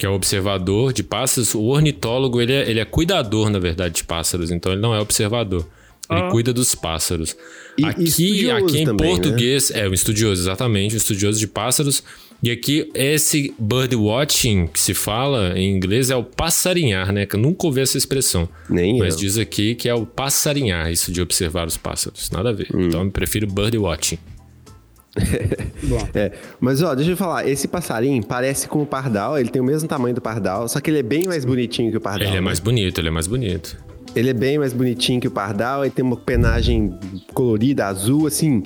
que 0.00 0.06
é 0.06 0.08
o 0.08 0.14
observador 0.14 0.94
de 0.94 1.02
pássaros, 1.02 1.54
o 1.54 1.60
ornitólogo, 1.64 2.40
ele 2.40 2.54
é, 2.54 2.70
ele 2.70 2.80
é 2.80 2.86
cuidador, 2.86 3.50
na 3.50 3.58
verdade, 3.58 3.96
de 3.96 4.04
pássaros, 4.04 4.50
então 4.50 4.72
ele 4.72 4.80
não 4.80 4.94
é 4.94 4.98
observador. 4.98 5.66
Ele 6.10 6.20
Ah. 6.22 6.28
cuida 6.30 6.54
dos 6.54 6.74
pássaros. 6.74 7.36
E- 7.76 7.82
e 7.82 7.84
aqui, 7.84 8.02
estudioso 8.04 8.64
aqui 8.64 8.78
em 8.78 8.84
também, 8.86 9.06
né? 9.10 9.12
português, 9.22 9.70
é 9.70 9.86
um 9.86 9.92
estudioso, 9.92 10.40
exatamente, 10.42 10.94
um 10.94 10.96
estudioso 10.96 11.38
de 11.38 11.46
pássaros. 11.46 12.02
E 12.42 12.50
aqui, 12.50 12.90
esse 12.94 13.54
bird 13.58 13.94
watching 13.94 14.66
que 14.68 14.80
se 14.80 14.94
fala 14.94 15.52
em 15.56 15.70
inglês 15.76 16.08
é 16.08 16.16
o 16.16 16.24
passarinhar, 16.24 17.12
né? 17.12 17.26
Que 17.26 17.36
eu 17.36 17.40
nunca 17.40 17.66
ouvi 17.66 17.82
essa 17.82 17.98
expressão. 17.98 18.48
Nem 18.70 18.98
Mas 18.98 19.14
eu. 19.14 19.20
diz 19.20 19.36
aqui 19.36 19.74
que 19.74 19.86
é 19.86 19.94
o 19.94 20.06
passarinhar, 20.06 20.90
isso 20.90 21.12
de 21.12 21.20
observar 21.20 21.66
os 21.68 21.76
pássaros. 21.76 22.30
Nada 22.30 22.48
a 22.48 22.52
ver. 22.52 22.68
Hum. 22.74 22.86
Então 22.86 23.04
eu 23.04 23.10
prefiro 23.10 23.46
bird 23.46 23.76
watching. 23.76 24.18
É, 26.14 26.32
mas 26.60 26.82
ó, 26.82 26.94
deixa 26.94 27.10
eu 27.12 27.16
falar, 27.16 27.48
esse 27.48 27.66
passarinho 27.66 28.24
parece 28.24 28.68
com 28.68 28.82
o 28.82 28.86
pardal, 28.86 29.38
ele 29.38 29.48
tem 29.48 29.60
o 29.60 29.64
mesmo 29.64 29.88
tamanho 29.88 30.14
do 30.14 30.20
pardal, 30.20 30.68
só 30.68 30.80
que 30.80 30.90
ele 30.90 30.98
é 30.98 31.02
bem 31.02 31.24
mais 31.26 31.44
bonitinho 31.44 31.90
que 31.90 31.96
o 31.96 32.00
pardal. 32.00 32.22
Ele 32.28 32.30
é 32.32 32.34
né? 32.34 32.40
mais 32.40 32.60
bonito, 32.60 33.00
ele 33.00 33.08
é 33.08 33.10
mais 33.10 33.26
bonito. 33.26 33.76
Ele 34.14 34.28
é 34.30 34.32
bem 34.34 34.58
mais 34.58 34.72
bonitinho 34.72 35.20
que 35.20 35.28
o 35.28 35.30
pardal, 35.30 35.84
ele 35.84 35.90
tem 35.92 36.04
uma 36.04 36.16
penagem 36.16 36.98
colorida, 37.32 37.86
azul, 37.86 38.26
assim. 38.26 38.62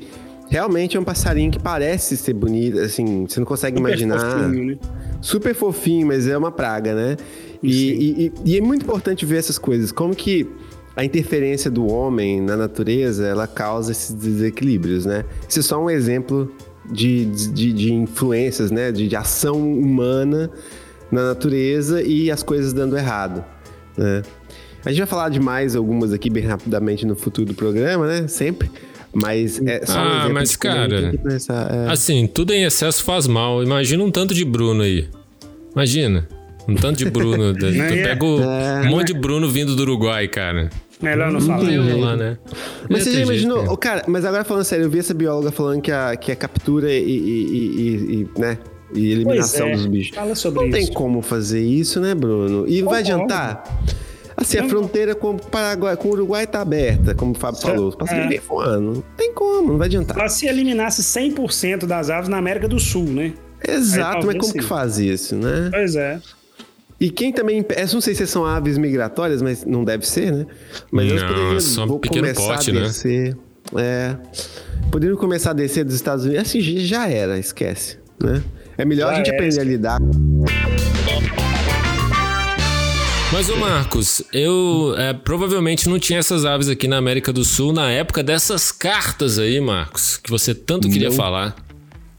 Realmente 0.51 0.97
é 0.97 1.01
um 1.01 1.05
passarinho 1.05 1.51
que 1.51 1.59
parece 1.59 2.17
ser 2.17 2.35
bonito, 2.35 2.79
assim, 2.79 3.27
você 3.29 3.41
não 3.41 3.47
consegue 3.47 3.77
super 3.77 3.89
imaginar. 3.89 4.19
fofinho, 4.21 4.65
né? 4.67 4.79
Super 5.21 5.55
fofinho, 5.55 6.07
mas 6.07 6.27
é 6.27 6.37
uma 6.37 6.53
praga, 6.53 6.95
né? 6.95 7.17
E, 7.63 7.73
e- 7.91 8.27
e- 8.27 8.33
e 8.53 8.57
é 8.59 8.61
muito 8.61 8.83
importante 8.83 9.25
ver 9.25 9.37
essas 9.39 9.59
coisas. 9.59 9.91
Como 9.91 10.15
que 10.15 10.47
a 10.97 11.05
interferência 11.05 11.71
do 11.71 11.87
homem 11.87 12.41
na 12.41 12.57
natureza, 12.57 13.27
ela 13.27 13.47
causa 13.47 13.93
esses 13.93 14.13
desequilíbrios, 14.15 15.05
né? 15.05 15.25
Isso 15.49 15.59
é 15.61 15.63
só 15.63 15.83
um 15.83 15.91
exemplo 15.91 16.53
de, 16.91 17.25
de, 17.27 17.73
de 17.73 17.93
influências, 17.93 18.71
né? 18.71 18.93
De, 18.93 19.09
de 19.09 19.17
ação 19.17 19.57
humana 19.61 20.51
na 21.11 21.29
natureza 21.29 22.03
e 22.03 22.31
as 22.31 22.43
coisas 22.43 22.73
dando 22.73 22.97
errado, 22.97 23.45
né? 23.97 24.23
A 24.85 24.91
gente 24.91 24.99
vai 24.99 25.07
falar 25.07 25.31
de 25.31 25.41
mais 25.41 25.75
algumas 25.75 26.13
aqui 26.13 26.29
bem 26.29 26.45
rapidamente 26.45 27.07
no 27.07 27.17
futuro 27.17 27.47
do 27.47 27.55
programa, 27.55 28.07
né? 28.07 28.29
Sempre. 28.29 28.71
Mas 29.15 29.61
é 29.65 29.87
só 29.87 29.95
um 29.99 30.03
Ah, 30.03 30.17
exemplo 30.19 30.35
mas, 30.35 30.57
cara, 30.57 31.01
tem 31.03 31.11
que 31.13 31.19
pensar, 31.19 31.73
é. 31.73 31.91
Assim, 31.91 32.27
tudo 32.27 32.53
em 32.53 32.65
excesso 32.65 33.03
faz 33.03 33.27
mal. 33.27 33.63
Imagina 33.63 34.03
um 34.05 34.11
tanto 34.11 34.35
de 34.35 34.45
Bruno 34.45 34.83
aí. 34.83 35.09
Imagina. 35.73 36.29
Um 36.69 36.75
tanto 36.75 36.99
de 36.99 37.09
Bruno. 37.11 37.55
tu 37.57 37.65
é? 37.67 38.03
pega 38.03 38.25
o- 38.25 38.41
um 38.41 38.89
monte 38.91 39.09
de 39.13 39.15
Bruno 39.15 39.49
vindo 39.49 39.75
do 39.77 39.83
Uruguai, 39.83 40.27
cara. 40.29 40.69
Melhor 41.05 41.31
não 41.33 41.41
falar. 41.41 41.73
Eu 41.73 41.83
jeito. 41.85 42.01
lá, 42.01 42.17
né? 42.17 42.39
Mas 42.45 42.55
Não 42.91 42.99
você 42.99 43.05
tem 43.05 43.05
já 43.05 43.11
jeito, 43.19 43.31
imaginou, 43.31 43.63
né? 43.65 43.69
Ô, 43.71 43.77
cara, 43.77 44.05
mas 44.09 44.25
agora 44.25 44.45
falando 44.45 44.65
sério, 44.65 44.85
eu 44.87 44.91
vi 44.91 44.99
essa 44.99 45.15
bióloga 45.15 45.53
falando 45.53 45.81
que 45.83 45.93
a, 45.93 46.17
que 46.17 46.33
a 46.33 46.37
captura 46.37 46.91
e, 46.93 46.99
e- 47.03 47.19
e- 47.19 47.81
e- 47.81 48.29
e, 48.37 48.41
né, 48.41 48.59
e 48.95 49.11
eliminação 49.13 49.69
é, 49.69 49.73
dos 49.73 49.87
bichos. 49.87 50.15
fala 50.17 50.35
sobre 50.35 50.63
Não 50.65 50.71
tem 50.71 50.83
isso. 50.85 50.93
como 50.93 51.21
fazer 51.23 51.63
isso, 51.65 52.01
né, 52.01 52.15
Bruno? 52.15 52.65
E 52.67 52.83
vai 52.83 53.03
Concordo. 53.03 53.25
adiantar? 53.35 53.85
Assim, 54.37 54.59
a 54.59 54.69
fronteira 54.69 55.15
com 55.15 55.31
o 55.31 55.39
Paraguai, 55.39 55.97
com 55.97 56.09
o 56.09 56.13
Uruguai 56.13 56.45
tá 56.45 56.61
aberta, 56.61 57.15
como 57.15 57.33
o 57.33 57.35
Fábio 57.37 57.61
falou. 57.61 57.89
Os 57.89 57.95
passarinhos 57.95 58.35
é. 58.35 58.41
voando. 58.41 58.95
Não 58.95 59.05
tem 59.17 59.33
como, 59.33 59.71
não 59.73 59.79
vai 59.79 59.87
adiantar. 59.87 60.19
Ela 60.19 60.29
se 60.29 60.47
eliminasse 60.47 61.03
100% 61.03 61.87
das 61.87 62.11
aves 62.11 62.29
na 62.29 62.37
América 62.37 62.67
do 62.67 62.81
Sul, 62.81 63.05
né? 63.05 63.33
Exato, 63.67 64.19
Aí, 64.19 64.25
mas 64.27 64.35
como 64.35 64.41
talvez 64.41 64.53
que 64.53 64.61
sim. 64.63 64.67
faz 64.69 64.99
isso, 64.99 65.37
né? 65.37 65.69
Pois 65.73 65.95
é. 65.95 66.21
E 67.01 67.11
quem 67.11 67.33
também. 67.33 67.59
impe- 67.59 67.75
Eu 67.79 67.87
não 67.93 68.01
sei 68.01 68.15
se 68.15 68.27
são 68.27 68.45
aves 68.45 68.79
migratórias, 68.79 69.43
mas 69.43 69.65
não 69.65 69.85
deve 69.85 70.07
ser, 70.07 70.33
né? 70.33 70.47
Mas 70.91 71.09
elas 71.11 71.23
Não, 71.23 71.29
poderiam 71.29 71.61
só 71.61 71.87
vou 71.87 71.99
pequeno 71.99 72.23
começar 72.23 72.43
porte, 72.43 72.71
a 72.71 72.75
né? 72.75 72.81
descer. 72.83 73.37
É. 73.77 74.17
Poderiam 74.91 75.17
começar 75.17 75.51
a 75.51 75.55
descer 75.55 75.85
dos 75.85 75.95
Estados 75.95 76.25
Unidos. 76.25 76.43
Assim, 76.43 76.61
já 76.61 77.09
era, 77.09 77.39
esquece. 77.39 77.99
Né? 78.23 78.43
É 78.79 78.85
melhor 78.85 79.09
Já 79.09 79.13
a 79.13 79.17
gente 79.17 79.29
era, 79.29 79.37
aprender 79.37 79.61
a 79.61 79.65
lidar. 79.65 79.99
Mas, 83.33 83.49
ô 83.51 83.57
Marcos, 83.57 84.23
eu 84.33 84.95
é, 84.97 85.13
provavelmente 85.13 85.89
não 85.89 85.99
tinha 85.99 86.21
essas 86.21 86.45
aves 86.45 86.69
aqui 86.69 86.87
na 86.87 86.99
América 86.99 87.33
do 87.33 87.45
Sul 87.45 87.73
na 87.73 87.91
época 87.91 88.23
dessas 88.23 88.71
cartas 88.71 89.39
aí, 89.41 89.61
Marcos, 89.61 90.17
que 90.17 90.31
você 90.31 90.55
tanto 90.55 90.89
queria 90.89 91.09
Não. 91.09 91.17
falar. 91.17 91.57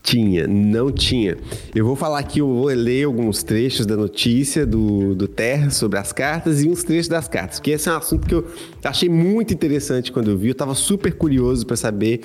Tinha, 0.06 0.48
não 0.48 0.91
tinha. 0.91 1.36
Eu 1.74 1.84
vou 1.84 1.96
falar 1.96 2.20
aqui, 2.20 2.38
eu 2.38 2.48
vou 2.48 2.68
ler 2.68 3.06
alguns 3.06 3.41
trechos 3.41 3.88
da 3.88 3.98
notícia 3.98 4.63
do, 4.63 5.15
do 5.15 5.28
Terra 5.28 5.72
sobre 5.72 5.98
as 5.98 6.13
cartas 6.13 6.62
e 6.62 6.70
uns 6.70 6.84
trechos 6.84 7.08
das 7.08 7.28
cartas, 7.28 7.58
porque 7.58 7.72
esse 7.72 7.89
é 7.89 7.91
um 7.91 7.98
assunto 7.98 8.28
que 8.28 8.36
eu 8.36 8.46
achei 8.84 9.10
muito 9.10 9.52
interessante 9.52 10.12
quando 10.12 10.30
eu 10.30 10.38
vi. 10.38 10.50
Eu 10.50 10.56
tava 10.56 10.76
super 10.76 11.12
curioso 11.15 11.65
para 11.65 11.76
saber 11.76 12.22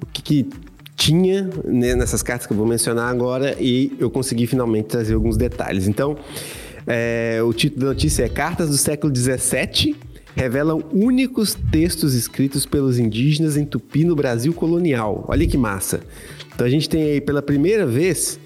o 0.00 0.06
que, 0.06 0.22
que 0.22 0.48
tinha 0.94 1.50
né, 1.64 1.96
nessas 1.96 2.22
cartas 2.22 2.46
que 2.46 2.52
eu 2.52 2.56
vou 2.56 2.66
mencionar 2.66 3.10
agora 3.10 3.56
e 3.58 3.92
eu 3.98 4.08
consegui 4.08 4.46
finalmente 4.46 4.86
trazer 4.86 5.14
alguns 5.14 5.36
detalhes. 5.36 5.88
Então, 5.88 6.16
é, 6.86 7.40
o 7.42 7.52
título 7.52 7.80
da 7.80 7.86
notícia 7.88 8.22
é 8.22 8.28
Cartas 8.28 8.68
do 8.68 8.76
século 8.76 9.12
XVII 9.12 9.96
revelam 10.34 10.82
únicos 10.92 11.56
textos 11.70 12.14
escritos 12.14 12.66
pelos 12.66 12.98
indígenas 12.98 13.56
em 13.56 13.64
Tupi 13.64 14.04
no 14.04 14.16
Brasil 14.16 14.52
colonial. 14.52 15.24
Olha 15.28 15.46
que 15.46 15.56
massa. 15.56 16.00
Então 16.54 16.66
a 16.66 16.70
gente 16.70 16.88
tem 16.88 17.02
aí 17.04 17.20
pela 17.20 17.40
primeira 17.42 17.86
vez 17.86 18.38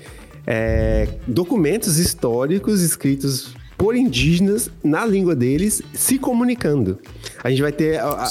é, 0.47 1.09
documentos 1.27 1.99
históricos 1.99 2.81
escritos 2.83 3.55
por 3.77 3.95
indígenas 3.95 4.71
na 4.83 5.07
língua 5.07 5.37
deles 5.37 5.83
se 5.95 6.19
comunicando. 6.19 6.99
A 7.45 7.51
gente 7.51 7.63
vai 7.63 7.71
ter 7.73 7.99
a, 8.01 8.05
a- 8.09 8.25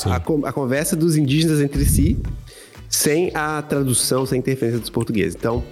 a 0.44 0.50
a 0.50 0.52
conversa 0.54 0.96
dos 0.96 1.16
indígenas 1.16 1.62
entre 1.62 1.86
si 1.86 2.18
sem 2.90 3.32
a 3.34 3.62
tradução, 3.62 4.26
sem 4.26 4.38
a 4.38 4.40
interferência 4.40 4.80
dos 4.80 4.90
portugueses. 4.90 5.36
Então, 5.36 5.64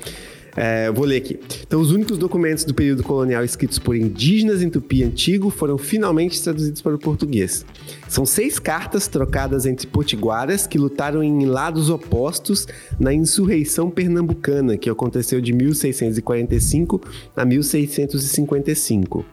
é, 0.55 0.89
vou 0.89 1.05
ler 1.05 1.17
aqui. 1.17 1.39
Então, 1.65 1.81
os 1.81 1.91
únicos 1.91 2.17
documentos 2.17 2.63
do 2.63 2.73
período 2.73 3.03
colonial 3.03 3.43
escritos 3.43 3.77
por 3.77 3.95
indígenas 3.95 4.61
em 4.61 4.69
tupi 4.69 5.03
antigo 5.03 5.49
foram 5.49 5.77
finalmente 5.77 6.41
traduzidos 6.41 6.81
para 6.81 6.95
o 6.95 6.99
português. 6.99 7.65
São 8.07 8.25
seis 8.25 8.57
cartas 8.57 9.07
trocadas 9.07 9.65
entre 9.65 9.87
potiguaras 9.87 10.65
que 10.65 10.77
lutaram 10.77 11.21
em 11.21 11.45
lados 11.45 11.89
opostos 11.89 12.67
na 12.99 13.13
insurreição 13.13 13.89
pernambucana, 13.89 14.77
que 14.77 14.89
aconteceu 14.89 15.41
de 15.41 15.51
1645 15.51 17.01
a 17.35 17.43
1655. 17.45 19.25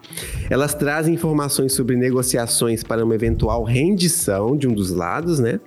Elas 0.50 0.74
trazem 0.74 1.14
informações 1.14 1.72
sobre 1.72 1.96
negociações 1.96 2.82
para 2.82 3.04
uma 3.04 3.14
eventual 3.14 3.62
rendição 3.62 4.56
de 4.56 4.66
um 4.66 4.72
dos 4.72 4.90
lados, 4.90 5.38
né? 5.38 5.60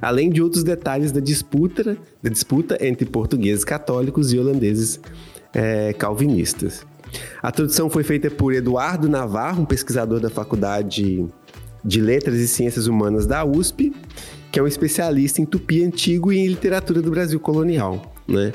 Além 0.00 0.30
de 0.30 0.42
outros 0.42 0.62
detalhes 0.62 1.12
da 1.12 1.20
disputa, 1.20 1.96
da 2.22 2.30
disputa 2.30 2.78
entre 2.80 3.06
portugueses 3.06 3.64
católicos 3.64 4.32
e 4.32 4.38
holandeses 4.38 5.00
eh, 5.54 5.94
calvinistas. 5.94 6.86
A 7.42 7.50
tradução 7.50 7.88
foi 7.88 8.02
feita 8.02 8.30
por 8.30 8.52
Eduardo 8.52 9.08
Navarro, 9.08 9.62
um 9.62 9.66
pesquisador 9.66 10.20
da 10.20 10.28
Faculdade 10.28 11.26
de 11.84 12.00
Letras 12.00 12.36
e 12.36 12.48
Ciências 12.48 12.86
Humanas 12.86 13.26
da 13.26 13.44
USP, 13.44 13.92
que 14.50 14.58
é 14.58 14.62
um 14.62 14.66
especialista 14.66 15.40
em 15.40 15.46
tupi 15.46 15.84
antigo 15.84 16.32
e 16.32 16.38
em 16.38 16.48
literatura 16.48 17.00
do 17.00 17.10
Brasil 17.10 17.38
colonial. 17.38 18.14
Né? 18.26 18.52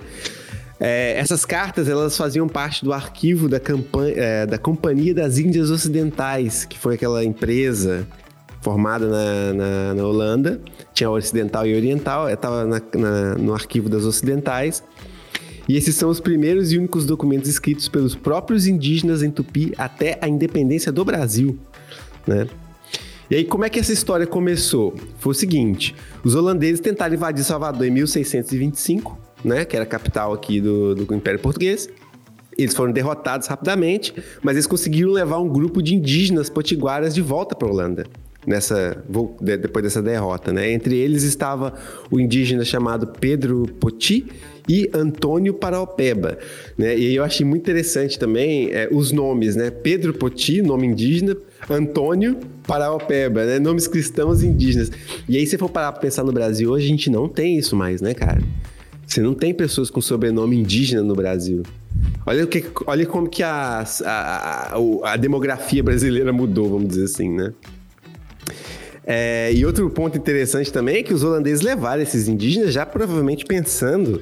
É, 0.80 1.18
essas 1.18 1.46
cartas 1.46 1.88
elas 1.88 2.18
faziam 2.18 2.48
parte 2.48 2.84
do 2.84 2.92
arquivo 2.92 3.48
da, 3.48 3.60
campanha, 3.60 4.14
é, 4.18 4.46
da 4.46 4.58
Companhia 4.58 5.14
das 5.14 5.38
Índias 5.38 5.70
Ocidentais, 5.70 6.66
que 6.66 6.78
foi 6.78 6.96
aquela 6.96 7.24
empresa 7.24 8.08
formada 8.62 9.08
na, 9.08 9.54
na, 9.54 9.94
na 9.96 10.06
Holanda, 10.06 10.62
tinha 10.94 11.10
ocidental 11.10 11.66
e 11.66 11.76
oriental, 11.76 12.30
estava 12.30 12.64
no 13.38 13.54
arquivo 13.54 13.90
das 13.90 14.06
ocidentais. 14.06 14.84
E 15.68 15.78
esses 15.78 15.96
são 15.96 16.10
os 16.10 16.20
primeiros 16.20 16.72
e 16.72 16.78
únicos 16.78 17.06
documentos 17.06 17.50
escritos 17.50 17.88
pelos 17.88 18.16
próprios 18.16 18.68
indígenas 18.68 19.24
em 19.24 19.32
Tupi 19.32 19.74
até 19.78 20.18
a 20.22 20.28
independência 20.28 20.92
do 20.92 21.06
Brasil, 21.06 21.58
né? 22.28 22.48
E 23.30 23.36
aí, 23.36 23.46
como 23.46 23.64
é 23.64 23.70
que 23.70 23.80
essa 23.80 23.94
história 23.94 24.28
começou? 24.28 24.94
Foi 25.20 25.32
o 25.32 25.34
seguinte: 25.34 25.96
os 26.24 26.36
holandeses 26.36 26.82
tentaram 26.82 27.14
invadir 27.14 27.46
Salvador 27.46 27.88
em 27.88 27.92
1625, 27.92 29.18
né? 29.46 29.64
Que 29.64 29.78
era 29.78 29.84
a 29.84 29.88
capital 29.88 30.34
aqui 30.34 30.60
do, 30.60 30.94
do 30.94 31.16
Império 31.16 31.40
Português. 31.40 31.88
Eles 32.58 32.76
foram 32.76 32.92
derrotados 32.92 33.48
rapidamente, 33.48 34.14
mas 34.44 34.56
eles 34.56 34.68
conseguiram 34.68 35.12
levar 35.12 35.40
um 35.40 35.48
grupo 35.48 35.82
de 35.82 35.96
indígenas 35.96 36.50
potiguaras 36.50 37.16
de 37.16 37.22
volta 37.22 37.56
para 37.56 37.68
a 37.68 37.72
Holanda. 37.72 38.06
Nessa 38.46 39.04
depois 39.62 39.84
dessa 39.84 40.02
derrota, 40.02 40.52
né? 40.52 40.72
Entre 40.72 40.96
eles 40.96 41.24
estava 41.24 41.74
o 42.10 42.20
indígena 42.20 42.66
chamado 42.66 43.08
Pedro 43.08 43.68
Poti 43.80 44.26
e 44.68 44.90
Antônio 44.94 45.54
Paraopeba, 45.54 46.38
né? 46.78 46.98
E 46.98 47.16
eu 47.16 47.24
achei 47.24 47.46
muito 47.46 47.64
interessante 47.64 48.18
também 48.18 48.70
é, 48.72 48.90
os 48.92 49.12
nomes, 49.12 49.56
né? 49.56 49.70
Pedro 49.70 50.14
Poti, 50.14 50.62
nome 50.62 50.88
indígena, 50.88 51.36
Antônio 51.70 52.38
Paraopeba, 52.66 53.46
né? 53.46 53.60
Nomes 53.60 53.88
cristãos 53.88 54.44
indígenas. 54.44 54.92
E 55.28 55.38
aí, 55.38 55.46
se 55.46 55.58
for 55.58 55.70
parar 55.70 55.92
pra 55.92 56.02
pensar 56.02 56.24
no 56.24 56.32
Brasil 56.32 56.72
hoje, 56.72 56.86
a 56.86 56.90
gente 56.90 57.10
não 57.10 57.28
tem 57.28 57.58
isso 57.58 57.76
mais, 57.76 58.02
né, 58.02 58.14
cara? 58.14 58.42
Você 59.06 59.22
não 59.22 59.34
tem 59.34 59.54
pessoas 59.54 59.90
com 59.90 60.00
sobrenome 60.00 60.56
indígena 60.58 61.04
no 61.04 61.14
Brasil. 61.14 61.64
Olha, 62.26 62.48
que, 62.48 62.64
olha 62.86 63.06
como 63.06 63.28
que 63.28 63.44
a, 63.44 63.84
a, 64.06 64.74
a, 64.74 65.14
a 65.14 65.18
demografia 65.18 65.84
brasileira 65.84 66.32
mudou, 66.32 66.70
vamos 66.70 66.88
dizer 66.88 67.04
assim, 67.04 67.30
né? 67.30 67.52
É, 69.06 69.52
e 69.54 69.66
outro 69.66 69.90
ponto 69.90 70.18
interessante 70.18 70.72
também 70.72 70.98
é 70.98 71.04
que 71.04 71.14
os 71.14 71.24
holandeses 71.24 71.62
levaram 71.62 72.02
esses 72.02 72.28
indígenas 72.28 72.72
já 72.72 72.86
provavelmente 72.86 73.46
pensando 73.46 74.22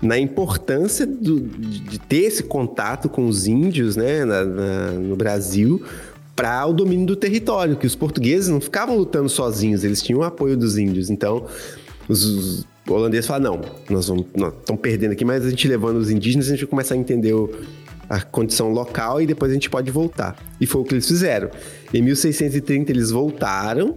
na 0.00 0.18
importância 0.18 1.06
do, 1.06 1.40
de 1.40 1.98
ter 1.98 2.24
esse 2.24 2.42
contato 2.42 3.08
com 3.08 3.26
os 3.26 3.46
índios 3.46 3.96
né, 3.96 4.24
na, 4.24 4.44
na, 4.44 4.90
no 4.92 5.16
Brasil 5.16 5.82
para 6.34 6.66
o 6.66 6.72
domínio 6.72 7.06
do 7.06 7.16
território, 7.16 7.76
que 7.76 7.86
os 7.86 7.94
portugueses 7.94 8.48
não 8.48 8.60
ficavam 8.60 8.96
lutando 8.96 9.28
sozinhos, 9.28 9.84
eles 9.84 10.02
tinham 10.02 10.20
o 10.20 10.24
apoio 10.24 10.56
dos 10.56 10.76
índios. 10.76 11.08
Então, 11.08 11.46
os, 12.08 12.24
os 12.24 12.66
holandeses 12.88 13.26
falaram, 13.26 13.56
não, 13.56 13.62
nós 13.88 14.10
estamos 14.10 14.80
perdendo 14.82 15.12
aqui, 15.12 15.24
mas 15.24 15.46
a 15.46 15.50
gente 15.50 15.68
levando 15.68 15.98
os 15.98 16.10
indígenas, 16.10 16.48
a 16.48 16.50
gente 16.50 16.60
vai 16.60 16.68
começar 16.70 16.94
a 16.94 16.98
entender 16.98 17.32
o, 17.32 17.50
a 18.08 18.20
condição 18.20 18.70
local 18.70 19.22
e 19.22 19.26
depois 19.26 19.50
a 19.50 19.54
gente 19.54 19.70
pode 19.70 19.90
voltar. 19.90 20.36
E 20.60 20.66
foi 20.66 20.82
o 20.82 20.84
que 20.84 20.94
eles 20.94 21.06
fizeram. 21.06 21.50
Em 21.92 22.02
1630 22.02 22.90
eles 22.90 23.10
voltaram 23.10 23.96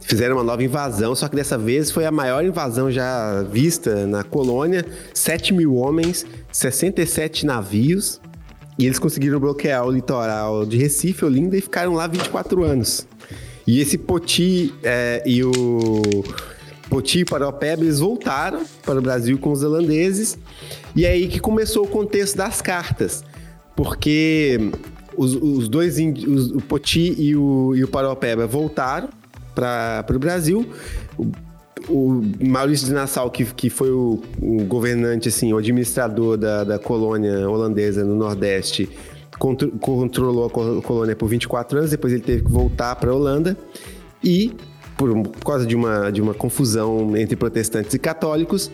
fizeram 0.00 0.36
uma 0.36 0.44
nova 0.44 0.62
invasão, 0.62 1.14
só 1.14 1.28
que 1.28 1.36
dessa 1.36 1.56
vez 1.56 1.90
foi 1.90 2.04
a 2.04 2.10
maior 2.10 2.44
invasão 2.44 2.90
já 2.90 3.42
vista 3.42 4.06
na 4.06 4.24
colônia. 4.24 4.84
7 5.14 5.52
mil 5.54 5.76
homens, 5.76 6.26
67 6.52 7.46
navios. 7.46 8.20
E 8.78 8.86
eles 8.86 8.98
conseguiram 8.98 9.38
bloquear 9.38 9.86
o 9.86 9.90
litoral 9.90 10.64
de 10.64 10.78
Recife, 10.78 11.24
Olinda, 11.24 11.56
e 11.56 11.60
ficaram 11.60 11.92
lá 11.92 12.06
24 12.06 12.64
anos. 12.64 13.06
E 13.66 13.78
esse 13.78 13.98
Poti 13.98 14.74
é, 14.82 15.22
e 15.26 15.44
o 15.44 15.52
Poti 16.88 17.20
e 17.20 17.24
Paropeba, 17.24 17.82
eles 17.82 18.00
voltaram 18.00 18.64
para 18.82 18.98
o 18.98 19.02
Brasil 19.02 19.38
com 19.38 19.52
os 19.52 19.62
holandeses. 19.62 20.38
E 20.96 21.04
é 21.04 21.10
aí 21.10 21.28
que 21.28 21.38
começou 21.38 21.84
o 21.84 21.86
contexto 21.86 22.36
das 22.36 22.62
cartas. 22.62 23.22
Porque 23.76 24.72
os, 25.14 25.34
os 25.34 25.68
dois, 25.68 25.98
os, 25.98 26.50
o 26.50 26.60
Poti 26.60 27.14
e 27.18 27.36
o, 27.36 27.74
e 27.76 27.84
o 27.84 27.88
Paropeba 27.88 28.46
voltaram 28.46 29.19
para 29.54 30.04
o 30.14 30.18
Brasil. 30.18 30.66
O, 31.88 32.22
Maurício 32.40 32.86
de 32.86 32.92
Nassau, 32.92 33.30
que, 33.30 33.44
que 33.44 33.70
foi 33.70 33.90
o, 33.90 34.20
o 34.40 34.64
governante, 34.64 35.28
assim, 35.28 35.52
o 35.52 35.56
administrador 35.56 36.36
da, 36.36 36.62
da 36.62 36.78
colônia 36.78 37.48
holandesa 37.48 38.04
no 38.04 38.14
Nordeste, 38.14 38.88
contro, 39.38 39.70
controlou 39.80 40.46
a 40.46 40.82
colônia 40.82 41.16
por 41.16 41.28
24 41.28 41.78
anos, 41.78 41.90
depois 41.90 42.12
ele 42.12 42.22
teve 42.22 42.44
que 42.44 42.50
voltar 42.50 42.94
para 42.96 43.10
a 43.10 43.14
Holanda 43.14 43.56
e, 44.22 44.54
por, 44.96 45.10
por 45.22 45.44
causa 45.44 45.66
de 45.66 45.74
uma, 45.74 46.10
de 46.10 46.20
uma 46.20 46.34
confusão 46.34 47.16
entre 47.16 47.34
protestantes 47.34 47.94
e 47.94 47.98
católicos, 47.98 48.70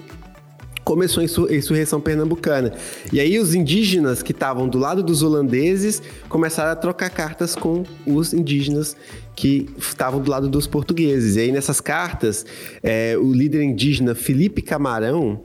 começou 0.87 1.21
a 1.21 1.53
insurreição 1.53 2.01
pernambucana. 2.01 2.73
E 3.13 3.19
aí 3.19 3.41
os 3.41 3.57
indígenas 3.57 4.23
que 4.23 4.31
estavam 4.31 4.69
do 4.69 4.79
lado 4.79 5.03
dos 5.03 5.21
holandeses 5.21 6.01
começaram 6.29 6.71
a 6.71 6.77
trocar 6.77 7.11
cartas 7.11 7.57
com 7.57 7.83
os 8.07 8.33
indígenas 8.33 8.97
que 9.35 9.69
estavam 9.77 10.23
do 10.23 10.31
lado 10.31 10.49
dos 10.49 10.69
portugueses. 10.69 11.35
E 11.35 11.41
aí 11.41 11.51
nessas 11.51 11.81
cartas, 11.81 12.47
é, 12.85 13.19
o 13.19 13.33
líder 13.33 13.65
indígena 13.65 14.15
Felipe 14.15 14.63
Camarão, 14.63 15.43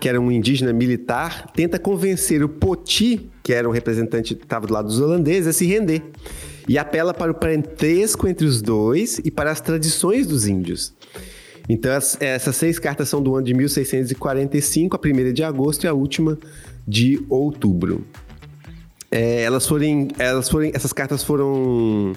que 0.00 0.08
era 0.08 0.20
um 0.20 0.32
indígena 0.32 0.72
militar, 0.72 1.52
tenta 1.54 1.78
convencer 1.78 2.42
o 2.42 2.48
Poti, 2.48 3.30
que 3.40 3.52
era 3.52 3.68
um 3.68 3.72
representante 3.72 4.34
que 4.34 4.42
estava 4.42 4.66
do 4.66 4.74
lado 4.74 4.88
dos 4.88 4.98
holandeses, 4.98 5.46
a 5.46 5.52
se 5.52 5.64
render. 5.64 6.02
E 6.68 6.76
apela 6.76 7.14
para 7.14 7.30
o 7.30 7.34
parentesco 7.34 8.26
entre 8.26 8.46
os 8.46 8.60
dois 8.60 9.20
e 9.24 9.30
para 9.30 9.52
as 9.52 9.60
tradições 9.60 10.26
dos 10.26 10.44
índios. 10.44 10.92
Então, 11.68 11.92
essas 11.92 12.56
seis 12.56 12.78
cartas 12.78 13.08
são 13.08 13.22
do 13.22 13.36
ano 13.36 13.46
de 13.46 13.54
1645, 13.54 14.96
a 14.96 14.98
primeira 14.98 15.32
de 15.32 15.42
agosto 15.42 15.84
e 15.84 15.88
a 15.88 15.92
última 15.92 16.38
de 16.86 17.24
outubro. 17.28 18.04
É, 19.10 19.42
elas, 19.42 19.66
foram, 19.66 20.08
elas 20.18 20.48
foram, 20.48 20.70
essas 20.72 20.92
cartas 20.92 21.22
foram 21.22 22.14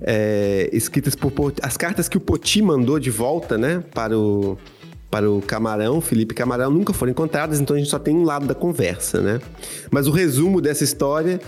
é, 0.00 0.68
escritas 0.72 1.14
por 1.14 1.52
as 1.62 1.76
cartas 1.76 2.08
que 2.08 2.16
o 2.16 2.20
Poti 2.20 2.62
mandou 2.62 2.98
de 2.98 3.10
volta, 3.10 3.58
né, 3.58 3.84
para 3.92 4.18
o 4.18 4.56
para 5.10 5.28
o 5.28 5.42
Camarão, 5.42 6.00
Felipe 6.00 6.34
Camarão, 6.34 6.70
nunca 6.70 6.92
foram 6.92 7.10
encontradas, 7.10 7.60
então 7.60 7.74
a 7.74 7.78
gente 7.78 7.90
só 7.90 7.98
tem 7.98 8.14
um 8.14 8.22
lado 8.22 8.46
da 8.46 8.54
conversa, 8.54 9.20
né? 9.20 9.40
Mas 9.90 10.06
o 10.06 10.12
resumo 10.12 10.60
dessa 10.60 10.84
história 10.84 11.40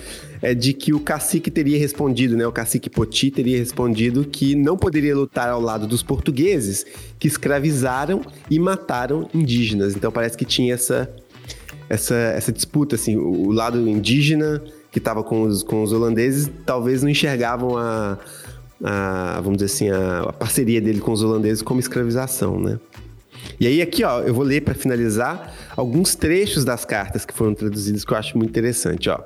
é 0.42 0.53
de 0.53 0.72
que 0.72 0.92
o 0.92 0.98
cacique 0.98 1.48
teria 1.48 1.79
respondido, 1.79 2.37
né? 2.37 2.44
O 2.44 2.51
cacique 2.51 2.90
Poti 2.90 3.31
teria 3.31 3.57
respondido 3.57 4.25
que 4.25 4.57
não 4.57 4.77
poderia 4.77 5.14
lutar 5.14 5.48
ao 5.48 5.61
lado 5.61 5.87
dos 5.87 6.03
portugueses 6.03 6.85
que 7.20 7.29
escravizaram 7.29 8.22
e 8.51 8.59
mataram 8.59 9.29
indígenas. 9.33 9.94
Então 9.94 10.11
parece 10.11 10.37
que 10.37 10.44
tinha 10.44 10.75
essa 10.75 11.09
essa, 11.88 12.14
essa 12.14 12.51
disputa, 12.51 12.94
assim, 12.94 13.16
o 13.16 13.51
lado 13.51 13.87
indígena 13.87 14.62
que 14.90 14.98
estava 14.98 15.22
com 15.22 15.42
os, 15.42 15.62
com 15.62 15.83
os 15.83 15.92
holandeses 15.92 16.51
talvez 16.64 17.03
não 17.03 17.11
enxergavam 17.11 17.77
a, 17.77 18.18
a 18.83 19.40
vamos 19.42 19.59
dizer 19.59 19.66
assim, 19.66 19.90
a, 19.90 20.20
a 20.20 20.33
parceria 20.33 20.81
dele 20.81 21.01
com 21.01 21.12
os 21.12 21.22
holandeses 21.22 21.62
como 21.62 21.81
escravização, 21.81 22.59
né? 22.59 22.79
E 23.59 23.66
aí 23.66 23.83
aqui, 23.83 24.05
ó, 24.05 24.20
eu 24.20 24.35
vou 24.35 24.44
ler 24.44 24.62
para 24.62 24.74
finalizar 24.74 25.55
alguns 25.76 26.14
trechos 26.14 26.64
das 26.64 26.85
cartas 26.85 27.24
que 27.24 27.35
foram 27.35 27.55
traduzidas 27.55 28.05
que 28.05 28.12
eu 28.12 28.16
acho 28.16 28.37
muito 28.37 28.50
interessante, 28.50 29.09
ó. 29.09 29.18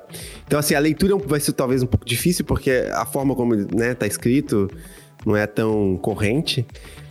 Então 0.45 0.59
assim, 0.59 0.75
a 0.75 0.79
leitura 0.79 1.15
vai 1.17 1.39
ser 1.39 1.53
talvez 1.53 1.83
um 1.83 1.87
pouco 1.87 2.05
difícil 2.05 2.45
porque 2.45 2.87
a 2.93 3.05
forma 3.05 3.35
como, 3.35 3.55
né, 3.55 3.93
tá 3.93 4.07
escrito 4.07 4.69
não 5.25 5.35
é 5.35 5.45
tão 5.47 5.97
corrente. 6.01 6.65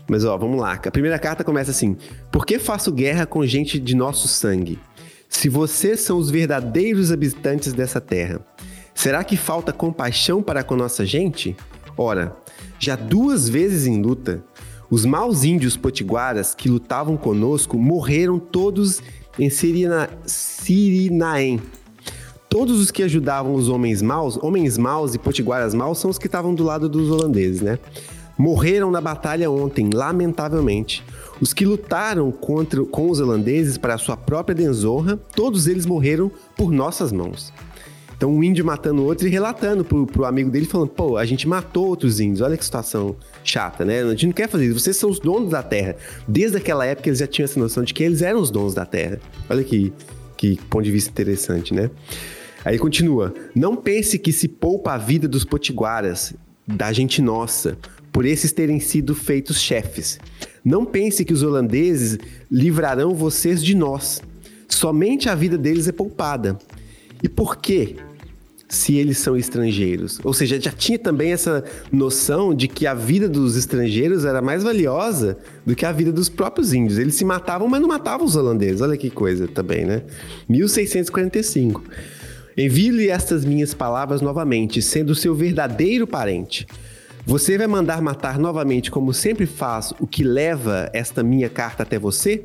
Mas 0.08 0.24
ó, 0.24 0.36
vamos 0.36 0.60
lá. 0.60 0.74
A 0.74 0.90
primeira 0.90 1.18
carta 1.18 1.42
começa 1.42 1.70
assim: 1.70 1.96
Por 2.30 2.46
que 2.46 2.58
faço 2.58 2.92
guerra 2.92 3.26
com 3.26 3.44
gente 3.44 3.78
de 3.78 3.94
nosso 3.96 4.28
sangue? 4.28 4.78
Se 5.28 5.48
vocês 5.48 6.00
são 6.00 6.16
os 6.16 6.30
verdadeiros 6.30 7.10
habitantes 7.10 7.72
dessa 7.72 8.00
terra, 8.00 8.40
será 8.94 9.24
que 9.24 9.36
falta 9.36 9.72
compaixão 9.72 10.42
para 10.42 10.62
com 10.62 10.76
nossa 10.76 11.04
gente? 11.04 11.56
Ora, 11.98 12.36
já 12.78 12.94
duas 12.94 13.48
vezes 13.48 13.86
em 13.86 14.00
luta, 14.00 14.42
os 14.90 15.04
maus 15.04 15.44
índios 15.44 15.76
potiguaras 15.76 16.54
que 16.54 16.68
lutavam 16.68 17.16
conosco 17.16 17.76
morreram 17.76 18.38
todos 18.38 19.02
em 19.38 19.50
Sirina, 19.50 20.08
Sirinaém. 20.24 21.60
Todos 22.48 22.80
os 22.80 22.90
que 22.90 23.02
ajudavam 23.02 23.54
os 23.54 23.68
homens 23.68 24.00
maus, 24.00 24.38
homens 24.42 24.78
maus 24.78 25.14
e 25.14 25.18
potiguaras 25.18 25.74
maus, 25.74 25.98
são 25.98 26.10
os 26.10 26.18
que 26.18 26.26
estavam 26.26 26.54
do 26.54 26.64
lado 26.64 26.88
dos 26.88 27.10
holandeses, 27.10 27.60
né? 27.60 27.78
Morreram 28.38 28.90
na 28.90 29.00
batalha 29.00 29.50
ontem, 29.50 29.90
lamentavelmente. 29.92 31.04
Os 31.40 31.52
que 31.52 31.66
lutaram 31.66 32.30
contra, 32.30 32.82
com 32.84 33.10
os 33.10 33.20
holandeses 33.20 33.76
para 33.76 33.98
sua 33.98 34.16
própria 34.16 34.54
desonra, 34.54 35.16
todos 35.34 35.66
eles 35.66 35.84
morreram 35.84 36.30
por 36.56 36.70
nossas 36.70 37.12
mãos. 37.12 37.52
Então, 38.16 38.30
um 38.34 38.42
índio 38.42 38.64
matando 38.64 39.04
outro 39.04 39.26
e 39.26 39.30
relatando 39.30 39.84
pro, 39.84 40.06
pro 40.06 40.24
amigo 40.24 40.50
dele, 40.50 40.64
falando: 40.64 40.88
pô, 40.88 41.16
a 41.16 41.24
gente 41.24 41.46
matou 41.46 41.88
outros 41.88 42.18
índios, 42.18 42.40
olha 42.40 42.56
que 42.56 42.64
situação 42.64 43.14
chata, 43.44 43.84
né? 43.84 44.02
A 44.02 44.10
gente 44.10 44.26
não 44.26 44.32
quer 44.32 44.48
fazer 44.48 44.66
isso, 44.66 44.80
vocês 44.80 44.96
são 44.96 45.10
os 45.10 45.20
donos 45.20 45.50
da 45.50 45.62
terra. 45.62 45.96
Desde 46.26 46.56
aquela 46.56 46.86
época 46.86 47.08
eles 47.08 47.18
já 47.18 47.26
tinham 47.26 47.44
essa 47.44 47.60
noção 47.60 47.84
de 47.84 47.92
que 47.92 48.02
eles 48.02 48.22
eram 48.22 48.40
os 48.40 48.50
donos 48.50 48.74
da 48.74 48.86
terra. 48.86 49.20
Olha 49.50 49.62
que, 49.62 49.92
que 50.36 50.56
ponto 50.70 50.84
de 50.84 50.90
vista 50.90 51.10
interessante, 51.10 51.74
né? 51.74 51.90
Aí 52.64 52.78
continua: 52.78 53.34
não 53.54 53.76
pense 53.76 54.18
que 54.18 54.32
se 54.32 54.48
poupa 54.48 54.94
a 54.94 54.98
vida 54.98 55.28
dos 55.28 55.44
potiguaras, 55.44 56.34
da 56.66 56.92
gente 56.92 57.20
nossa, 57.20 57.76
por 58.10 58.24
esses 58.24 58.50
terem 58.50 58.80
sido 58.80 59.14
feitos 59.14 59.60
chefes. 59.60 60.18
Não 60.64 60.84
pense 60.84 61.24
que 61.24 61.32
os 61.34 61.42
holandeses 61.42 62.18
livrarão 62.50 63.14
vocês 63.14 63.62
de 63.62 63.76
nós. 63.76 64.22
Somente 64.68 65.28
a 65.28 65.34
vida 65.34 65.56
deles 65.56 65.86
é 65.86 65.92
poupada. 65.92 66.58
E 67.22 67.28
por 67.28 67.56
quê? 67.56 67.96
Se 68.68 68.96
eles 68.96 69.18
são 69.18 69.36
estrangeiros. 69.36 70.18
Ou 70.24 70.34
seja, 70.34 70.60
já 70.60 70.72
tinha 70.72 70.98
também 70.98 71.32
essa 71.32 71.64
noção 71.92 72.52
de 72.52 72.66
que 72.66 72.86
a 72.86 72.94
vida 72.94 73.28
dos 73.28 73.56
estrangeiros 73.56 74.24
era 74.24 74.42
mais 74.42 74.64
valiosa 74.64 75.38
do 75.64 75.76
que 75.76 75.86
a 75.86 75.92
vida 75.92 76.10
dos 76.10 76.28
próprios 76.28 76.72
índios. 76.72 76.98
Eles 76.98 77.14
se 77.14 77.24
matavam, 77.24 77.68
mas 77.68 77.80
não 77.80 77.88
matavam 77.88 78.26
os 78.26 78.34
holandeses. 78.34 78.80
Olha 78.80 78.96
que 78.96 79.08
coisa 79.08 79.46
também, 79.46 79.84
né? 79.84 80.02
1645. 80.48 81.82
Envie-lhe 82.56 83.08
estas 83.08 83.44
minhas 83.44 83.74
palavras 83.74 84.20
novamente, 84.20 84.82
sendo 84.82 85.14
seu 85.14 85.34
verdadeiro 85.34 86.06
parente. 86.06 86.66
Você 87.26 87.58
vai 87.58 87.66
mandar 87.66 88.00
matar 88.00 88.38
novamente, 88.38 88.90
como 88.90 89.12
sempre 89.12 89.46
faz, 89.46 89.92
o 90.00 90.06
que 90.06 90.22
leva 90.22 90.88
esta 90.92 91.22
minha 91.22 91.48
carta 91.48 91.82
até 91.82 91.98
você? 91.98 92.44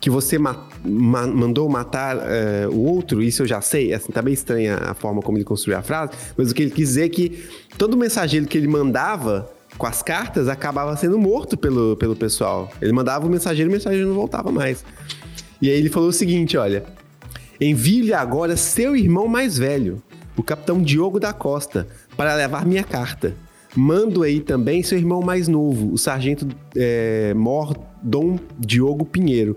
Que 0.00 0.08
você 0.10 0.38
ma 0.38 0.66
ma 0.84 1.26
mandou 1.26 1.68
matar 1.68 2.16
uh, 2.16 2.70
o 2.70 2.84
outro, 2.84 3.22
isso 3.22 3.42
eu 3.42 3.46
já 3.46 3.60
sei, 3.60 3.92
assim, 3.92 4.12
tá 4.12 4.22
bem 4.22 4.32
estranha 4.32 4.76
a 4.76 4.94
forma 4.94 5.20
como 5.20 5.36
ele 5.38 5.44
construiu 5.44 5.76
a 5.76 5.82
frase, 5.82 6.12
mas 6.36 6.50
o 6.50 6.54
que 6.54 6.62
ele 6.62 6.70
quis 6.70 6.88
dizer 6.88 7.06
é 7.06 7.08
que 7.08 7.44
todo 7.76 7.96
mensageiro 7.96 8.46
que 8.46 8.56
ele 8.56 8.68
mandava 8.68 9.50
com 9.76 9.86
as 9.86 10.02
cartas, 10.02 10.48
acabava 10.48 10.96
sendo 10.96 11.18
morto 11.18 11.56
pelo, 11.56 11.96
pelo 11.96 12.16
pessoal. 12.16 12.70
Ele 12.82 12.92
mandava 12.92 13.26
o 13.26 13.30
mensageiro 13.30 13.70
e 13.70 13.72
o 13.72 13.76
mensageiro 13.76 14.08
não 14.08 14.14
voltava 14.14 14.50
mais. 14.50 14.84
E 15.62 15.70
aí 15.70 15.76
ele 15.76 15.88
falou 15.88 16.08
o 16.08 16.12
seguinte: 16.12 16.56
olha, 16.56 16.84
envie-lhe 17.60 18.12
agora 18.12 18.56
seu 18.56 18.96
irmão 18.96 19.28
mais 19.28 19.58
velho, 19.58 20.02
o 20.36 20.42
capitão 20.42 20.82
Diogo 20.82 21.20
da 21.20 21.32
Costa, 21.32 21.86
para 22.16 22.34
levar 22.34 22.66
minha 22.66 22.84
carta. 22.84 23.34
Mando 23.76 24.22
aí 24.22 24.40
também 24.40 24.82
seu 24.82 24.98
irmão 24.98 25.20
mais 25.20 25.46
novo, 25.46 25.92
o 25.92 25.98
sargento 25.98 26.48
é, 26.74 27.34
Mor 27.34 27.76
Dom 28.02 28.38
Diogo 28.58 29.04
Pinheiro, 29.04 29.56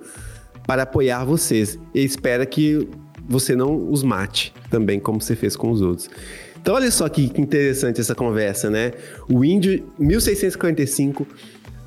para 0.66 0.84
apoiar 0.84 1.24
vocês. 1.24 1.78
E 1.94 2.04
espera 2.04 2.46
que 2.46 2.88
você 3.28 3.56
não 3.56 3.90
os 3.90 4.04
mate 4.04 4.54
também, 4.70 5.00
como 5.00 5.22
você 5.22 5.36
fez 5.36 5.56
com 5.56 5.72
os 5.72 5.82
outros. 5.82 6.10
Então, 6.62 6.76
olha 6.76 6.92
só 6.92 7.10
que, 7.10 7.24
interessante 7.40 8.00
essa 8.00 8.14
conversa, 8.14 8.70
né? 8.70 8.92
O 9.28 9.44
índio, 9.44 9.84
1655, 9.98 11.26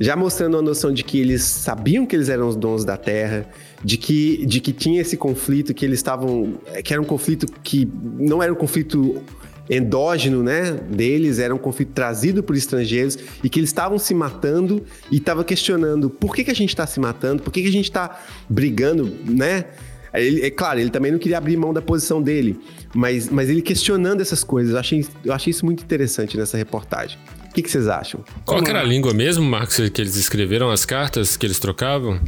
já 0.01 0.17
mostrando 0.17 0.57
a 0.57 0.63
noção 0.63 0.93
de 0.93 1.05
que 1.05 1.21
eles 1.21 1.43
sabiam 1.43 2.05
que 2.05 2.17
eles 2.17 2.29
eram 2.29 2.49
os 2.49 2.57
donos 2.57 2.85
da 2.85 2.97
terra, 2.97 3.49
de 3.85 3.97
que, 3.97 4.45
de 4.45 4.61
que 4.61 4.73
tinha 4.73 5.01
esse 5.01 5.17
conflito, 5.17 5.73
que 5.73 5.85
eles 5.85 6.01
estavam. 6.01 6.55
que 6.83 6.93
era 6.93 7.01
um 7.01 7.05
conflito 7.05 7.47
que 7.63 7.89
não 8.19 8.43
era 8.43 8.53
um 8.53 8.57
conflito 8.57 9.23
endógeno, 9.69 10.43
né, 10.43 10.73
deles, 10.73 11.39
era 11.39 11.55
um 11.55 11.59
conflito 11.59 11.93
trazido 11.93 12.43
por 12.43 12.57
estrangeiros 12.57 13.19
e 13.43 13.49
que 13.49 13.61
eles 13.61 13.71
estavam 13.71 13.99
se 13.99 14.15
matando 14.15 14.85
e 15.11 15.17
estavam 15.17 15.43
questionando 15.43 16.11
por 16.11 16.35
que, 16.35 16.45
que 16.45 16.51
a 16.51 16.55
gente 16.55 16.71
está 16.71 16.87
se 16.87 17.01
matando, 17.01 17.43
por 17.43 17.53
que, 17.53 17.63
que 17.63 17.69
a 17.69 17.73
gente 17.73 17.87
está 17.87 18.21
brigando, 18.49 19.11
né? 19.25 19.67
Ele, 20.13 20.43
é 20.43 20.51
claro, 20.51 20.79
ele 20.79 20.91
também 20.91 21.11
não 21.11 21.19
queria 21.19 21.39
abrir 21.39 21.57
mão 21.57 21.73
da 21.73 21.83
posição 21.83 22.23
dele, 22.23 22.57
mas, 22.95 23.29
mas 23.29 23.49
ele 23.51 23.61
questionando 23.61 24.21
essas 24.21 24.45
coisas. 24.45 24.73
Eu 24.73 24.79
achei, 24.79 25.07
eu 25.25 25.33
achei 25.33 25.51
isso 25.51 25.65
muito 25.65 25.83
interessante 25.83 26.37
nessa 26.37 26.57
reportagem. 26.57 27.19
O 27.51 27.55
que, 27.55 27.63
que 27.63 27.71
vocês 27.71 27.89
acham? 27.89 28.25
Qual 28.45 28.63
era 28.65 28.81
a 28.81 28.85
língua 28.85 29.13
mesmo, 29.13 29.45
Marcos, 29.45 29.77
que 29.89 30.01
eles 30.01 30.15
escreveram 30.15 30.71
as 30.71 30.85
cartas 30.85 31.37
que 31.37 31.45
eles 31.45 31.59
trocavam? 31.59 32.21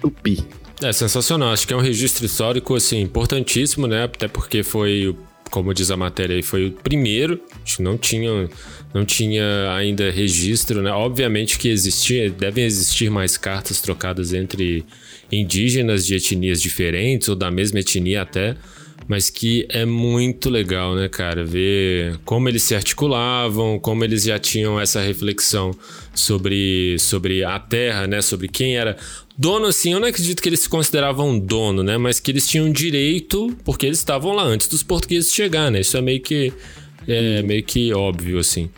Tupi. 0.00 0.44
É 0.82 0.92
sensacional, 0.92 1.52
acho 1.52 1.66
que 1.66 1.72
é 1.72 1.76
um 1.76 1.80
registro 1.80 2.24
histórico 2.24 2.74
assim 2.74 3.00
importantíssimo, 3.00 3.86
né? 3.86 4.04
Até 4.04 4.28
porque 4.28 4.62
foi 4.62 5.16
como 5.50 5.74
diz 5.74 5.90
a 5.90 5.96
matéria 5.96 6.36
aí, 6.36 6.42
foi 6.42 6.66
o 6.66 6.72
primeiro. 6.72 7.40
Não 7.78 7.96
tinha, 7.96 8.48
não 8.94 9.04
tinha 9.04 9.72
ainda 9.72 10.10
registro, 10.10 10.82
né? 10.82 10.90
Obviamente 10.90 11.58
que 11.58 11.68
existia, 11.68 12.30
devem 12.30 12.64
existir 12.64 13.10
mais 13.10 13.36
cartas 13.36 13.80
trocadas 13.80 14.32
entre 14.32 14.84
indígenas 15.30 16.06
de 16.06 16.14
etnias 16.14 16.60
diferentes 16.60 17.28
ou 17.28 17.36
da 17.36 17.50
mesma 17.50 17.80
etnia 17.80 18.22
até, 18.22 18.56
mas 19.06 19.30
que 19.30 19.66
é 19.70 19.84
muito 19.84 20.50
legal, 20.50 20.94
né, 20.94 21.08
cara? 21.08 21.44
Ver 21.44 22.18
como 22.24 22.48
eles 22.48 22.62
se 22.62 22.74
articulavam, 22.74 23.78
como 23.78 24.04
eles 24.04 24.24
já 24.24 24.38
tinham 24.38 24.78
essa 24.78 25.00
reflexão 25.00 25.70
sobre, 26.14 26.96
sobre 26.98 27.42
a 27.42 27.58
terra, 27.58 28.06
né? 28.06 28.20
Sobre 28.20 28.48
quem 28.48 28.76
era. 28.76 28.96
Dono, 29.38 29.66
assim, 29.66 29.92
eu 29.92 30.00
não 30.00 30.08
acredito 30.08 30.42
que 30.42 30.48
eles 30.48 30.60
se 30.60 30.68
consideravam 30.68 31.38
dono, 31.38 31.84
né? 31.84 31.96
Mas 31.96 32.18
que 32.18 32.28
eles 32.28 32.44
tinham 32.44 32.72
direito, 32.72 33.56
porque 33.64 33.86
eles 33.86 33.98
estavam 33.98 34.32
lá 34.32 34.42
antes 34.42 34.66
dos 34.66 34.82
portugueses 34.82 35.32
chegar, 35.32 35.70
né? 35.70 35.80
Isso 35.80 35.96
é 35.96 36.00
meio 36.00 36.20
que. 36.20 36.52
É 37.06 37.40
meio 37.42 37.62
que 37.62 37.94
óbvio, 37.94 38.40
assim. 38.40 38.68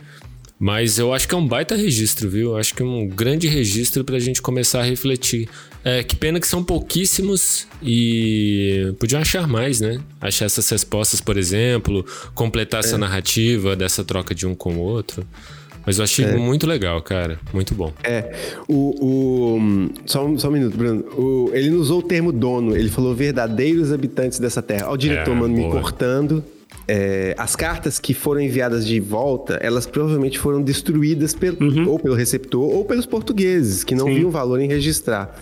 Mas 0.59 0.99
eu 0.99 1.11
acho 1.11 1.27
que 1.27 1.33
é 1.33 1.37
um 1.37 1.47
baita 1.47 1.75
registro, 1.75 2.29
viu? 2.29 2.51
Eu 2.51 2.57
acho 2.57 2.75
que 2.75 2.83
é 2.83 2.85
um 2.85 3.07
grande 3.07 3.47
registro 3.47 4.03
pra 4.03 4.19
gente 4.19 4.39
começar 4.39 4.81
a 4.81 4.83
refletir. 4.83 5.49
É, 5.83 6.03
que 6.03 6.15
pena 6.15 6.39
que 6.39 6.47
são 6.47 6.63
pouquíssimos 6.63 7.67
e 7.81 8.93
podiam 8.99 9.19
achar 9.19 9.47
mais, 9.47 9.81
né? 9.81 9.99
Achar 10.21 10.45
essas 10.45 10.69
respostas, 10.69 11.19
por 11.19 11.35
exemplo, 11.35 12.05
completar 12.35 12.83
é. 12.83 12.85
essa 12.85 12.99
narrativa 12.99 13.75
dessa 13.75 14.03
troca 14.03 14.35
de 14.35 14.45
um 14.45 14.53
com 14.53 14.75
o 14.75 14.79
outro. 14.79 15.25
Mas 15.85 15.97
eu 15.97 16.03
achei 16.03 16.25
é. 16.25 16.35
muito 16.35 16.67
legal, 16.67 17.01
cara. 17.01 17.39
Muito 17.53 17.73
bom. 17.73 17.91
É. 18.03 18.33
O. 18.67 18.95
o 19.01 19.89
só, 20.05 20.25
um, 20.25 20.37
só 20.37 20.49
um 20.49 20.51
minuto, 20.51 20.77
Bruno. 20.77 21.03
O, 21.17 21.51
ele 21.53 21.69
não 21.69 21.79
usou 21.79 21.99
o 21.99 22.03
termo 22.03 22.31
dono, 22.31 22.75
ele 22.75 22.89
falou 22.89 23.15
verdadeiros 23.15 23.91
habitantes 23.91 24.39
dessa 24.39 24.61
terra. 24.61 24.85
Olha 24.85 24.93
o 24.93 24.97
diretor, 24.97 25.31
é, 25.31 25.35
mano, 25.35 25.55
boa. 25.55 25.67
me 25.67 25.81
cortando. 25.81 26.43
É, 26.87 27.35
as 27.37 27.55
cartas 27.55 27.99
que 27.99 28.13
foram 28.13 28.41
enviadas 28.41 28.85
de 28.85 28.99
volta, 28.99 29.55
elas 29.61 29.85
provavelmente 29.85 30.39
foram 30.39 30.61
destruídas 30.61 31.33
pelo, 31.33 31.57
uhum. 31.61 31.89
ou 31.89 31.99
pelo 31.99 32.15
receptor 32.15 32.61
ou 32.61 32.83
pelos 32.83 33.05
portugueses, 33.05 33.83
que 33.83 33.95
não 33.95 34.07
Sim. 34.07 34.15
viam 34.15 34.31
valor 34.31 34.59
em 34.59 34.67
registrar. 34.67 35.33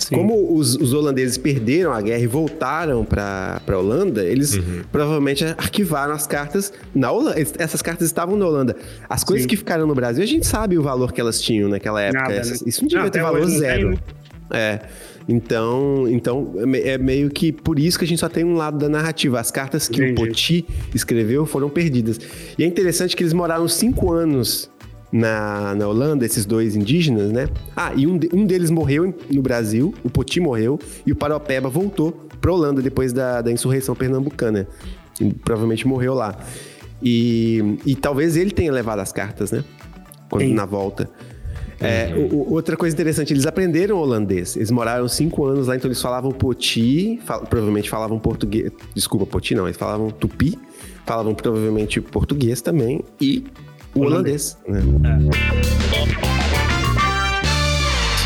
Sim. 0.00 0.14
Como 0.16 0.56
os, 0.56 0.76
os, 0.76 0.94
holandeses 0.94 1.36
perderam 1.36 1.92
a 1.92 2.00
guerra 2.00 2.22
e 2.22 2.26
voltaram 2.26 3.04
para 3.04 3.60
a 3.66 3.76
Holanda, 3.76 4.24
eles 4.24 4.56
uhum. 4.56 4.82
provavelmente 4.90 5.44
arquivaram 5.44 6.14
as 6.14 6.26
cartas 6.26 6.72
na 6.94 7.12
Holanda. 7.12 7.36
Essas 7.58 7.82
cartas 7.82 8.06
estavam 8.06 8.34
na 8.36 8.46
Holanda. 8.46 8.76
As 9.08 9.22
coisas 9.22 9.42
Sim. 9.42 9.48
que 9.48 9.56
ficaram 9.56 9.86
no 9.86 9.94
Brasil, 9.94 10.22
a 10.22 10.26
gente 10.26 10.46
sabe 10.46 10.78
o 10.78 10.82
valor 10.82 11.12
que 11.12 11.20
elas 11.20 11.40
tinham 11.40 11.68
naquela 11.68 12.00
época. 12.00 12.22
Nada, 12.22 12.34
né? 12.34 12.56
Isso 12.66 12.80
não 12.80 12.88
devia 12.88 13.04
não, 13.04 13.10
ter 13.10 13.22
valor 13.22 13.46
zero. 13.46 13.98
É. 14.50 14.80
Então, 15.28 16.08
então 16.08 16.54
é 16.82 16.98
meio 16.98 17.30
que 17.30 17.52
por 17.52 17.78
isso 17.78 17.98
que 17.98 18.04
a 18.04 18.08
gente 18.08 18.18
só 18.18 18.28
tem 18.28 18.42
um 18.42 18.54
lado 18.54 18.78
da 18.78 18.88
narrativa. 18.88 19.38
As 19.38 19.50
cartas 19.50 19.86
que 19.86 20.02
Entendi. 20.02 20.22
o 20.22 20.26
Poti 20.26 20.66
escreveu 20.94 21.46
foram 21.46 21.68
perdidas. 21.68 22.18
E 22.58 22.64
é 22.64 22.66
interessante 22.66 23.14
que 23.14 23.22
eles 23.22 23.32
moraram 23.32 23.68
cinco 23.68 24.12
anos 24.12 24.68
na, 25.12 25.74
na 25.74 25.88
Holanda, 25.88 26.24
esses 26.24 26.46
dois 26.46 26.76
indígenas, 26.76 27.30
né? 27.32 27.48
Ah, 27.76 27.92
e 27.94 28.06
um, 28.06 28.16
de, 28.16 28.28
um 28.32 28.44
deles 28.46 28.70
morreu 28.70 29.14
no 29.30 29.42
Brasil, 29.42 29.94
o 30.04 30.10
Poti 30.10 30.40
morreu, 30.40 30.78
e 31.06 31.12
o 31.12 31.16
Paropeba 31.16 31.68
voltou 31.68 32.12
pra 32.40 32.52
Holanda 32.52 32.80
depois 32.80 33.12
da, 33.12 33.42
da 33.42 33.50
insurreição 33.50 33.94
pernambucana. 33.94 34.66
E, 35.20 35.32
provavelmente 35.32 35.86
morreu 35.86 36.14
lá. 36.14 36.38
E, 37.02 37.78
e 37.84 37.94
talvez 37.94 38.36
ele 38.36 38.50
tenha 38.50 38.72
levado 38.72 39.00
as 39.00 39.12
cartas, 39.12 39.50
né? 39.50 39.64
Quando, 40.28 40.48
na 40.48 40.64
volta. 40.64 41.10
É, 41.80 42.12
o, 42.14 42.52
outra 42.52 42.76
coisa 42.76 42.94
interessante, 42.94 43.32
eles 43.32 43.46
aprenderam 43.46 43.96
holandês. 43.96 44.54
Eles 44.54 44.70
moraram 44.70 45.08
cinco 45.08 45.46
anos 45.46 45.66
lá, 45.66 45.76
então 45.76 45.88
eles 45.88 46.00
falavam 46.00 46.30
poti, 46.30 47.18
fal, 47.24 47.40
provavelmente 47.40 47.88
falavam 47.88 48.18
português. 48.18 48.70
Desculpa, 48.94 49.24
poti 49.24 49.54
não, 49.54 49.66
eles 49.66 49.78
falavam 49.78 50.10
tupi, 50.10 50.58
falavam 51.06 51.34
provavelmente 51.34 52.00
português 52.00 52.60
também 52.60 53.02
e 53.20 53.44
holandês. 53.94 54.56
holandês 54.66 55.36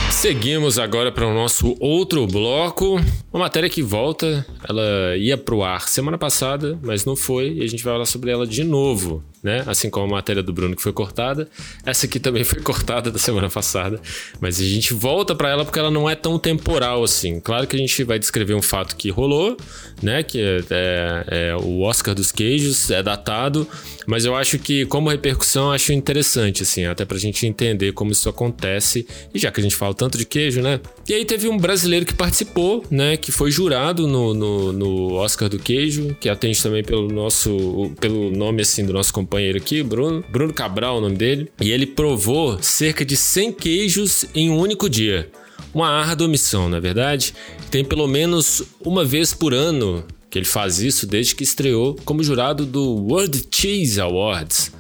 é. 0.09 0.11
Seguimos 0.11 0.79
agora 0.79 1.13
para 1.13 1.27
o 1.27 1.35
nosso 1.35 1.77
outro 1.79 2.27
bloco. 2.27 2.95
Uma 3.33 3.41
matéria 3.45 3.69
que 3.69 3.83
volta, 3.83 4.47
ela 4.67 5.17
ia 5.19 5.37
para 5.37 5.55
o 5.55 5.63
ar 5.63 5.87
semana 5.87 6.17
passada, 6.17 6.79
mas 6.83 7.05
não 7.05 7.15
foi, 7.15 7.53
e 7.59 7.63
a 7.63 7.67
gente 7.67 7.85
vai 7.85 7.93
falar 7.93 8.07
sobre 8.07 8.31
ela 8.31 8.47
de 8.47 8.65
novo 8.65 9.23
né? 9.45 9.63
Assim 9.67 9.91
como 9.91 10.07
a 10.07 10.09
matéria 10.09 10.43
do 10.43 10.55
Bruno 10.55 10.75
que 10.75 10.83
foi 10.83 10.93
cortada. 10.93 11.47
Essa 11.85 12.07
aqui 12.07 12.19
também 12.19 12.43
foi 12.45 12.63
cortada 12.63 13.11
da 13.11 13.19
semana 13.19 13.51
passada, 13.51 14.01
mas 14.41 14.59
a 14.59 14.65
gente 14.65 14.95
volta 14.95 15.35
para 15.35 15.51
ela 15.51 15.65
porque 15.65 15.79
ela 15.79 15.91
não 15.91 16.09
é 16.09 16.17
tão 16.17 16.39
temporal 16.39 17.05
assim. 17.05 17.39
Claro 17.39 17.67
que 17.67 17.77
a 17.77 17.79
gente 17.79 18.03
vai 18.03 18.19
descrever 18.19 18.55
um 18.55 18.63
fato 18.63 18.97
que 18.97 19.11
rolou, 19.11 19.57
né? 20.03 20.23
Que 20.23 20.41
é, 20.41 20.65
é, 20.71 21.25
é 21.51 21.57
o 21.57 21.83
Oscar 21.83 22.15
dos 22.15 22.33
queijos, 22.33 22.91
é 22.91 23.03
datado, 23.03 23.69
mas 24.07 24.25
eu 24.25 24.35
acho 24.35 24.59
que 24.59 24.87
como 24.87 25.11
repercussão 25.11 25.71
acho 25.71 25.93
interessante 25.93 26.63
assim, 26.63 26.87
até 26.87 27.05
pra 27.05 27.19
gente 27.19 27.47
entender 27.47 27.93
como 27.93 28.13
isso 28.13 28.29
acontece. 28.31 29.07
E 29.35 29.39
já 29.39 29.53
que 29.53 29.61
a 29.61 29.63
gente 29.63 29.77
fala 29.77 29.93
tanto 29.93 30.17
de 30.17 30.25
queijo, 30.25 30.63
né? 30.63 30.81
E 31.07 31.13
aí 31.13 31.25
teve 31.27 31.49
um 31.49 31.59
brasileiro 31.59 32.07
que 32.07 32.15
participou, 32.15 32.83
né? 32.91 33.19
Que 33.19 33.31
foi 33.31 33.51
jurado 33.51 34.07
no, 34.07 34.33
no, 34.33 34.73
no 34.73 35.13
Oscar 35.15 35.51
do 35.51 35.59
queijo, 35.59 36.17
que 36.19 36.31
atende 36.31 36.63
também 36.63 36.83
pelo 36.83 37.09
nosso, 37.09 37.93
pelo 38.01 38.31
nome 38.31 38.63
assim 38.63 38.87
do 38.87 38.93
nosso 38.93 39.13
companheiro 39.13 39.34
companheiro 39.35 39.59
aqui, 39.59 39.83
Bruno, 39.83 40.25
Bruno 40.31 40.55
Cabral, 40.55 40.99
o 40.99 41.01
nome 41.01 41.17
dele, 41.17 41.51
e 41.61 41.73
ele 41.73 41.87
provou 41.87 42.63
cerca 42.63 43.05
de 43.05 43.17
100 43.17 43.53
queijos 43.53 44.25
em 44.33 44.49
um 44.49 44.59
único 44.59 44.89
dia. 44.89 45.29
Uma 45.75 45.89
árdua 45.89 46.29
missão, 46.29 46.69
na 46.69 46.77
é 46.77 46.81
verdade. 46.81 47.35
Tem 47.69 47.85
pelo 47.85 48.07
menos 48.07 48.63
uma 48.81 49.05
vez 49.05 49.35
por 49.35 49.53
ano 49.53 50.05
que 50.31 50.39
ele 50.39 50.45
faz 50.45 50.79
isso 50.79 51.05
desde 51.05 51.35
que 51.35 51.43
estreou 51.43 51.97
como 52.05 52.23
jurado 52.23 52.65
do 52.65 52.95
World 52.95 53.45
Cheese 53.51 54.01
Awards, 54.01 54.71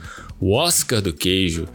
o 0.41 0.53
Oscar 0.53 1.03
do 1.03 1.13
queijo. 1.13 1.67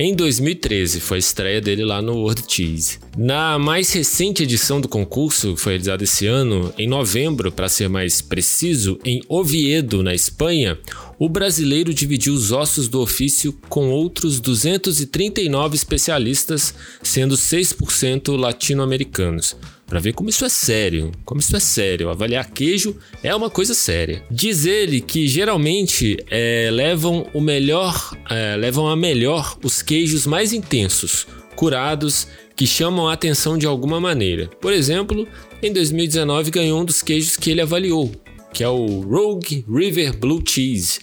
Em 0.00 0.14
2013 0.14 1.00
foi 1.00 1.16
a 1.16 1.18
estreia 1.18 1.60
dele 1.60 1.84
lá 1.84 2.00
no 2.00 2.18
World 2.18 2.44
Cheese. 2.46 3.00
Na 3.16 3.58
mais 3.58 3.92
recente 3.92 4.44
edição 4.44 4.80
do 4.80 4.86
concurso, 4.86 5.56
que 5.56 5.60
foi 5.60 5.72
realizada 5.72 6.04
esse 6.04 6.24
ano, 6.24 6.72
em 6.78 6.86
novembro, 6.86 7.50
para 7.50 7.68
ser 7.68 7.88
mais 7.88 8.20
preciso, 8.20 8.96
em 9.04 9.20
Oviedo, 9.28 10.00
na 10.00 10.14
Espanha, 10.14 10.78
o 11.18 11.28
brasileiro 11.28 11.92
dividiu 11.92 12.32
os 12.32 12.52
ossos 12.52 12.86
do 12.86 13.00
ofício 13.00 13.52
com 13.68 13.90
outros 13.90 14.38
239 14.38 15.74
especialistas, 15.74 16.72
sendo 17.02 17.34
6% 17.34 18.36
latino-americanos. 18.38 19.56
Para 19.88 20.00
ver 20.00 20.12
como 20.12 20.28
isso 20.28 20.44
é 20.44 20.50
sério, 20.50 21.10
como 21.24 21.40
isso 21.40 21.56
é 21.56 21.60
sério. 21.60 22.10
Avaliar 22.10 22.50
queijo 22.50 22.94
é 23.22 23.34
uma 23.34 23.48
coisa 23.48 23.72
séria. 23.72 24.22
Diz 24.30 24.66
ele 24.66 25.00
que 25.00 25.26
geralmente 25.26 26.22
é, 26.30 26.68
levam 26.70 27.26
o 27.32 27.40
melhor, 27.40 28.14
é, 28.28 28.54
levam 28.56 28.86
a 28.86 28.94
melhor 28.94 29.56
os 29.64 29.80
queijos 29.80 30.26
mais 30.26 30.52
intensos, 30.52 31.26
curados, 31.56 32.28
que 32.54 32.66
chamam 32.66 33.08
a 33.08 33.14
atenção 33.14 33.56
de 33.56 33.64
alguma 33.64 33.98
maneira. 33.98 34.50
Por 34.60 34.74
exemplo, 34.74 35.26
em 35.62 35.72
2019 35.72 36.50
ganhou 36.50 36.82
um 36.82 36.84
dos 36.84 37.00
queijos 37.00 37.38
que 37.38 37.50
ele 37.50 37.62
avaliou, 37.62 38.12
que 38.52 38.62
é 38.62 38.68
o 38.68 39.00
Rogue 39.00 39.64
River 39.66 40.18
Blue 40.18 40.42
Cheese. 40.46 41.00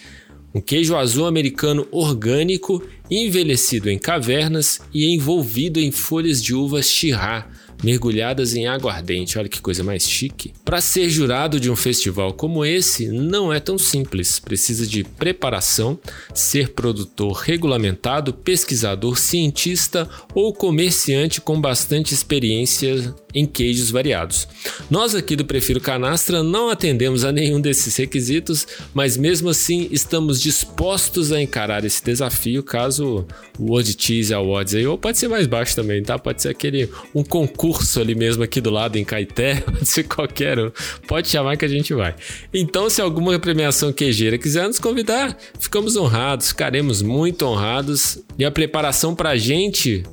Um 0.54 0.62
queijo 0.62 0.96
azul 0.96 1.26
americano 1.26 1.88
orgânico, 1.92 2.84
envelhecido 3.10 3.90
em 3.90 3.98
cavernas 3.98 4.80
e 4.94 5.12
envolvido 5.12 5.80
em 5.80 5.92
folhas 5.92 6.42
de 6.42 6.54
uvas 6.54 6.88
chirrá, 6.88 7.50
mergulhadas 7.86 8.56
em 8.56 8.68
aguardente. 8.68 9.38
Olha 9.38 9.48
que 9.48 9.62
coisa 9.62 9.84
mais 9.84 10.10
chique. 10.10 10.52
Para 10.66 10.82
ser 10.82 11.08
jurado 11.10 11.60
de 11.60 11.70
um 11.70 11.76
festival 11.76 12.34
como 12.34 12.66
esse, 12.66 13.08
não 13.08 13.54
é 13.54 13.60
tão 13.60 13.78
simples. 13.78 14.40
Precisa 14.40 14.88
de 14.88 15.04
preparação, 15.04 16.00
ser 16.34 16.70
produtor 16.70 17.34
regulamentado, 17.34 18.34
pesquisador, 18.34 19.18
cientista 19.18 20.10
ou 20.34 20.52
comerciante 20.52 21.40
com 21.40 21.62
bastante 21.62 22.14
experiência 22.14 23.14
em 23.36 23.46
queijos 23.46 23.92
variados. 23.92 24.48
Nós 24.90 25.14
aqui 25.14 25.36
do 25.36 25.44
Prefiro 25.44 25.82
Canastra 25.82 26.42
não 26.42 26.70
atendemos 26.70 27.26
a 27.26 27.32
nenhum 27.34 27.60
desses 27.60 27.96
requisitos, 27.98 28.66
mas 28.94 29.18
mesmo 29.18 29.50
assim 29.50 29.90
estamos 29.92 30.42
dispostos 30.42 31.34
a 31.34 31.42
encarar 31.42 31.84
esse 31.84 32.04
desafio 32.04 32.64
caso 32.64 33.28
o 33.60 33.72
World 33.72 33.96
Cheese 34.00 34.34
Awards 34.34 34.74
aí, 34.74 34.88
ou 34.88 34.98
pode 34.98 35.18
ser 35.18 35.28
mais 35.28 35.48
baixo 35.48 35.76
também, 35.76 36.02
tá? 36.02 36.18
Pode 36.18 36.42
ser 36.42 36.50
aquele 36.50 36.90
um 37.14 37.24
concurso 37.24 38.00
ali 38.00 38.16
mesmo 38.16 38.44
aqui 38.44 38.62
do 38.62 38.70
lado 38.70 38.98
em 38.98 39.04
Caeté, 39.04 39.56
pode 39.66 39.86
ser 39.86 40.04
qualquer 40.04 40.58
um. 40.58 40.72
Pode 41.08 41.28
chamar 41.28 41.58
que 41.58 41.66
a 41.66 41.70
gente 41.70 41.94
vai. 41.94 42.16
Então, 42.54 42.90
se 42.90 43.02
alguma 43.02 43.38
premiação 43.38 43.92
queijeira 43.92 44.38
quiser 44.38 44.68
nos 44.68 44.80
convidar, 44.80 45.38
ficamos 45.60 45.96
honrados, 45.96 46.50
ficaremos 46.50 47.02
muito 47.02 47.46
honrados. 47.46 48.20
E 48.38 48.46
a 48.46 48.52
preparação 48.52 49.16
pra 49.16 49.36
gente 49.36 50.04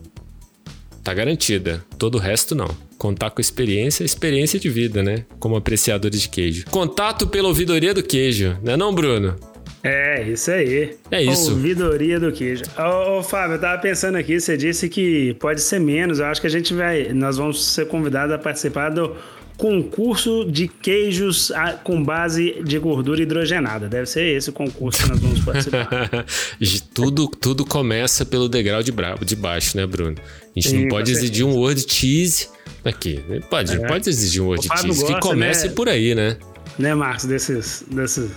tá 1.02 1.12
garantida. 1.12 1.84
Todo 1.98 2.16
o 2.16 2.18
resto 2.18 2.54
não. 2.54 2.91
Contar 3.02 3.30
com 3.30 3.40
experiência, 3.40 4.04
experiência 4.04 4.60
de 4.60 4.68
vida, 4.70 5.02
né? 5.02 5.24
Como 5.40 5.56
apreciadores 5.56 6.20
de 6.20 6.28
queijo. 6.28 6.66
Contato 6.70 7.26
pela 7.26 7.48
ouvidoria 7.48 7.92
do 7.92 8.00
queijo, 8.00 8.56
né 8.62 8.76
não, 8.76 8.94
Bruno? 8.94 9.34
É, 9.82 10.22
isso 10.28 10.52
aí. 10.52 10.94
É 11.10 11.20
isso. 11.20 11.50
Ouvidoria 11.50 12.20
do 12.20 12.30
queijo. 12.30 12.62
Ô, 12.78 13.18
ô, 13.18 13.22
Fábio, 13.24 13.56
eu 13.56 13.60
tava 13.60 13.82
pensando 13.82 14.14
aqui, 14.14 14.38
você 14.38 14.56
disse 14.56 14.88
que 14.88 15.34
pode 15.40 15.62
ser 15.62 15.80
menos. 15.80 16.20
Eu 16.20 16.26
acho 16.26 16.40
que 16.40 16.46
a 16.46 16.50
gente 16.50 16.72
vai. 16.74 17.12
Nós 17.12 17.38
vamos 17.38 17.64
ser 17.64 17.88
convidados 17.88 18.32
a 18.32 18.38
participar 18.38 18.90
do 18.90 19.16
concurso 19.56 20.44
de 20.44 20.68
queijos 20.68 21.50
com 21.82 22.04
base 22.04 22.62
de 22.62 22.78
gordura 22.78 23.20
hidrogenada. 23.20 23.88
Deve 23.88 24.06
ser 24.06 24.26
esse 24.36 24.50
o 24.50 24.52
concurso 24.52 25.02
que 25.02 25.08
nós 25.08 25.18
vamos 25.18 25.40
participar. 25.40 26.24
tudo, 26.94 27.26
tudo 27.26 27.64
começa 27.66 28.24
pelo 28.24 28.48
degrau 28.48 28.80
de, 28.80 28.92
bra- 28.92 29.16
de 29.16 29.34
baixo, 29.34 29.76
né, 29.76 29.84
Bruno? 29.86 30.14
A 30.20 30.60
gente 30.60 30.68
Sim, 30.68 30.82
não 30.82 30.88
pode 30.88 31.10
exigir 31.10 31.44
um 31.44 31.56
word 31.56 31.84
cheese 31.88 32.46
aqui. 32.84 33.24
né? 33.28 33.40
Pode, 33.48 33.74
É. 33.76 33.86
pode 33.86 34.08
exigir 34.08 34.42
um 34.42 34.54
cheese 34.56 35.04
que 35.04 35.12
gosta, 35.12 35.20
comece 35.20 35.68
né? 35.68 35.74
por 35.74 35.88
aí, 35.88 36.14
né? 36.14 36.36
né, 36.78 36.94
Marcos? 36.94 37.24
Desses, 37.26 37.84
desses, 37.90 38.30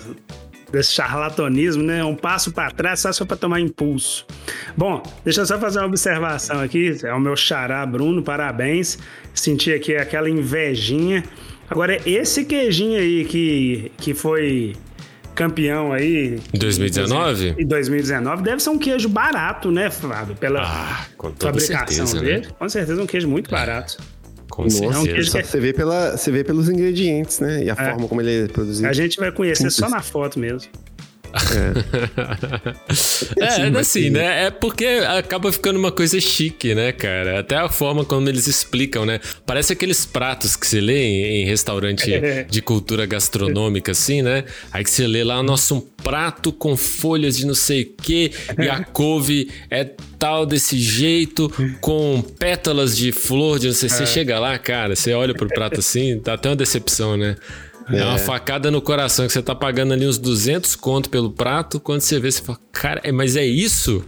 desse 0.71 0.91
charlatanismo, 0.91 1.83
né? 1.83 2.03
Um 2.03 2.15
passo 2.15 2.51
para 2.51 2.69
trás 2.71 2.99
só, 2.99 3.11
só 3.11 3.25
para 3.25 3.37
tomar 3.37 3.59
impulso. 3.59 4.25
Bom, 4.75 5.01
deixa 5.23 5.41
eu 5.41 5.45
só 5.45 5.57
fazer 5.59 5.79
uma 5.79 5.87
observação 5.87 6.59
aqui. 6.59 6.97
É 7.03 7.13
o 7.13 7.19
meu 7.19 7.35
xará, 7.35 7.85
Bruno, 7.85 8.21
parabéns. 8.21 8.97
Senti 9.33 9.71
aqui 9.73 9.95
aquela 9.95 10.29
invejinha. 10.29 11.23
Agora, 11.69 11.99
esse 12.07 12.45
queijinho 12.45 12.99
aí 12.99 13.25
que, 13.25 13.91
que 13.97 14.13
foi 14.13 14.75
campeão 15.35 15.91
aí. 15.93 16.39
Em 16.53 16.57
2019? 16.57 17.55
Em 17.59 17.65
2019, 17.65 18.43
deve 18.43 18.63
ser 18.63 18.69
um 18.69 18.77
queijo 18.77 19.07
barato, 19.09 19.69
né, 19.71 19.91
Fábio? 19.91 20.35
Pela 20.35 20.61
Ah, 20.63 21.05
com 21.17 21.31
toda 21.31 21.59
fabricação 21.59 22.07
certeza, 22.07 22.19
dele. 22.25 22.47
né? 22.47 22.53
Com 22.57 22.69
certeza, 22.69 23.01
um 23.03 23.05
queijo 23.05 23.27
muito 23.27 23.51
barato. 23.51 23.97
Com 24.49 24.63
É 24.63 24.65
um 24.97 25.03
queijo 25.03 25.31
que 25.31 25.43
Você 25.43 25.59
vê, 25.59 25.73
pela, 25.73 26.15
você 26.15 26.31
vê 26.31 26.43
pelos 26.43 26.69
ingredientes, 26.69 27.39
né? 27.39 27.63
E 27.65 27.69
a 27.69 27.75
forma 27.75 28.07
como 28.07 28.21
ele 28.21 28.45
é 28.45 28.47
produzido. 28.47 28.87
a 28.87 28.93
gente 28.93 29.17
vai 29.17 29.31
conhecer 29.31 29.69
só 29.69 29.89
na 29.89 30.01
foto 30.01 30.39
mesmo. 30.39 30.69
É, 33.37 33.67
assim, 33.79 34.09
né? 34.09 34.45
É 34.45 34.51
porque 34.51 34.85
acaba 34.85 35.51
ficando 35.51 35.77
uma 35.77 35.91
coisa 35.91 36.19
chique, 36.19 36.73
né, 36.73 36.91
cara? 36.91 37.39
Até 37.39 37.55
a 37.55 37.67
forma 37.67 38.05
como 38.05 38.29
eles 38.29 38.47
explicam, 38.47 39.05
né? 39.05 39.19
Parece 39.45 39.73
aqueles 39.73 40.05
pratos 40.05 40.55
que 40.55 40.65
você 40.65 40.79
lê 40.79 41.03
em, 41.03 41.41
em 41.41 41.45
restaurante 41.45 42.11
de 42.49 42.61
cultura 42.61 43.05
gastronômica, 43.05 43.91
assim, 43.91 44.21
né? 44.21 44.45
Aí 44.71 44.83
que 44.83 44.89
você 44.89 45.05
lê 45.05 45.23
lá, 45.23 45.43
nossa, 45.43 45.73
um 45.73 45.81
prato 45.81 46.53
com 46.53 46.77
folhas 46.77 47.37
de 47.37 47.45
não 47.45 47.55
sei 47.55 47.81
o 47.81 48.01
quê, 48.01 48.31
e 48.57 48.69
a 48.69 48.83
couve 48.83 49.51
é 49.69 49.83
tal 50.19 50.45
desse 50.45 50.77
jeito, 50.77 51.51
com 51.81 52.23
pétalas 52.39 52.95
de 52.95 53.11
flor 53.11 53.59
de 53.59 53.67
não 53.67 53.73
sei. 53.73 53.89
Você 53.89 54.05
chega 54.05 54.39
lá, 54.39 54.57
cara, 54.57 54.95
você 54.95 55.13
olha 55.13 55.33
pro 55.33 55.47
prato 55.47 55.79
assim, 55.79 56.21
dá 56.23 56.33
até 56.33 56.49
uma 56.49 56.55
decepção, 56.55 57.17
né? 57.17 57.35
É 57.89 58.03
uma 58.03 58.17
facada 58.17 58.71
no 58.71 58.81
coração 58.81 59.27
que 59.27 59.33
você 59.33 59.41
tá 59.41 59.53
pagando 59.53 59.93
ali 59.93 60.05
uns 60.07 60.17
200 60.17 60.75
conto 60.75 61.09
pelo 61.09 61.31
prato. 61.31 61.79
Quando 61.79 62.01
você 62.01 62.19
vê, 62.19 62.31
você 62.31 62.41
fala, 62.41 62.59
cara, 62.71 63.01
é- 63.03 63.11
mas 63.11 63.35
é 63.35 63.45
isso? 63.45 64.03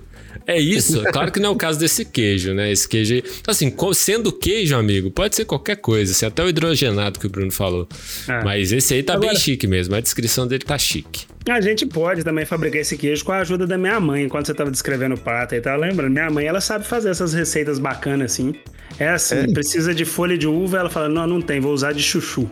É 0.46 0.60
isso? 0.60 1.04
Claro 1.12 1.32
que 1.32 1.40
não 1.40 1.50
é 1.50 1.52
o 1.52 1.56
caso 1.56 1.78
desse 1.80 2.06
queijo, 2.06 2.54
né? 2.54 2.72
Esse 2.72 2.88
queijo 2.88 3.16
aí. 3.16 3.24
Assim, 3.48 3.74
sendo 3.94 4.32
queijo, 4.32 4.76
amigo, 4.76 5.12
pode 5.12 5.36
ser 5.36 5.46
qualquer 5.46 5.76
coisa. 5.78 6.12
Assim, 6.12 6.26
até 6.26 6.44
o 6.44 6.48
hidrogenado 6.50 7.20
que 7.20 7.28
o 7.28 7.30
Bruno 7.30 7.52
falou. 7.52 7.88
É. 8.28 8.44
Mas 8.44 8.72
esse 8.72 8.94
aí 8.94 9.04
tá 9.04 9.18
bem 9.18 9.30
Agora- 9.30 9.44
chique 9.44 9.68
mesmo. 9.68 9.94
A 9.96 10.00
descrição 10.00 10.48
dele 10.48 10.64
tá 10.64 10.78
chique. 10.78 11.26
A 11.50 11.62
gente 11.62 11.86
pode 11.86 12.24
também 12.24 12.46
fabricar 12.46 12.82
esse 12.82 12.98
queijo 12.98 13.24
com 13.24 13.32
a 13.32 13.38
ajuda 13.40 13.66
da 13.66 13.78
minha 13.78 14.00
mãe, 14.00 14.24
enquanto 14.24 14.48
você 14.48 14.54
tava 14.54 14.70
descrevendo 14.70 15.16
o 15.16 15.18
prato 15.18 15.56
e 15.56 15.62
tal. 15.62 15.80
Lembrando, 15.80 16.12
minha 16.12 16.30
mãe, 16.30 16.46
ela 16.46 16.60
sabe 16.62 16.86
fazer 16.86 17.10
essas 17.10 17.34
receitas 17.34 17.80
bacanas 17.80 18.34
assim. 18.34 18.54
É 19.00 19.10
assim, 19.10 19.52
precisa 19.54 19.94
de 19.94 20.06
folha 20.06 20.38
de 20.38 20.48
uva, 20.48 20.78
ela 20.80 20.90
fala, 20.90 21.08
não, 21.10 21.26
não 21.28 21.42
tem, 21.42 21.60
vou 21.60 21.74
usar 21.74 21.94
de 21.94 22.02
chuchu. 22.04 22.50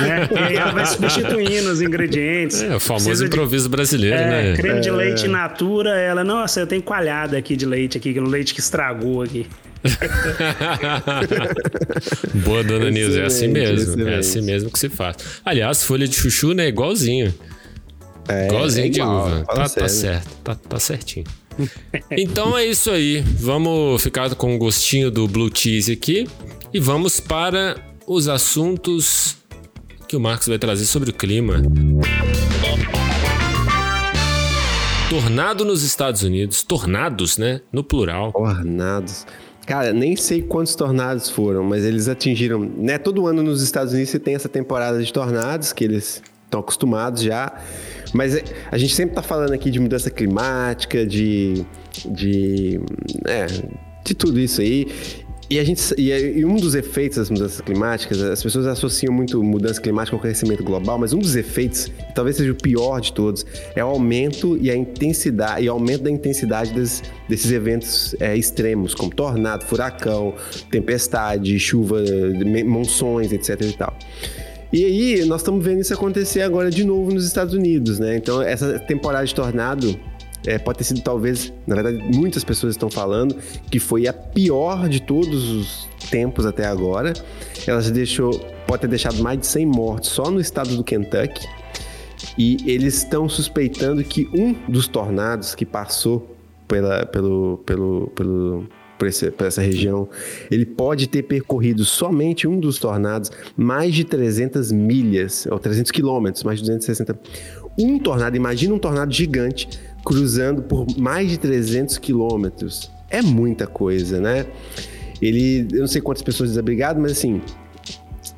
né? 0.00 0.28
E 0.32 0.38
aí 0.38 0.56
ela 0.56 0.72
vai 0.72 0.86
substituindo 0.86 1.70
os 1.70 1.80
ingredientes. 1.82 2.62
É, 2.62 2.74
o 2.76 2.80
famoso 2.80 3.06
Precisa 3.06 3.24
de- 3.28 3.34
improviso 3.34 3.68
brasileiro, 3.68 4.16
É, 4.16 4.50
né? 4.50 4.56
creme 4.56 4.80
de 4.80 4.90
leite 4.90 5.26
natura, 5.28 5.90
ela, 5.98 6.22
nossa, 6.24 6.60
eu 6.60 6.66
tenho 6.66 6.82
coalhada 6.82 7.36
aqui 7.38 7.56
de 7.56 7.66
leite 7.66 7.96
aqui, 7.98 8.18
o 8.18 8.24
leite 8.28 8.54
que 8.54 8.60
estragou 8.60 9.22
aqui. 9.22 9.46
Boa, 12.44 12.62
dona 12.64 12.90
Nilza, 12.90 13.20
é 13.20 13.26
assim 13.26 13.50
Excelente, 13.50 13.96
mesmo. 13.96 14.08
É 14.08 14.16
assim 14.16 14.40
mesmo 14.42 14.70
que 14.70 14.78
se 14.78 14.88
faz. 14.88 15.16
Aliás, 15.44 15.84
folha 15.84 16.06
de 16.08 16.14
chuchu, 16.14 16.52
né? 16.54 16.68
Igualzinho. 16.68 17.32
É, 18.28 18.46
Igualzinho 18.46 18.86
é 18.86 18.90
de 18.90 19.02
uva. 19.02 19.44
Tá, 19.46 19.68
tá 19.68 19.88
certo, 19.88 20.28
tá, 20.42 20.54
tá 20.54 20.78
certinho. 20.78 21.26
então 22.10 22.56
é 22.56 22.66
isso 22.66 22.90
aí. 22.90 23.20
Vamos 23.20 24.02
ficar 24.02 24.34
com 24.34 24.54
o 24.54 24.58
gostinho 24.58 25.10
do 25.10 25.28
blue 25.28 25.50
cheese 25.54 25.92
aqui 25.92 26.28
e 26.72 26.80
vamos 26.80 27.20
para 27.20 27.76
os 28.06 28.28
assuntos 28.28 29.36
que 30.08 30.16
o 30.16 30.20
Marcos 30.20 30.48
vai 30.48 30.58
trazer 30.58 30.84
sobre 30.84 31.10
o 31.10 31.12
clima. 31.12 31.62
Tornado 35.08 35.64
nos 35.64 35.82
Estados 35.82 36.22
Unidos, 36.22 36.62
tornados, 36.62 37.38
né? 37.38 37.60
No 37.72 37.84
plural. 37.84 38.32
Tornados. 38.32 39.26
Cara, 39.66 39.92
nem 39.92 40.14
sei 40.16 40.42
quantos 40.42 40.74
tornados 40.74 41.30
foram, 41.30 41.62
mas 41.64 41.84
eles 41.84 42.08
atingiram. 42.08 42.58
Né, 42.58 42.98
todo 42.98 43.26
ano 43.26 43.42
nos 43.42 43.62
Estados 43.62 43.92
Unidos 43.92 44.10
você 44.10 44.18
tem 44.18 44.34
essa 44.34 44.48
temporada 44.48 45.02
de 45.02 45.10
tornados, 45.12 45.72
que 45.72 45.84
eles 45.84 46.22
estão 46.44 46.60
acostumados 46.60 47.22
já. 47.22 47.52
Mas 48.12 48.36
é, 48.36 48.44
a 48.70 48.78
gente 48.78 48.94
sempre 48.94 49.14
tá 49.14 49.22
falando 49.22 49.52
aqui 49.52 49.70
de 49.70 49.80
mudança 49.80 50.10
climática, 50.10 51.04
de. 51.06 51.64
de. 52.06 52.80
É, 53.26 53.46
de 54.04 54.14
tudo 54.14 54.38
isso 54.38 54.60
aí. 54.60 54.86
E, 55.48 55.58
a 55.58 55.64
gente, 55.64 55.82
e, 55.98 56.10
e 56.10 56.44
um 56.44 56.56
dos 56.56 56.74
efeitos 56.74 57.18
das 57.18 57.28
mudanças 57.28 57.60
climáticas, 57.60 58.20
as 58.22 58.42
pessoas 58.42 58.66
associam 58.66 59.12
muito 59.12 59.42
mudança 59.42 59.80
climática 59.80 60.16
ao 60.16 60.20
aquecimento 60.20 60.64
global, 60.64 60.98
mas 60.98 61.12
um 61.12 61.18
dos 61.18 61.36
efeitos, 61.36 61.90
talvez 62.14 62.36
seja 62.36 62.50
o 62.50 62.54
pior 62.54 62.98
de 63.00 63.12
todos, 63.12 63.44
é 63.76 63.84
o 63.84 63.88
aumento 63.88 64.56
e 64.56 64.70
a 64.70 64.76
intensidade, 64.76 65.64
e 65.64 65.68
aumento 65.68 66.04
da 66.04 66.10
intensidade 66.10 66.72
des- 66.72 67.02
desses 67.28 67.52
eventos 67.52 68.16
é, 68.20 68.34
extremos, 68.34 68.94
como 68.94 69.10
tornado, 69.14 69.66
furacão, 69.66 70.34
tempestade, 70.70 71.58
chuva, 71.58 72.02
monções, 72.64 73.30
etc 73.30 73.60
e 73.60 73.72
tal. 73.76 73.94
E 74.74 74.84
aí, 74.84 75.24
nós 75.26 75.42
estamos 75.42 75.64
vendo 75.64 75.82
isso 75.82 75.94
acontecer 75.94 76.42
agora 76.42 76.68
de 76.68 76.82
novo 76.82 77.14
nos 77.14 77.24
Estados 77.24 77.54
Unidos, 77.54 78.00
né? 78.00 78.16
Então, 78.16 78.42
essa 78.42 78.76
temporada 78.80 79.24
de 79.24 79.32
tornado 79.32 79.96
é, 80.44 80.58
pode 80.58 80.78
ter 80.78 80.84
sido 80.84 81.00
talvez, 81.00 81.52
na 81.64 81.76
verdade, 81.76 81.98
muitas 82.12 82.42
pessoas 82.42 82.74
estão 82.74 82.90
falando 82.90 83.36
que 83.70 83.78
foi 83.78 84.08
a 84.08 84.12
pior 84.12 84.88
de 84.88 85.00
todos 85.00 85.48
os 85.48 85.88
tempos 86.10 86.44
até 86.44 86.66
agora. 86.66 87.12
Ela 87.68 87.80
deixou, 87.82 88.32
pode 88.66 88.80
ter 88.80 88.88
deixado 88.88 89.22
mais 89.22 89.38
de 89.38 89.46
100 89.46 89.64
mortos 89.64 90.10
só 90.10 90.28
no 90.28 90.40
estado 90.40 90.74
do 90.74 90.82
Kentucky. 90.82 91.46
E 92.36 92.56
eles 92.66 92.96
estão 92.96 93.28
suspeitando 93.28 94.02
que 94.02 94.28
um 94.34 94.54
dos 94.68 94.88
tornados 94.88 95.54
que 95.54 95.64
passou 95.64 96.36
pela, 96.66 97.06
pelo, 97.06 97.62
pelo, 97.64 98.08
pelo, 98.16 98.68
por 98.98 99.46
essa 99.46 99.60
região, 99.60 100.08
ele 100.50 100.64
pode 100.64 101.08
ter 101.08 101.22
percorrido 101.24 101.84
somente 101.84 102.46
um 102.46 102.58
dos 102.58 102.78
tornados 102.78 103.30
mais 103.56 103.94
de 103.94 104.04
300 104.04 104.70
milhas, 104.72 105.46
ou 105.50 105.58
300 105.58 105.90
quilômetros, 105.90 106.44
mais 106.44 106.58
de 106.60 106.64
260. 106.64 107.18
Um 107.78 107.98
tornado, 107.98 108.36
imagina 108.36 108.72
um 108.74 108.78
tornado 108.78 109.12
gigante 109.12 109.68
cruzando 110.04 110.62
por 110.62 110.86
mais 110.96 111.30
de 111.30 111.38
300 111.38 111.98
quilômetros. 111.98 112.90
É 113.10 113.20
muita 113.22 113.66
coisa, 113.66 114.20
né? 114.20 114.46
Ele, 115.20 115.66
eu 115.72 115.80
não 115.80 115.86
sei 115.86 116.00
quantas 116.00 116.22
pessoas 116.22 116.50
desabrigadas, 116.50 117.00
mas 117.02 117.12
assim, 117.12 117.40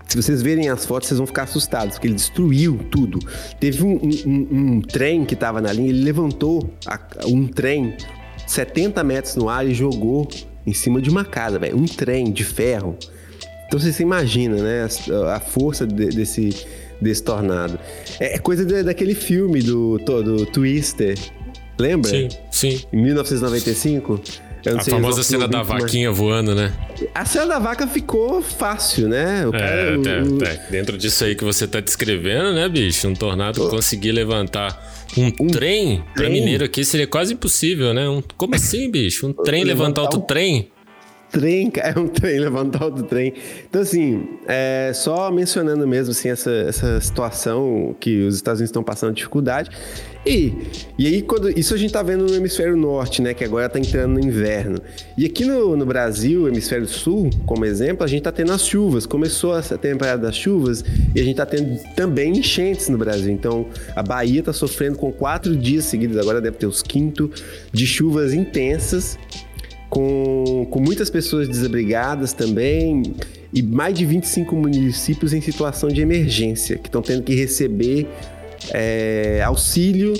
Se 0.08 0.16
vocês 0.22 0.40
verem 0.40 0.68
as 0.68 0.86
fotos, 0.86 1.08
vocês 1.08 1.18
vão 1.18 1.26
ficar 1.26 1.42
assustados, 1.42 1.94
porque 1.96 2.06
ele 2.06 2.14
destruiu 2.14 2.78
tudo. 2.90 3.18
Teve 3.60 3.82
um, 3.82 3.96
um- 3.96 4.30
um- 4.30 4.72
um 4.76 4.80
trem 4.80 5.24
que 5.24 5.34
tava 5.36 5.60
na 5.60 5.72
linha, 5.72 5.90
ele 5.90 6.02
levantou 6.04 6.70
a- 6.86 6.98
um 7.26 7.46
trem 7.48 7.94
70 8.46 9.02
metros 9.04 9.36
no 9.36 9.48
ar 9.48 9.66
e 9.66 9.74
jogou 9.74 10.28
em 10.66 10.72
cima 10.72 11.00
de 11.00 11.10
uma 11.10 11.24
casa, 11.24 11.58
velho. 11.58 11.76
Um 11.76 11.86
trem 11.86 12.30
de 12.32 12.44
ferro. 12.44 12.96
Então 13.66 13.78
você 13.80 13.92
se 13.92 14.02
imagina, 14.02 14.56
né? 14.62 14.88
A, 15.34 15.40
força 15.40 15.86
de- 15.86 16.08
desse, 16.08 16.50
desse 17.00 17.22
tornado. 17.22 17.78
É, 18.20 18.34
é 18.36 18.38
coisa 18.38 18.64
da- 18.64 18.82
daquele 18.82 19.14
filme 19.14 19.60
do, 19.62 19.98
do 19.98 20.46
Twister. 20.46 21.16
Lembra? 21.78 22.10
Sim, 22.10 22.28
sim. 22.50 22.80
Em 22.92 23.02
1995. 23.02 24.20
Eu 24.64 24.72
não 24.72 24.80
A 24.80 24.82
sei 24.82 24.94
famosa 24.94 25.20
os 25.20 25.26
cena 25.28 25.46
da 25.46 25.62
vaquinha 25.62 26.10
voando, 26.10 26.52
né? 26.54 26.72
A 27.14 27.24
cena 27.24 27.46
da 27.46 27.58
vaca 27.60 27.86
ficou 27.86 28.42
fácil, 28.42 29.06
né? 29.08 29.46
O 29.46 29.54
É, 29.54 29.58
cara- 29.58 29.96
o- 29.96 30.34
o- 30.36 30.70
dentro 30.70 30.98
disso 30.98 31.22
aí 31.24 31.36
que 31.36 31.44
você 31.44 31.68
tá 31.68 31.78
descrevendo, 31.78 32.52
né, 32.52 32.68
bicho? 32.68 33.06
Um 33.06 33.14
tornado 33.14 33.68
conseguir 33.68 34.10
levantar 34.10 34.95
um, 35.16 35.46
trem, 35.48 36.02
pra 36.14 36.24
trem? 36.24 36.32
mineiro 36.32 36.64
aqui 36.64 36.84
seria 36.84 37.06
quase 37.06 37.34
impossível, 37.34 37.92
né? 37.94 38.08
Um, 38.08 38.22
como 38.36 38.54
assim, 38.54 38.90
bicho? 38.90 39.26
Um 39.26 39.32
trem 39.32 39.64
levantar 39.64 39.86
Levantar 39.86 40.02
outro 40.02 40.20
um- 40.20 40.26
trem? 40.26 40.70
Trem, 41.30 41.70
é 41.82 41.98
um 41.98 42.08
trem, 42.08 42.38
levantar 42.38 42.84
outro 42.84 43.04
trem. 43.04 43.32
Então, 43.68 43.82
assim, 43.82 44.26
é, 44.46 44.92
só 44.94 45.30
mencionando 45.30 45.86
mesmo 45.86 46.12
assim, 46.12 46.28
essa, 46.28 46.50
essa 46.50 47.00
situação 47.00 47.94
que 47.98 48.26
os 48.26 48.34
Estados 48.34 48.60
Unidos 48.60 48.70
estão 48.70 48.82
passando 48.82 49.14
dificuldade. 49.14 49.70
E, 50.26 50.52
e 50.98 51.06
aí, 51.06 51.22
quando. 51.22 51.56
Isso 51.56 51.72
a 51.72 51.76
gente 51.76 51.92
tá 51.92 52.02
vendo 52.02 52.26
no 52.26 52.34
hemisfério 52.34 52.76
norte, 52.76 53.22
né? 53.22 53.32
Que 53.32 53.44
agora 53.44 53.68
tá 53.68 53.78
entrando 53.78 54.14
no 54.14 54.20
inverno. 54.20 54.80
E 55.16 55.24
aqui 55.24 55.44
no, 55.44 55.76
no 55.76 55.86
Brasil, 55.86 56.48
hemisfério 56.48 56.86
sul, 56.86 57.30
como 57.46 57.64
exemplo, 57.64 58.02
a 58.02 58.08
gente 58.08 58.22
tá 58.22 58.32
tendo 58.32 58.52
as 58.52 58.66
chuvas. 58.66 59.06
Começou 59.06 59.56
essa 59.56 59.78
temporada 59.78 60.22
das 60.22 60.36
chuvas 60.36 60.84
e 61.14 61.20
a 61.20 61.22
gente 61.22 61.36
tá 61.36 61.46
tendo 61.46 61.80
também 61.94 62.38
enchentes 62.38 62.88
no 62.88 62.98
Brasil. 62.98 63.32
Então, 63.32 63.66
a 63.94 64.02
Bahia 64.02 64.42
tá 64.42 64.52
sofrendo 64.52 64.98
com 64.98 65.12
quatro 65.12 65.56
dias 65.56 65.84
seguidos, 65.84 66.16
agora 66.18 66.40
deve 66.40 66.56
ter 66.56 66.66
os 66.66 66.82
quinto, 66.82 67.30
de 67.72 67.86
chuvas 67.86 68.34
intensas 68.34 69.16
com, 69.88 70.66
com 70.70 70.80
muitas 70.80 71.08
pessoas 71.10 71.48
desabrigadas 71.48 72.32
também 72.32 73.14
e 73.52 73.62
mais 73.62 73.96
de 73.96 74.04
25 74.04 74.54
municípios 74.56 75.32
em 75.32 75.40
situação 75.40 75.88
de 75.88 76.00
emergência, 76.00 76.76
que 76.76 76.88
estão 76.88 77.00
tendo 77.02 77.22
que 77.22 77.34
receber 77.34 78.08
é, 78.72 79.40
auxílio, 79.44 80.12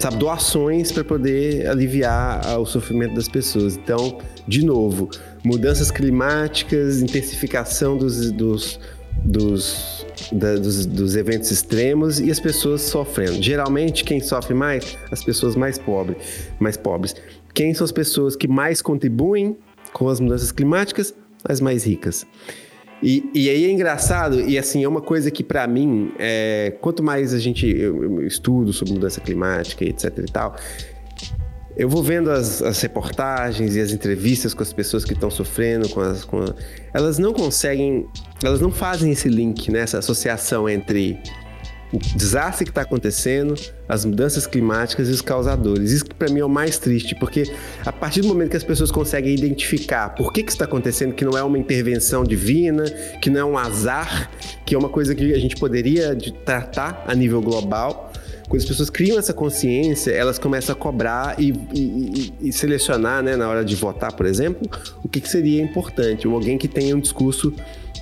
sabe, 0.00 0.16
doações 0.16 0.90
para 0.90 1.04
poder 1.04 1.66
aliviar 1.68 2.40
ah, 2.46 2.58
o 2.58 2.66
sofrimento 2.66 3.14
das 3.14 3.28
pessoas. 3.28 3.76
Então, 3.76 4.18
de 4.48 4.64
novo, 4.64 5.08
mudanças 5.44 5.90
climáticas, 5.90 7.00
intensificação 7.02 7.96
dos, 7.96 8.30
dos, 8.32 8.80
dos, 9.22 10.06
da- 10.32 10.56
dos, 10.56 10.86
dos 10.86 11.14
eventos 11.16 11.50
extremos 11.50 12.18
e 12.20 12.30
as 12.30 12.40
pessoas 12.40 12.80
sofrendo. 12.82 13.40
Geralmente, 13.42 14.02
quem 14.04 14.20
sofre 14.20 14.54
mais? 14.54 14.96
As 15.10 15.22
pessoas 15.22 15.54
mais 15.54 15.78
pobres. 15.78 16.16
Mais 16.58 16.76
pobres. 16.76 17.14
Quem 17.54 17.72
são 17.72 17.84
as 17.84 17.92
pessoas 17.92 18.34
que 18.36 18.48
mais 18.48 18.82
contribuem 18.82 19.56
com 19.92 20.08
as 20.08 20.18
mudanças 20.20 20.50
climáticas? 20.50 21.14
As 21.44 21.60
mais 21.60 21.84
ricas. 21.84 22.26
E, 23.02 23.28
e 23.34 23.48
aí 23.50 23.64
é 23.66 23.70
engraçado, 23.70 24.40
e 24.40 24.58
assim, 24.58 24.82
é 24.82 24.88
uma 24.88 25.00
coisa 25.02 25.30
que 25.30 25.42
pra 25.44 25.66
mim, 25.66 26.12
é, 26.18 26.74
quanto 26.80 27.02
mais 27.02 27.34
a 27.34 27.38
gente 27.38 27.66
eu 27.68 28.26
estudo 28.26 28.72
sobre 28.72 28.94
mudança 28.94 29.20
climática 29.20 29.84
e 29.84 29.88
etc 29.90 30.18
e 30.18 30.32
tal, 30.32 30.56
eu 31.76 31.88
vou 31.88 32.02
vendo 32.02 32.30
as, 32.30 32.62
as 32.62 32.80
reportagens 32.80 33.76
e 33.76 33.80
as 33.80 33.90
entrevistas 33.90 34.54
com 34.54 34.62
as 34.62 34.72
pessoas 34.72 35.04
que 35.04 35.12
estão 35.12 35.30
sofrendo, 35.30 35.88
com 35.90 36.00
as, 36.00 36.24
com 36.24 36.38
a- 36.40 36.54
elas 36.94 37.18
não 37.18 37.32
conseguem, 37.34 38.06
elas 38.42 38.60
não 38.60 38.70
fazem 38.70 39.10
esse 39.12 39.28
link, 39.28 39.70
né, 39.70 39.80
essa 39.80 39.98
associação 39.98 40.66
entre 40.68 41.18
o 41.94 41.98
desastre 42.16 42.64
que 42.64 42.70
está 42.70 42.82
acontecendo, 42.82 43.54
as 43.88 44.04
mudanças 44.04 44.46
climáticas 44.46 45.08
e 45.08 45.12
os 45.12 45.20
causadores. 45.20 45.90
Isso 45.92 46.06
para 46.18 46.28
mim 46.30 46.40
é 46.40 46.44
o 46.44 46.48
mais 46.48 46.78
triste, 46.78 47.14
porque 47.14 47.50
a 47.84 47.92
partir 47.92 48.20
do 48.22 48.28
momento 48.28 48.50
que 48.50 48.56
as 48.56 48.64
pessoas 48.64 48.90
conseguem 48.90 49.34
identificar 49.34 50.10
por 50.14 50.32
que, 50.32 50.42
que 50.42 50.50
está 50.50 50.64
acontecendo, 50.64 51.14
que 51.14 51.24
não 51.24 51.36
é 51.38 51.42
uma 51.42 51.58
intervenção 51.58 52.24
divina, 52.24 52.84
que 53.20 53.30
não 53.30 53.40
é 53.40 53.44
um 53.44 53.58
azar, 53.58 54.30
que 54.66 54.74
é 54.74 54.78
uma 54.78 54.88
coisa 54.88 55.14
que 55.14 55.32
a 55.32 55.38
gente 55.38 55.56
poderia 55.56 56.14
de- 56.14 56.32
tratar 56.32 57.04
a 57.06 57.14
nível 57.14 57.40
global. 57.40 58.12
Quando 58.48 58.60
as 58.60 58.64
pessoas 58.66 58.90
criam 58.90 59.18
essa 59.18 59.32
consciência, 59.32 60.10
elas 60.10 60.38
começam 60.38 60.74
a 60.74 60.76
cobrar 60.78 61.40
e, 61.40 61.50
e- 61.74 62.32
e- 62.42 62.52
selecionar, 62.52 63.22
né, 63.22 63.36
na 63.36 63.48
hora 63.48 63.64
de 63.64 63.74
votar, 63.74 64.12
por 64.12 64.26
exemplo, 64.26 64.68
o 65.02 65.08
que, 65.08 65.20
que 65.20 65.28
seria 65.28 65.62
importante. 65.62 66.28
Ou 66.28 66.34
alguém 66.34 66.58
que 66.58 66.68
tenha 66.68 66.94
um 66.94 67.00
discurso 67.00 67.52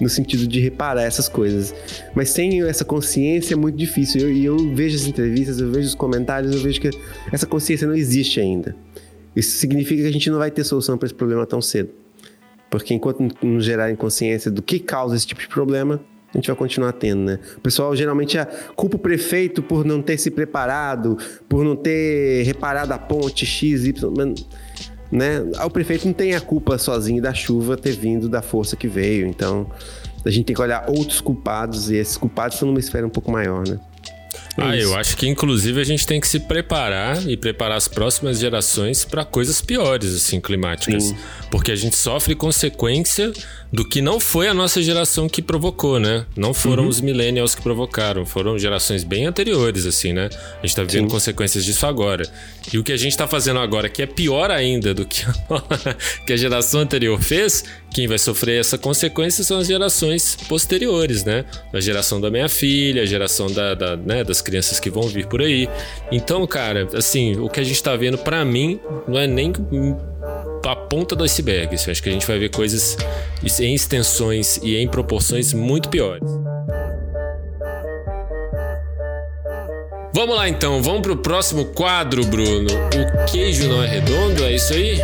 no 0.01 0.09
sentido 0.09 0.47
de 0.47 0.59
reparar 0.61 1.03
essas 1.05 1.29
coisas. 1.29 1.73
Mas 2.15 2.31
sem 2.31 2.63
essa 2.65 2.85
consciência 2.85 3.55
é 3.55 3.57
muito 3.57 3.77
difícil. 3.77 4.33
E 4.33 4.45
eu, 4.45 4.57
eu 4.59 4.75
vejo 4.75 4.97
as 4.97 5.07
entrevistas, 5.07 5.61
eu 5.61 5.71
vejo 5.71 5.87
os 5.89 5.95
comentários, 5.95 6.53
eu 6.55 6.61
vejo 6.61 6.81
que 6.81 6.91
essa 7.31 7.47
consciência 7.47 7.87
não 7.87 7.95
existe 7.95 8.41
ainda. 8.41 8.75
Isso 9.37 9.57
significa 9.57 10.03
que 10.03 10.09
a 10.09 10.13
gente 10.13 10.29
não 10.29 10.39
vai 10.39 10.51
ter 10.51 10.65
solução 10.65 10.99
para 10.99 11.07
esse 11.07 11.15
problema 11.15 11.47
tão 11.47 11.63
cedo. 11.63 11.91
Porque 12.69 12.93
enquanto 12.95 13.21
não 13.43 13.61
gerarem 13.61 13.95
consciência 13.95 14.51
do 14.51 14.61
que 14.61 14.79
causa 14.79 15.15
esse 15.15 15.27
tipo 15.27 15.41
de 15.41 15.49
problema, 15.49 16.01
a 16.33 16.39
gente 16.39 16.47
vai 16.47 16.57
continuar 16.57 16.93
tendo, 16.93 17.23
né? 17.23 17.39
O 17.57 17.61
pessoal 17.61 17.95
geralmente 17.95 18.39
ah, 18.39 18.47
culpa 18.75 18.97
o 18.97 18.99
prefeito 18.99 19.63
por 19.63 19.85
não 19.85 20.01
ter 20.01 20.17
se 20.19 20.31
preparado, 20.31 21.19
por 21.49 21.65
não 21.65 21.77
ter 21.77 22.43
reparado 22.45 22.93
a 22.93 22.99
ponte 22.99 23.45
X, 23.45 23.85
Y, 23.85 24.35
né? 25.11 25.41
O 25.65 25.71
prefeito 25.71 26.07
não 26.07 26.15
tem 26.15 26.35
a 26.35 26.41
culpa 26.41 26.79
sozinho 26.79 27.21
da 27.23 27.35
chuva 27.35 27.77
ter 27.77 27.93
vindo 27.93 28.29
da 28.29 28.41
força 28.41 28.77
que 28.77 28.89
veio. 28.89 29.27
Então, 29.27 29.71
a 30.25 30.31
gente 30.31 30.47
tem 30.47 30.57
que 30.57 30.63
olhar 30.63 30.85
outros 30.89 31.21
culpados 31.21 31.91
e 31.91 31.97
esses 31.97 32.17
culpados 32.17 32.55
estão 32.57 32.69
numa 32.69 32.81
esfera 32.81 33.07
um 33.07 33.11
pouco 33.11 33.31
maior, 33.31 33.67
né? 33.69 33.79
É 34.57 34.63
Ah, 34.63 34.77
isso. 34.77 34.87
eu 34.89 34.95
acho 34.97 35.17
que 35.17 35.27
inclusive 35.29 35.81
a 35.81 35.85
gente 35.85 36.07
tem 36.07 36.21
que 36.21 36.29
se 36.29 36.39
preparar 36.41 37.27
e 37.29 37.37
preparar 37.37 37.77
as 37.77 37.89
próximas 37.89 38.39
gerações 38.39 39.05
para 39.05 39.25
coisas 39.25 39.61
piores, 39.61 40.15
assim, 40.15 40.41
climáticas. 40.41 41.05
Sim. 41.05 41.17
Porque 41.51 41.71
a 41.73 41.77
gente 41.77 41.97
sofre 41.97 42.35
consequência 42.35 43.33
do 43.73 43.85
que 43.87 44.03
não 44.03 44.21
foi 44.21 44.49
a 44.49 44.55
nossa 44.55 44.83
geração 44.83 45.27
que 45.29 45.41
provocou, 45.41 45.99
né? 45.99 46.27
Não 46.37 46.49
Uhum. 46.49 46.55
foram 46.55 46.87
os 46.89 47.01
millennials 47.01 47.55
que 47.55 47.63
provocaram, 47.63 48.27
foram 48.27 48.59
gerações 48.59 49.03
bem 49.03 49.25
anteriores, 49.25 49.87
assim, 49.87 50.13
né? 50.13 50.29
A 50.63 50.67
gente 50.67 50.77
tá 50.77 50.83
vendo 50.83 51.05
Sim. 51.05 51.09
consequências 51.09 51.65
disso 51.65 51.87
agora. 51.87 52.29
E 52.73 52.79
o 52.79 52.85
que 52.85 52.93
a 52.93 52.97
gente 52.99 53.17
tá 53.17 53.27
fazendo 53.27 53.61
agora, 53.61 53.89
que 53.89 54.03
é 54.03 54.07
pior 54.07 54.51
ainda 54.51 54.93
do 54.93 55.07
que 55.07 55.25
a, 55.49 55.95
que 56.27 56.33
a 56.35 56.37
geração 56.37 56.81
anterior 56.81 57.19
fez, 57.23 57.65
quem 57.95 58.07
vai 58.07 58.19
sofrer 58.19 58.61
essa 58.61 58.77
consequência 58.77 59.43
são 59.43 59.59
as 59.59 59.67
gerações 59.67 60.37
posteriores, 60.49 61.25
né? 61.25 61.45
A 61.73 61.81
geração 61.81 62.21
da 62.21 62.31
minha 62.31 62.49
filha, 62.51 63.03
a 63.03 63.07
geração 63.07 63.47
da, 63.51 63.75
da, 63.75 63.97
né, 63.97 64.23
das 64.23 64.43
crianças 64.43 64.79
que 64.79 64.91
vão 64.91 65.09
vir 65.09 65.27
por 65.27 65.41
aí. 65.41 65.67
Então, 66.11 66.47
cara, 66.47 66.89
assim, 66.95 67.39
o 67.39 67.49
que 67.49 67.59
a 67.61 67.65
gente 67.65 67.83
tá 67.83 67.97
vendo, 67.97 68.19
pra 68.19 68.45
mim, 68.45 68.79
não 69.09 69.19
é 69.19 69.27
nem 69.27 69.51
a 70.67 70.77
ponta 70.77 71.15
do 71.15 71.25
iceberg. 71.25 71.75
assim. 71.75 71.91
Acho 71.91 72.03
que 72.03 72.09
a 72.09 72.13
gente 72.13 72.27
vai 72.27 72.39
ver 72.39 72.51
coisas 72.51 72.97
em 73.61 73.75
extensões 73.75 74.59
e 74.63 74.77
em 74.77 74.89
proporções 74.89 75.53
muito 75.53 75.89
piores. 75.89 76.29
Vamos 80.15 80.37
lá 80.37 80.47
então, 80.47 80.83
vamos 80.83 81.01
pro 81.01 81.17
próximo 81.17 81.65
quadro, 81.67 82.25
Bruno. 82.27 82.69
O 82.71 83.31
queijo 83.31 83.67
não 83.67 83.83
é 83.83 83.87
redondo, 83.87 84.45
é 84.45 84.53
isso 84.55 84.73
aí? 84.75 84.99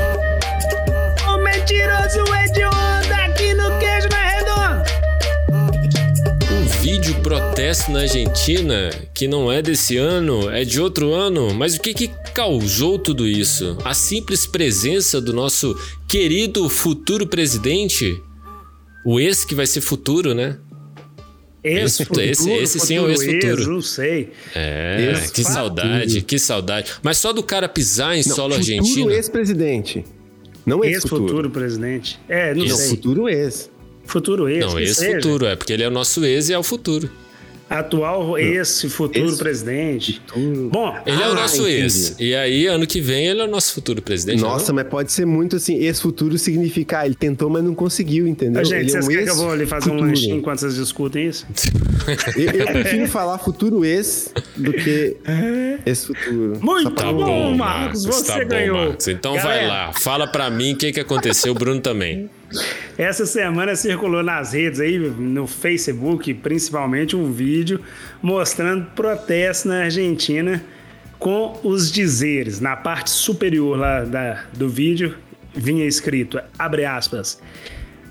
Vídeo 7.01 7.15
protesto 7.23 7.93
na 7.93 8.01
Argentina 8.01 8.91
que 9.15 9.29
não 9.29 9.53
é 9.53 9.63
desse 9.63 9.97
ano, 9.97 10.51
é 10.51 10.65
de 10.65 10.81
outro 10.81 11.13
ano. 11.15 11.55
Mas 11.55 11.77
o 11.77 11.81
que 11.81 11.95
que 11.95 12.09
causou 12.35 12.99
tudo 12.99 13.25
isso? 13.25 13.79
A 13.85 13.95
simples 13.95 14.47
presença 14.49 15.21
do 15.21 15.33
nosso 15.33 15.79
querido 16.09 16.69
futuro 16.69 17.25
presidente? 17.29 18.21
O 19.07 19.21
ex 19.21 19.45
que 19.45 19.55
vai 19.55 19.65
ser 19.67 19.81
futuro, 19.81 20.35
né? 20.35 20.59
Esse, 21.63 22.05
futuro, 22.05 22.21
esse- 22.27 22.51
esse 22.51 22.81
sim 22.81 22.97
é 22.97 23.01
o 23.01 23.07
futuro, 23.09 23.23
ex-futuro. 23.31 23.61
ex, 23.61 23.69
Não 23.69 23.81
sei. 23.83 24.31
É, 24.57 25.11
Ex 25.11 25.21
que 25.31 25.43
futuro. 25.43 25.55
saudade, 25.55 26.23
que 26.23 26.39
saudade. 26.39 26.91
Mas 27.03 27.19
só 27.19 27.33
do 27.33 27.43
cara 27.45 27.69
pisar 27.69 28.15
em 28.17 28.27
Não, 28.27 28.35
solo 28.35 28.55
futuro 28.55 28.55
argentino. 28.75 29.11
ex-presidente. 29.13 30.05
Não 30.67 30.83
ex-futuro. 30.85 31.23
Ex-futuro 31.25 31.51
presidente. 31.51 32.19
É, 32.29 32.53
não. 32.55 32.65
Não, 32.65 32.77
sei. 32.77 32.89
futuro 32.89 33.29
ex. 33.29 33.71
Futuro 34.09 34.49
ex. 34.49 34.65
Não, 34.67 34.75
que 34.75 34.83
esse 34.83 34.95
seja. 34.97 35.17
futuro, 35.17 35.47
é 35.47 35.55
porque 35.55 35.73
ele 35.73 35.83
é 35.85 35.89
o 35.89 35.91
nosso 35.93 36.25
ex 36.25 36.49
e 36.49 36.53
é 36.53 36.59
o 36.59 36.63
futuro. 36.65 37.09
Atual 37.71 38.39
esse 38.39 38.89
futuro 38.89 39.27
Esse- 39.29 39.37
presidente. 39.37 40.23
Bom, 40.73 40.97
Ele 41.05 41.23
é 41.23 41.29
o 41.29 41.33
Ah, 41.33 41.35
nosso 41.35 41.61
entendi. 41.69 41.83
ex. 41.83 42.17
E 42.19 42.35
aí, 42.35 42.67
ano 42.67 42.87
que 42.87 42.99
vem, 42.99 43.27
ele 43.27 43.43
é 43.43 43.45
o 43.45 43.47
nosso 43.47 43.75
futuro 43.75 44.01
presidente. 44.01 44.41
Nossa, 44.41 44.73
mas 44.73 44.87
pode 44.89 45.13
ser 45.13 45.27
muito 45.27 45.57
assim. 45.57 45.75
Ex-futuro 45.77 46.39
significa, 46.39 47.01
ah, 47.01 47.05
ele 47.07 47.15
tentou, 47.15 47.51
mas 47.51 47.63
não 47.63 47.75
conseguiu, 47.75 48.27
entendeu? 48.27 48.63
Ô, 48.63 48.65
gente, 48.65 48.75
ele 48.79 48.89
é 48.89 48.93
vocês 48.93 49.05
um 49.05 49.09
querem 49.11 49.25
que 49.27 49.31
eu 49.31 49.37
vou 49.37 49.51
ali 49.51 49.67
fazer 49.67 49.91
um 49.91 49.93
ex-futuro. 49.97 50.09
lanchinho 50.11 50.37
enquanto 50.39 50.61
vocês 50.61 50.77
discutem 50.77 51.29
isso? 51.29 51.47
Eu, 52.39 52.53
eu 52.61 52.67
prefiro 52.69 53.07
falar 53.07 53.37
futuro 53.37 53.85
ex 53.85 54.33
do 54.57 54.73
que 54.73 55.17
ex-futuro. 55.85 56.59
Muito 56.63 56.91
Tá 56.93 57.13
bom, 57.13 57.23
bom, 57.25 57.55
Marcos, 57.55 58.07
você 58.07 58.33
tá 58.33 58.39
bom, 58.39 58.49
ganhou. 58.49 58.77
Marcos. 58.79 59.09
Então 59.09 59.35
vai 59.35 59.43
Galera, 59.43 59.69
lá, 59.69 59.93
fala 59.93 60.27
pra 60.27 60.49
mim 60.49 60.73
o 60.73 60.77
que, 60.79 60.91
que 60.91 61.01
aconteceu, 61.01 61.53
o 61.53 61.55
Bruno 61.55 61.83
também. 61.83 62.31
Essa 62.99 63.25
semana 63.25 63.77
circulou 63.77 64.25
nas 64.25 64.53
redes 64.53 64.81
aí, 64.81 64.99
no 64.99 65.47
Facebook, 65.47 66.35
principalmente, 66.35 67.15
um 67.15 67.31
vídeo 67.31 67.81
mostrando 68.21 68.87
protestos 68.91 69.71
na 69.71 69.85
Argentina 69.85 70.61
com 71.17 71.61
os 71.63 71.93
dizeres. 71.93 72.61
Na 72.61 72.75
parte 72.75 73.11
superior 73.11 73.79
lá 73.79 74.01
da, 74.01 74.43
do 74.53 74.69
vídeo 74.69 75.17
vinha 75.55 75.87
escrito, 75.87 76.41
abre 76.59 76.85
aspas, 76.85 77.41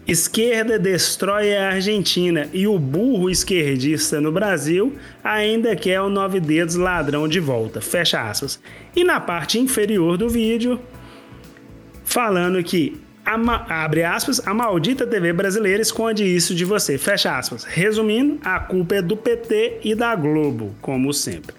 Esquerda 0.08 0.80
destrói 0.80 1.54
a 1.54 1.72
Argentina 1.72 2.48
e 2.54 2.66
o 2.66 2.80
burro 2.80 3.30
esquerdista 3.30 4.22
no 4.22 4.32
Brasil 4.32 4.96
ainda 5.22 5.76
quer 5.76 6.00
o 6.00 6.10
nove 6.10 6.40
dedos 6.40 6.76
ladrão 6.76 7.28
de 7.28 7.42
volta. 7.42 7.82
Fecha 7.82 8.22
aspas. 8.22 8.58
E 8.96 9.04
na 9.04 9.20
parte 9.20 9.60
inferior 9.60 10.18
do 10.18 10.30
vídeo, 10.30 10.80
falando 12.06 12.64
que 12.64 12.98
a, 13.28 13.84
abre 13.84 14.04
aspas, 14.04 14.42
a 14.48 14.54
maldita 14.54 15.06
TV 15.06 15.34
brasileira 15.34 15.82
esconde 15.82 16.24
isso 16.24 16.56
de 16.56 16.64
você. 16.64 16.98
Fecha 16.98 17.38
aspas. 17.38 17.66
Resumindo, 17.66 18.40
a 18.42 18.58
culpa 18.58 18.96
é 18.96 19.02
do 19.02 19.18
PT 19.18 19.82
e 19.84 19.94
da 19.94 20.16
Globo, 20.16 20.74
como 20.82 21.14
sempre. 21.14 21.54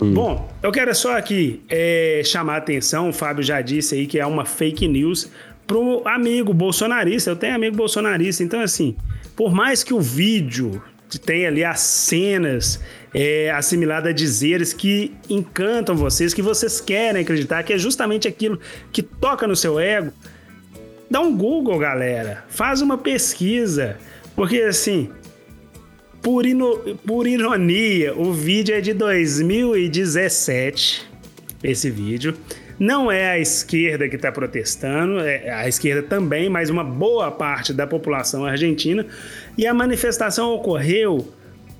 Hum. 0.00 0.12
Bom, 0.12 0.52
eu 0.62 0.70
quero 0.70 0.94
só 0.94 1.16
aqui 1.16 1.62
é, 1.68 2.20
chamar 2.24 2.54
a 2.54 2.58
atenção, 2.58 3.08
o 3.08 3.12
Fábio 3.12 3.42
já 3.42 3.60
disse 3.62 3.94
aí 3.94 4.06
que 4.06 4.18
é 4.18 4.26
uma 4.26 4.44
fake 4.44 4.86
news 4.86 5.30
pro 5.66 6.06
amigo 6.06 6.52
bolsonarista. 6.52 7.30
Eu 7.30 7.36
tenho 7.36 7.54
amigo 7.54 7.74
bolsonarista, 7.74 8.44
então 8.44 8.60
assim, 8.60 8.94
por 9.34 9.54
mais 9.54 9.82
que 9.82 9.94
o 9.94 10.00
vídeo 10.00 10.82
tenha 11.24 11.48
ali 11.48 11.64
as 11.64 11.80
cenas 11.80 12.78
é, 13.14 13.50
assimiladas 13.50 14.10
a 14.10 14.12
dizeres 14.12 14.74
que 14.74 15.14
encantam 15.30 15.96
vocês, 15.96 16.34
que 16.34 16.42
vocês 16.42 16.82
querem 16.82 17.22
acreditar, 17.22 17.62
que 17.62 17.72
é 17.72 17.78
justamente 17.78 18.28
aquilo 18.28 18.60
que 18.92 19.02
toca 19.02 19.46
no 19.46 19.56
seu 19.56 19.80
ego, 19.80 20.12
dá 21.10 21.20
um 21.20 21.36
Google, 21.36 21.78
galera. 21.78 22.44
Faz 22.48 22.80
uma 22.80 22.98
pesquisa. 22.98 23.96
Porque 24.34 24.62
assim, 24.62 25.10
por, 26.22 26.46
ino, 26.46 26.96
por 27.06 27.26
ironia, 27.26 28.14
o 28.14 28.32
vídeo 28.32 28.74
é 28.74 28.80
de 28.80 28.92
2017. 28.92 31.08
Esse 31.62 31.90
vídeo. 31.90 32.34
Não 32.78 33.10
é 33.10 33.30
a 33.30 33.38
esquerda 33.38 34.08
que 34.08 34.14
está 34.14 34.30
protestando, 34.30 35.18
é 35.18 35.50
a 35.50 35.66
esquerda 35.66 36.00
também, 36.00 36.48
mas 36.48 36.70
uma 36.70 36.84
boa 36.84 37.28
parte 37.28 37.72
da 37.72 37.88
população 37.88 38.46
argentina. 38.46 39.04
E 39.56 39.66
a 39.66 39.74
manifestação 39.74 40.52
ocorreu 40.52 41.26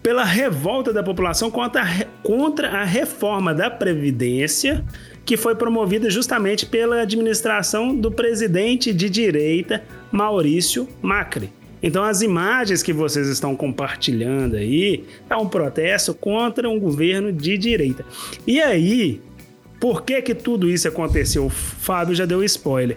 pela 0.03 0.25
revolta 0.25 0.93
da 0.93 1.03
população 1.03 1.51
contra 1.51 1.83
a, 1.83 2.05
contra 2.23 2.69
a 2.69 2.85
reforma 2.85 3.55
da 3.55 3.71
Previdência, 3.71 4.85
que 5.29 5.37
foi 5.37 5.55
promovida 5.55 6.09
justamente 6.09 6.65
pela 6.65 7.03
administração 7.03 7.95
do 7.95 8.11
presidente 8.11 8.95
de 8.95 9.11
direita 9.11 9.85
Maurício 10.11 10.89
Macri. 11.03 11.53
Então, 11.83 12.03
as 12.03 12.23
imagens 12.23 12.83
que 12.83 12.95
vocês 12.95 13.29
estão 13.29 13.55
compartilhando 13.55 14.57
aí 14.57 15.05
é 15.29 15.37
um 15.37 15.47
protesto 15.47 16.15
contra 16.15 16.67
um 16.67 16.81
governo 16.81 17.31
de 17.31 17.59
direita. 17.59 18.07
E 18.47 18.59
aí, 18.59 19.21
por 19.79 20.03
que 20.03 20.23
que 20.23 20.35
tudo 20.35 20.67
isso 20.67 20.89
aconteceu? 20.89 21.45
O 21.45 21.51
Fábio 21.51 22.15
já 22.15 22.25
deu 22.25 22.43
spoiler. 22.43 22.97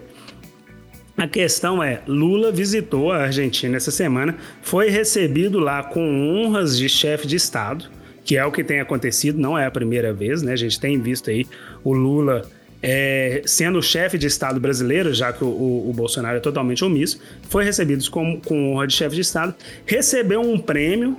A 1.14 1.28
questão 1.28 1.82
é, 1.82 2.00
Lula 2.06 2.50
visitou 2.50 3.12
a 3.12 3.24
Argentina 3.24 3.76
essa 3.76 3.90
semana, 3.90 4.38
foi 4.62 4.88
recebido 4.88 5.58
lá 5.58 5.82
com 5.82 6.30
honras 6.30 6.78
de 6.78 6.88
chefe 6.88 7.26
de 7.26 7.36
Estado, 7.36 7.90
que 8.24 8.36
é 8.36 8.44
o 8.44 8.52
que 8.52 8.62
tem 8.62 8.80
acontecido, 8.80 9.38
não 9.38 9.58
é 9.58 9.66
a 9.66 9.70
primeira 9.70 10.12
vez, 10.12 10.42
né? 10.42 10.52
A 10.52 10.56
gente 10.56 10.78
tem 10.78 11.00
visto 11.00 11.30
aí 11.30 11.46
o 11.82 11.92
Lula 11.92 12.42
é, 12.82 13.42
sendo 13.46 13.80
chefe 13.80 14.18
de 14.18 14.26
Estado 14.26 14.58
brasileiro, 14.58 15.14
já 15.14 15.32
que 15.32 15.44
o, 15.44 15.48
o, 15.48 15.90
o, 15.90 15.92
Bolsonaro 15.92 16.36
é 16.36 16.40
totalmente 16.40 16.84
omisso, 16.84 17.20
foi 17.48 17.64
recebido 17.64 18.08
com, 18.10 18.40
com 18.40 18.72
honra 18.72 18.86
de 18.86 18.94
chefe 18.94 19.14
de 19.14 19.20
Estado, 19.20 19.54
recebeu 19.86 20.40
um 20.40 20.58
prêmio 20.58 21.16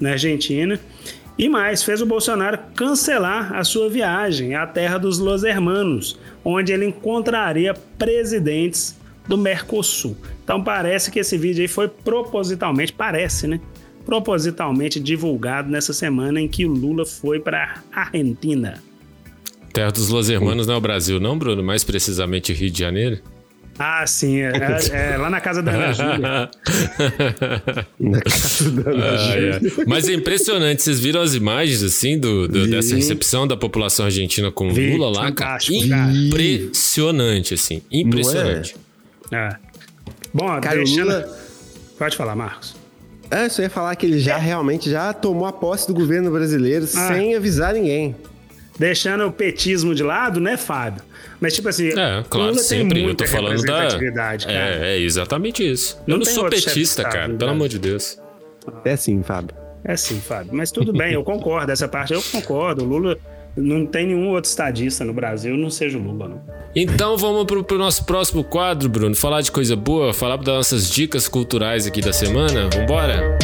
na 0.00 0.10
Argentina 0.10 0.78
e 1.38 1.48
mais, 1.48 1.82
fez 1.82 2.00
o 2.00 2.06
Bolsonaro 2.06 2.58
cancelar 2.74 3.54
a 3.54 3.62
sua 3.64 3.88
viagem 3.88 4.54
à 4.54 4.66
terra 4.66 4.98
dos 4.98 5.18
Los 5.18 5.44
Hermanos, 5.44 6.18
onde 6.44 6.72
ele 6.72 6.86
encontraria 6.86 7.74
presidentes 7.98 8.96
do 9.28 9.38
Mercosul. 9.38 10.16
Então 10.42 10.62
parece 10.62 11.10
que 11.10 11.18
esse 11.18 11.38
vídeo 11.38 11.62
aí 11.62 11.68
foi 11.68 11.88
propositalmente, 11.88 12.92
parece, 12.92 13.46
né? 13.46 13.60
Propositalmente 14.04 15.00
divulgado 15.00 15.70
nessa 15.70 15.92
semana 15.92 16.40
em 16.40 16.48
que 16.48 16.66
o 16.66 16.72
Lula 16.72 17.06
foi 17.06 17.40
para 17.40 17.82
a 17.92 18.02
Argentina. 18.02 18.82
Terra 19.72 19.90
dos 19.90 20.08
Los 20.08 20.30
Hermanos 20.30 20.66
não 20.66 20.74
é 20.74 20.76
o 20.76 20.80
Brasil, 20.80 21.18
não, 21.18 21.36
Bruno? 21.36 21.62
Mais 21.62 21.82
precisamente 21.82 22.52
Rio 22.52 22.70
de 22.70 22.78
Janeiro? 22.78 23.18
Ah, 23.78 24.06
sim, 24.06 24.38
é, 24.38 24.52
é, 24.52 25.14
é, 25.14 25.16
lá 25.16 25.28
na 25.28 25.40
casa 25.40 25.60
da 25.60 25.72
Ana 25.72 25.92
Júlia. 25.92 26.18
na 27.98 28.20
casa 28.20 28.70
da 28.70 28.90
Ana 28.90 29.10
ah, 29.10 29.16
Júlia. 29.16 29.56
É. 29.56 29.84
Mas 29.86 30.08
é 30.08 30.12
impressionante, 30.12 30.82
vocês 30.82 31.00
viram 31.00 31.20
as 31.20 31.34
imagens, 31.34 31.82
assim, 31.82 32.16
do, 32.18 32.46
do 32.46 32.68
dessa 32.68 32.94
recepção 32.94 33.48
da 33.48 33.56
população 33.56 34.06
argentina 34.06 34.52
com 34.52 34.72
Vi, 34.72 34.96
Lula 34.96 35.10
lá? 35.10 35.32
Cara? 35.32 35.58
Impressionante, 35.68 37.54
assim, 37.54 37.82
impressionante. 37.90 38.76
É. 39.32 39.56
Bom, 40.32 40.46
cara, 40.60 40.76
deixando... 40.76 41.06
Lula... 41.06 41.38
Pode 41.98 42.16
falar, 42.16 42.36
Marcos. 42.36 42.76
É, 43.34 43.48
só 43.48 43.62
ia 43.62 43.70
falar 43.70 43.96
que 43.96 44.06
ele 44.06 44.20
já 44.20 44.36
realmente 44.36 44.88
já 44.88 45.12
tomou 45.12 45.44
a 45.44 45.52
posse 45.52 45.88
do 45.88 45.94
governo 45.94 46.30
brasileiro 46.30 46.84
ah. 46.84 47.08
sem 47.08 47.34
avisar 47.34 47.74
ninguém. 47.74 48.14
Deixando 48.78 49.26
o 49.26 49.32
petismo 49.32 49.92
de 49.92 50.04
lado, 50.04 50.40
né, 50.40 50.56
Fábio? 50.56 51.02
Mas, 51.40 51.54
tipo 51.54 51.68
assim, 51.68 51.88
é, 51.88 52.24
claro, 52.28 52.54
sempre. 52.54 53.02
Eu 53.02 53.14
tô 53.14 53.26
falando 53.26 53.60
da. 53.62 53.88
É, 54.46 54.94
é 54.94 54.98
exatamente 55.00 55.68
isso. 55.68 56.00
Não 56.06 56.14
eu 56.14 56.18
não 56.20 56.26
sou 56.26 56.48
petista, 56.48 57.02
cara, 57.02 57.32
pelo 57.34 57.50
amor 57.50 57.68
de 57.68 57.78
Deus. 57.78 58.18
É 58.84 58.96
sim, 58.96 59.20
Fábio. 59.22 59.54
É 59.84 59.96
sim, 59.96 60.20
Fábio. 60.20 60.52
Mas 60.54 60.70
tudo 60.70 60.92
bem, 60.92 61.12
eu 61.12 61.24
concordo. 61.24 61.72
Essa 61.72 61.88
parte 61.88 62.12
eu 62.12 62.22
concordo. 62.22 62.84
O 62.84 62.86
Lula 62.86 63.18
não 63.56 63.86
tem 63.86 64.06
nenhum 64.06 64.30
outro 64.30 64.48
estadista 64.48 65.04
no 65.04 65.12
Brasil, 65.12 65.56
não 65.56 65.70
seja 65.70 65.98
o 65.98 66.02
Lula, 66.02 66.28
não. 66.28 66.42
Então 66.74 67.16
vamos 67.16 67.44
pro, 67.44 67.62
pro 67.62 67.78
nosso 67.78 68.04
próximo 68.04 68.42
quadro, 68.42 68.88
Bruno. 68.88 69.14
Falar 69.14 69.40
de 69.40 69.52
coisa 69.52 69.76
boa, 69.76 70.12
falar 70.12 70.36
das 70.38 70.54
nossas 70.54 70.90
dicas 70.90 71.28
culturais 71.28 71.86
aqui 71.86 72.00
da 72.00 72.12
semana. 72.12 72.68
Vambora? 72.74 73.38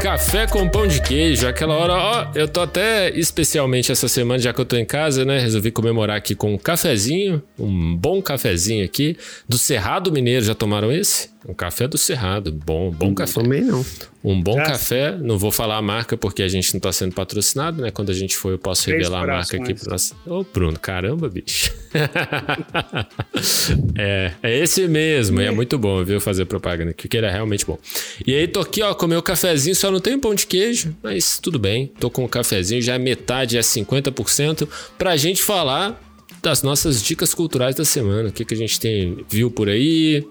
Café 0.00 0.46
com 0.46 0.68
pão 0.68 0.86
de 0.86 1.02
queijo, 1.02 1.46
aquela 1.46 1.74
hora, 1.74 1.92
ó, 1.92 2.26
eu 2.34 2.48
tô 2.48 2.60
até 2.60 3.10
especialmente 3.10 3.92
essa 3.92 4.08
semana, 4.08 4.38
já 4.38 4.52
que 4.52 4.60
eu 4.60 4.64
tô 4.64 4.76
em 4.76 4.84
casa, 4.84 5.24
né? 5.24 5.38
Resolvi 5.38 5.70
comemorar 5.70 6.16
aqui 6.16 6.34
com 6.34 6.54
um 6.54 6.58
cafezinho, 6.58 7.42
um 7.58 7.94
bom 7.94 8.20
cafezinho 8.22 8.84
aqui, 8.84 9.16
do 9.48 9.58
Cerrado 9.58 10.10
Mineiro. 10.10 10.44
Já 10.44 10.54
tomaram 10.54 10.90
esse? 10.90 11.28
Um 11.46 11.54
café 11.54 11.86
do 11.86 11.96
Cerrado, 11.96 12.50
bom, 12.50 12.90
bom 12.90 13.06
não 13.06 13.14
café. 13.14 13.40
Também 13.40 13.62
não. 13.62 13.84
Um 14.24 14.42
bom 14.42 14.56
café, 14.56 15.16
não 15.16 15.38
vou 15.38 15.52
falar 15.52 15.76
a 15.76 15.82
marca 15.82 16.16
porque 16.16 16.42
a 16.42 16.48
gente 16.48 16.74
não 16.74 16.80
tá 16.80 16.92
sendo 16.92 17.14
patrocinado, 17.14 17.80
né? 17.80 17.92
Quando 17.92 18.10
a 18.10 18.14
gente 18.14 18.36
for, 18.36 18.50
eu 18.50 18.58
posso 18.58 18.84
Três 18.84 18.98
revelar 18.98 19.22
a 19.22 19.26
marca 19.26 19.56
aqui 19.56 19.72
pro 19.72 19.90
nosso. 19.90 20.16
Ô, 20.26 20.42
Bruno, 20.42 20.78
caramba, 20.78 21.28
bicho. 21.28 21.72
é, 23.96 24.32
é 24.42 24.58
esse 24.58 24.88
mesmo, 24.88 25.40
é 25.40 25.50
muito 25.52 25.78
bom, 25.78 26.04
viu? 26.04 26.20
Fazer 26.20 26.44
propaganda 26.46 26.90
aqui, 26.90 27.06
que 27.06 27.16
ele 27.16 27.26
é 27.26 27.30
realmente 27.30 27.64
bom. 27.64 27.78
E 28.26 28.34
aí, 28.34 28.48
tô 28.48 28.60
aqui, 28.60 28.82
ó, 28.82 28.92
comer 28.92 29.16
o 29.16 29.22
cafezinho, 29.22 29.76
só 29.76 29.90
não 29.90 30.00
tem 30.00 30.18
pão 30.18 30.34
de 30.34 30.46
queijo, 30.46 30.94
mas 31.02 31.38
tudo 31.38 31.58
bem. 31.58 31.92
Tô 32.00 32.10
com 32.10 32.24
o 32.24 32.28
cafezinho, 32.28 32.82
já 32.82 32.96
é 32.96 32.98
metade, 32.98 33.56
é 33.56 33.60
50%, 33.60 34.68
pra 34.98 35.16
gente 35.16 35.42
falar 35.42 36.02
das 36.42 36.62
nossas 36.62 37.02
dicas 37.02 37.34
culturais 37.34 37.74
da 37.74 37.84
semana. 37.84 38.28
O 38.28 38.32
que, 38.32 38.44
que 38.44 38.54
a 38.54 38.56
gente 38.56 38.78
tem, 38.78 39.24
viu 39.28 39.50
por 39.50 39.68
aí, 39.68 40.24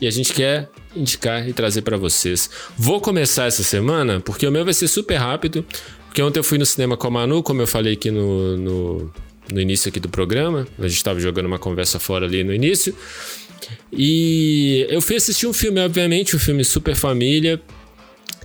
e 0.00 0.06
a 0.06 0.10
gente 0.10 0.32
quer 0.32 0.68
indicar 0.94 1.48
e 1.48 1.52
trazer 1.52 1.82
para 1.82 1.96
vocês. 1.96 2.50
Vou 2.76 3.00
começar 3.00 3.46
essa 3.46 3.62
semana 3.62 4.20
porque 4.20 4.46
o 4.46 4.52
meu 4.52 4.64
vai 4.64 4.74
ser 4.74 4.88
super 4.88 5.16
rápido, 5.16 5.64
porque 6.06 6.22
ontem 6.22 6.38
eu 6.38 6.44
fui 6.44 6.58
no 6.58 6.66
cinema 6.66 6.96
com 6.96 7.06
a 7.06 7.10
Manu, 7.10 7.42
como 7.42 7.62
eu 7.62 7.66
falei 7.66 7.94
aqui 7.94 8.10
no, 8.10 8.56
no, 8.56 9.12
no 9.52 9.60
início 9.60 9.88
aqui 9.88 10.00
do 10.00 10.08
programa, 10.08 10.66
a 10.78 10.88
gente 10.88 10.96
estava 10.96 11.20
jogando 11.20 11.46
uma 11.46 11.58
conversa 11.58 11.98
fora 11.98 12.26
ali 12.26 12.42
no 12.42 12.54
início, 12.54 12.94
e 13.92 14.86
eu 14.88 15.00
fui 15.00 15.16
assistir 15.16 15.46
um 15.46 15.52
filme, 15.52 15.80
obviamente, 15.80 16.36
um 16.36 16.38
filme 16.38 16.64
super 16.64 16.94
família, 16.94 17.60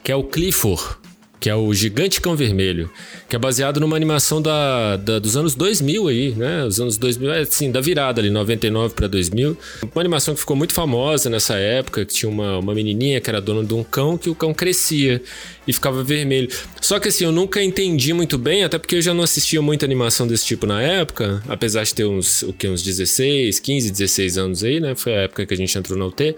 que 0.03 0.11
é 0.11 0.15
o 0.15 0.23
Clifford, 0.23 1.00
que 1.41 1.49
é 1.49 1.55
o 1.55 1.73
Gigante 1.73 2.21
Cão 2.21 2.35
Vermelho, 2.35 2.87
que 3.27 3.35
é 3.35 3.39
baseado 3.39 3.79
numa 3.79 3.95
animação 3.95 4.39
da, 4.39 4.95
da, 4.95 5.17
dos 5.17 5.35
anos 5.35 5.55
2000 5.55 6.07
aí, 6.07 6.35
né? 6.37 6.63
Os 6.65 6.79
anos 6.79 6.99
2000, 6.99 7.33
é 7.33 7.39
assim, 7.39 7.71
da 7.71 7.81
virada 7.81 8.21
ali, 8.21 8.29
99 8.29 8.93
para 8.93 9.07
2000. 9.07 9.57
Uma 9.91 10.01
animação 10.01 10.35
que 10.35 10.39
ficou 10.39 10.55
muito 10.55 10.71
famosa 10.71 11.31
nessa 11.31 11.55
época, 11.55 12.05
que 12.05 12.13
tinha 12.13 12.29
uma, 12.29 12.59
uma 12.59 12.75
menininha 12.75 13.19
que 13.19 13.27
era 13.27 13.41
dona 13.41 13.63
de 13.63 13.73
um 13.73 13.83
cão, 13.83 14.19
que 14.19 14.29
o 14.29 14.35
cão 14.35 14.53
crescia 14.53 15.19
e 15.67 15.73
ficava 15.73 16.03
vermelho. 16.03 16.47
Só 16.79 16.99
que 16.99 17.07
assim, 17.07 17.23
eu 17.23 17.31
nunca 17.31 17.63
entendi 17.63 18.13
muito 18.13 18.37
bem, 18.37 18.63
até 18.63 18.77
porque 18.77 18.95
eu 18.97 19.01
já 19.01 19.13
não 19.13 19.23
assistia 19.23 19.61
muita 19.63 19.83
animação 19.83 20.27
desse 20.27 20.45
tipo 20.45 20.67
na 20.67 20.81
época, 20.81 21.41
apesar 21.47 21.83
de 21.83 21.95
ter 21.95 22.05
uns, 22.05 22.43
o 22.43 22.53
que, 22.53 22.67
uns 22.67 22.83
16, 22.83 23.59
15, 23.59 23.91
16 23.91 24.37
anos 24.37 24.63
aí, 24.63 24.79
né? 24.79 24.93
Foi 24.95 25.13
a 25.13 25.21
época 25.21 25.45
que 25.45 25.53
a 25.53 25.57
gente 25.57 25.75
entrou 25.75 25.97
na 25.97 26.05
UT, 26.05 26.35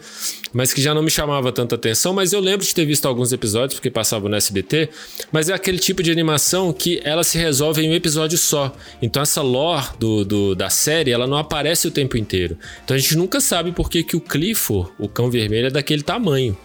mas 0.53 0.71
que 0.71 0.81
já 0.81 0.93
não 0.93 1.01
me 1.01 1.09
chamava 1.09 1.51
tanta 1.51 1.75
atenção, 1.75 2.13
mas 2.13 2.31
eu 2.31 2.39
lembro 2.39 2.65
de 2.65 2.73
ter 2.73 2.85
visto 2.85 3.05
alguns 3.05 3.33
episódios, 3.33 3.73
porque 3.75 3.89
passava 3.89 4.29
no 4.29 4.35
SBT, 4.35 4.89
mas 5.31 5.49
é 5.49 5.53
aquele 5.53 5.79
tipo 5.79 6.03
de 6.03 6.11
animação 6.11 6.71
que 6.73 7.01
ela 7.03 7.23
se 7.23 7.37
resolve 7.37 7.81
em 7.81 7.89
um 7.89 7.93
episódio 7.93 8.37
só. 8.37 8.75
Então 9.01 9.21
essa 9.21 9.41
lore 9.41 9.87
do, 9.99 10.25
do, 10.25 10.55
da 10.55 10.69
série, 10.69 11.11
ela 11.11 11.27
não 11.27 11.37
aparece 11.37 11.87
o 11.87 11.91
tempo 11.91 12.17
inteiro. 12.17 12.57
Então 12.83 12.95
a 12.95 12.99
gente 12.99 13.17
nunca 13.17 13.39
sabe 13.39 13.71
por 13.71 13.89
que, 13.89 14.03
que 14.03 14.15
o 14.15 14.21
Clifford, 14.21 14.91
o 14.99 15.07
cão 15.07 15.29
vermelho, 15.29 15.67
é 15.67 15.71
daquele 15.71 16.03
tamanho 16.03 16.57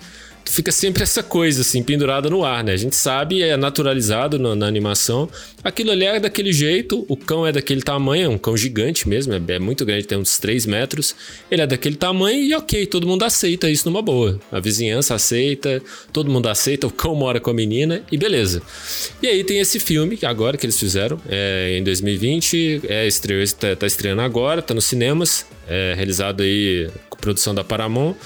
fica 0.48 0.72
sempre 0.72 1.02
essa 1.02 1.22
coisa 1.22 1.60
assim 1.60 1.82
pendurada 1.82 2.30
no 2.30 2.44
ar, 2.44 2.64
né? 2.64 2.72
A 2.72 2.76
gente 2.76 2.96
sabe, 2.96 3.42
é 3.42 3.56
naturalizado 3.56 4.38
na, 4.38 4.54
na, 4.54 4.66
animação. 4.66 5.28
Aquilo 5.62 5.90
ali 5.90 6.04
é 6.04 6.18
daquele 6.18 6.52
jeito, 6.52 7.04
o 7.08 7.16
cão 7.16 7.46
é 7.46 7.52
daquele 7.52 7.82
tamanho, 7.82 8.24
é 8.24 8.28
um 8.28 8.38
cão 8.38 8.56
gigante 8.56 9.08
mesmo, 9.08 9.34
é, 9.34 9.40
é, 9.48 9.58
muito 9.58 9.84
grande, 9.84 10.06
tem 10.06 10.16
uns 10.16 10.38
3 10.38 10.66
metros. 10.66 11.14
Ele 11.50 11.62
é 11.62 11.66
daquele 11.66 11.96
tamanho 11.96 12.42
e 12.42 12.54
ok, 12.54 12.86
todo 12.86 13.06
mundo 13.06 13.24
aceita 13.24 13.68
isso 13.70 13.88
numa 13.88 14.00
boa. 14.00 14.40
A 14.50 14.58
vizinhança 14.58 15.14
aceita, 15.14 15.82
todo 16.12 16.30
mundo 16.30 16.48
aceita, 16.48 16.86
o 16.86 16.90
cão 16.90 17.14
mora 17.14 17.38
com 17.38 17.50
a 17.50 17.54
menina 17.54 18.02
e 18.10 18.16
beleza. 18.16 18.62
E 19.22 19.26
aí 19.26 19.44
tem 19.44 19.60
esse 19.60 19.78
filme, 19.78 20.18
agora 20.22 20.56
que 20.56 20.64
eles 20.64 20.78
fizeram, 20.78 21.20
é, 21.28 21.76
em 21.78 21.84
2020, 21.84 22.82
é, 22.88 23.06
estreou, 23.06 23.44
tá, 23.58 23.76
tá 23.76 23.86
estreando 23.86 24.22
agora, 24.22 24.62
tá 24.62 24.72
nos 24.72 24.86
cinemas, 24.86 25.46
é 25.68 25.92
realizado 25.94 26.42
aí 26.42 26.88
com 27.10 27.18
produção 27.18 27.54
da 27.54 27.62
Paramount 27.62 28.16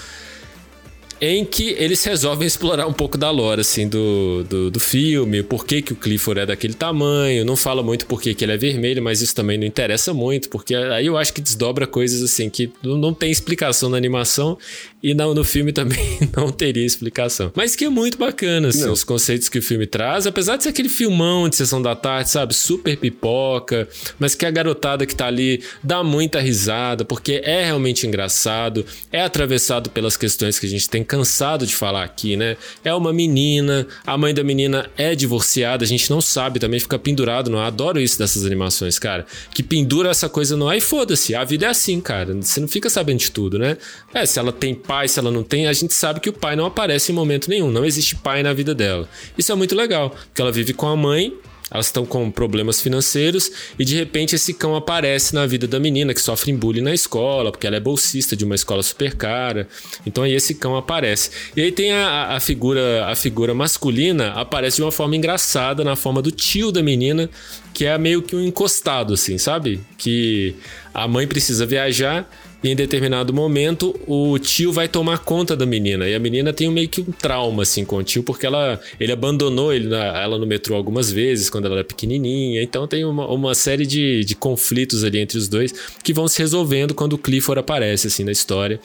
em 1.24 1.44
que 1.44 1.76
eles 1.78 2.02
resolvem 2.02 2.48
explorar 2.48 2.84
um 2.88 2.92
pouco 2.92 3.16
da 3.16 3.30
lore, 3.30 3.60
assim, 3.60 3.88
do, 3.88 4.42
do, 4.42 4.70
do 4.72 4.80
filme, 4.80 5.40
por 5.44 5.64
que, 5.64 5.80
que 5.80 5.92
o 5.92 5.96
Clifford 5.96 6.40
é 6.40 6.46
daquele 6.46 6.74
tamanho, 6.74 7.44
não 7.44 7.54
fala 7.54 7.80
muito 7.80 8.06
por 8.06 8.20
que, 8.20 8.34
que 8.34 8.44
ele 8.44 8.50
é 8.50 8.56
vermelho, 8.56 9.00
mas 9.00 9.22
isso 9.22 9.32
também 9.32 9.56
não 9.56 9.64
interessa 9.64 10.12
muito, 10.12 10.48
porque 10.48 10.74
aí 10.74 11.06
eu 11.06 11.16
acho 11.16 11.32
que 11.32 11.40
desdobra 11.40 11.86
coisas, 11.86 12.22
assim, 12.24 12.50
que 12.50 12.72
não 12.82 13.14
tem 13.14 13.30
explicação 13.30 13.88
na 13.88 13.96
animação 13.96 14.58
e 15.00 15.14
não, 15.14 15.32
no 15.32 15.44
filme 15.44 15.70
também 15.72 16.18
não 16.36 16.50
teria 16.50 16.84
explicação. 16.84 17.52
Mas 17.54 17.76
que 17.76 17.84
é 17.84 17.88
muito 17.88 18.18
bacana, 18.18 18.68
assim, 18.68 18.88
os 18.90 19.04
conceitos 19.04 19.48
que 19.48 19.60
o 19.60 19.62
filme 19.62 19.86
traz, 19.86 20.26
apesar 20.26 20.56
de 20.56 20.64
ser 20.64 20.70
aquele 20.70 20.88
filmão 20.88 21.48
de 21.48 21.54
sessão 21.54 21.80
da 21.80 21.94
tarde, 21.94 22.30
sabe, 22.30 22.52
super 22.52 22.96
pipoca, 22.96 23.88
mas 24.18 24.34
que 24.34 24.44
a 24.44 24.50
garotada 24.50 25.06
que 25.06 25.14
tá 25.14 25.28
ali 25.28 25.62
dá 25.84 26.02
muita 26.02 26.40
risada, 26.40 27.04
porque 27.04 27.40
é 27.44 27.64
realmente 27.66 28.08
engraçado, 28.08 28.84
é 29.12 29.22
atravessado 29.22 29.88
pelas 29.88 30.16
questões 30.16 30.58
que 30.58 30.66
a 30.66 30.68
gente 30.68 30.90
tem 30.90 31.04
cansado 31.12 31.66
de 31.66 31.76
falar 31.76 32.04
aqui, 32.04 32.38
né? 32.38 32.56
É 32.82 32.94
uma 32.94 33.12
menina, 33.12 33.86
a 34.06 34.16
mãe 34.16 34.32
da 34.32 34.42
menina 34.42 34.90
é 34.96 35.14
divorciada, 35.14 35.84
a 35.84 35.86
gente 35.86 36.08
não 36.08 36.22
sabe, 36.22 36.58
também 36.58 36.80
fica 36.80 36.98
pendurado 36.98 37.50
no 37.50 37.58
ar. 37.58 37.66
Adoro 37.66 38.00
isso 38.00 38.18
dessas 38.18 38.46
animações, 38.46 38.98
cara. 38.98 39.26
Que 39.52 39.62
pendura 39.62 40.08
essa 40.08 40.26
coisa 40.26 40.56
no 40.56 40.66
ar 40.66 40.74
e 40.74 40.80
foda-se. 40.80 41.34
A 41.34 41.44
vida 41.44 41.66
é 41.66 41.68
assim, 41.68 42.00
cara. 42.00 42.34
Você 42.40 42.60
não 42.60 42.66
fica 42.66 42.88
sabendo 42.88 43.18
de 43.18 43.30
tudo, 43.30 43.58
né? 43.58 43.76
É, 44.14 44.24
se 44.24 44.38
ela 44.38 44.52
tem 44.52 44.74
pai, 44.74 45.06
se 45.06 45.18
ela 45.18 45.30
não 45.30 45.42
tem, 45.42 45.66
a 45.66 45.72
gente 45.74 45.92
sabe 45.92 46.18
que 46.18 46.30
o 46.30 46.32
pai 46.32 46.56
não 46.56 46.64
aparece 46.64 47.12
em 47.12 47.14
momento 47.14 47.50
nenhum. 47.50 47.70
Não 47.70 47.84
existe 47.84 48.16
pai 48.16 48.42
na 48.42 48.54
vida 48.54 48.74
dela. 48.74 49.06
Isso 49.36 49.52
é 49.52 49.54
muito 49.54 49.74
legal, 49.74 50.16
porque 50.28 50.40
ela 50.40 50.50
vive 50.50 50.72
com 50.72 50.86
a 50.86 50.96
mãe 50.96 51.36
elas 51.72 51.86
estão 51.86 52.04
com 52.04 52.30
problemas 52.30 52.80
financeiros 52.80 53.50
e 53.78 53.84
de 53.84 53.96
repente 53.96 54.34
esse 54.34 54.52
cão 54.52 54.76
aparece 54.76 55.34
na 55.34 55.46
vida 55.46 55.66
da 55.66 55.80
menina 55.80 56.12
que 56.12 56.20
sofre 56.20 56.52
bullying 56.52 56.82
na 56.82 56.92
escola, 56.92 57.50
porque 57.50 57.66
ela 57.66 57.76
é 57.76 57.80
bolsista 57.80 58.36
de 58.36 58.44
uma 58.44 58.54
escola 58.54 58.82
super 58.82 59.16
cara. 59.16 59.66
Então 60.04 60.22
aí 60.22 60.34
esse 60.34 60.54
cão 60.54 60.76
aparece. 60.76 61.30
E 61.56 61.62
aí 61.62 61.72
tem 61.72 61.92
a, 61.92 62.36
a 62.36 62.40
figura 62.40 63.06
a 63.06 63.16
figura 63.16 63.54
masculina 63.54 64.32
aparece 64.32 64.76
de 64.76 64.82
uma 64.82 64.92
forma 64.92 65.16
engraçada, 65.16 65.82
na 65.82 65.96
forma 65.96 66.20
do 66.20 66.30
tio 66.30 66.70
da 66.70 66.82
menina, 66.82 67.30
que 67.72 67.86
é 67.86 67.96
meio 67.96 68.22
que 68.22 68.36
um 68.36 68.44
encostado 68.44 69.14
assim, 69.14 69.38
sabe? 69.38 69.80
Que 69.96 70.54
a 70.92 71.08
mãe 71.08 71.26
precisa 71.26 71.64
viajar 71.64 72.28
e 72.62 72.70
em 72.70 72.76
determinado 72.76 73.32
momento 73.32 73.94
o 74.06 74.38
tio 74.38 74.72
vai 74.72 74.88
tomar 74.88 75.18
conta 75.18 75.56
da 75.56 75.66
menina. 75.66 76.08
E 76.08 76.14
a 76.14 76.18
menina 76.18 76.52
tem 76.52 76.70
meio 76.70 76.88
que 76.88 77.00
um 77.00 77.12
trauma 77.12 77.62
assim 77.62 77.84
com 77.84 77.96
o 77.96 78.02
tio, 78.02 78.22
porque 78.22 78.46
ela, 78.46 78.80
ele 79.00 79.12
abandonou 79.12 79.72
ele 79.72 79.88
na, 79.88 80.22
ela 80.22 80.38
no 80.38 80.46
metrô 80.46 80.76
algumas 80.76 81.10
vezes 81.10 81.50
quando 81.50 81.66
ela 81.66 81.76
era 81.76 81.84
pequenininha. 81.84 82.62
Então 82.62 82.86
tem 82.86 83.04
uma, 83.04 83.26
uma 83.26 83.54
série 83.54 83.86
de, 83.86 84.24
de 84.24 84.34
conflitos 84.34 85.02
ali 85.02 85.18
entre 85.18 85.38
os 85.38 85.48
dois 85.48 85.72
que 86.02 86.12
vão 86.12 86.28
se 86.28 86.38
resolvendo 86.38 86.94
quando 86.94 87.14
o 87.14 87.18
Clifford 87.18 87.60
aparece 87.60 88.06
assim 88.06 88.24
na 88.24 88.32
história 88.32 88.80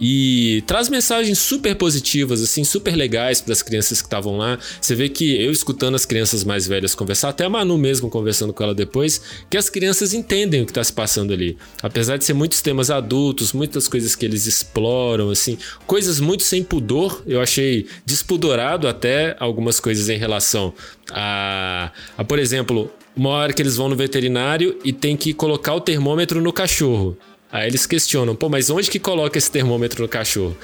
e 0.00 0.62
traz 0.66 0.88
mensagens 0.88 1.38
super 1.38 1.74
positivas, 1.74 2.42
assim, 2.42 2.64
super 2.64 2.94
legais 2.94 3.40
para 3.40 3.52
as 3.52 3.62
crianças 3.62 4.00
que 4.00 4.06
estavam 4.06 4.36
lá. 4.36 4.58
Você 4.80 4.94
vê 4.94 5.08
que 5.08 5.42
eu 5.42 5.50
escutando 5.50 5.94
as 5.94 6.06
crianças 6.06 6.44
mais 6.44 6.66
velhas 6.66 6.94
conversar, 6.94 7.30
até 7.30 7.44
a 7.44 7.48
Manu 7.48 7.76
mesmo 7.76 8.08
conversando 8.08 8.52
com 8.52 8.62
ela 8.62 8.74
depois, 8.74 9.20
que 9.50 9.56
as 9.56 9.68
crianças 9.68 10.14
entendem 10.14 10.62
o 10.62 10.64
que 10.64 10.70
está 10.70 10.84
se 10.84 10.92
passando 10.92 11.32
ali. 11.32 11.56
Apesar 11.82 12.16
de 12.16 12.24
ser 12.24 12.34
muitos 12.34 12.60
temas 12.62 12.90
adultos, 12.90 13.52
muitas 13.52 13.88
coisas 13.88 14.14
que 14.14 14.24
eles 14.24 14.46
exploram, 14.46 15.30
assim, 15.30 15.58
coisas 15.86 16.20
muito 16.20 16.42
sem 16.42 16.62
pudor, 16.62 17.22
eu 17.26 17.40
achei 17.40 17.86
despudorado 18.04 18.86
até 18.86 19.36
algumas 19.38 19.80
coisas 19.80 20.08
em 20.08 20.16
relação 20.16 20.72
a, 21.10 21.90
a 22.16 22.24
por 22.24 22.38
exemplo, 22.38 22.90
uma 23.16 23.30
hora 23.30 23.52
que 23.52 23.60
eles 23.60 23.76
vão 23.76 23.88
no 23.88 23.96
veterinário 23.96 24.78
e 24.84 24.92
tem 24.92 25.16
que 25.16 25.34
colocar 25.34 25.74
o 25.74 25.80
termômetro 25.80 26.40
no 26.40 26.52
cachorro. 26.52 27.16
Aí 27.50 27.66
eles 27.68 27.86
questionam, 27.86 28.34
pô, 28.36 28.48
mas 28.48 28.68
onde 28.70 28.90
que 28.90 28.98
coloca 28.98 29.38
esse 29.38 29.50
termômetro 29.50 30.02
no 30.02 30.08
cachorro? 30.08 30.56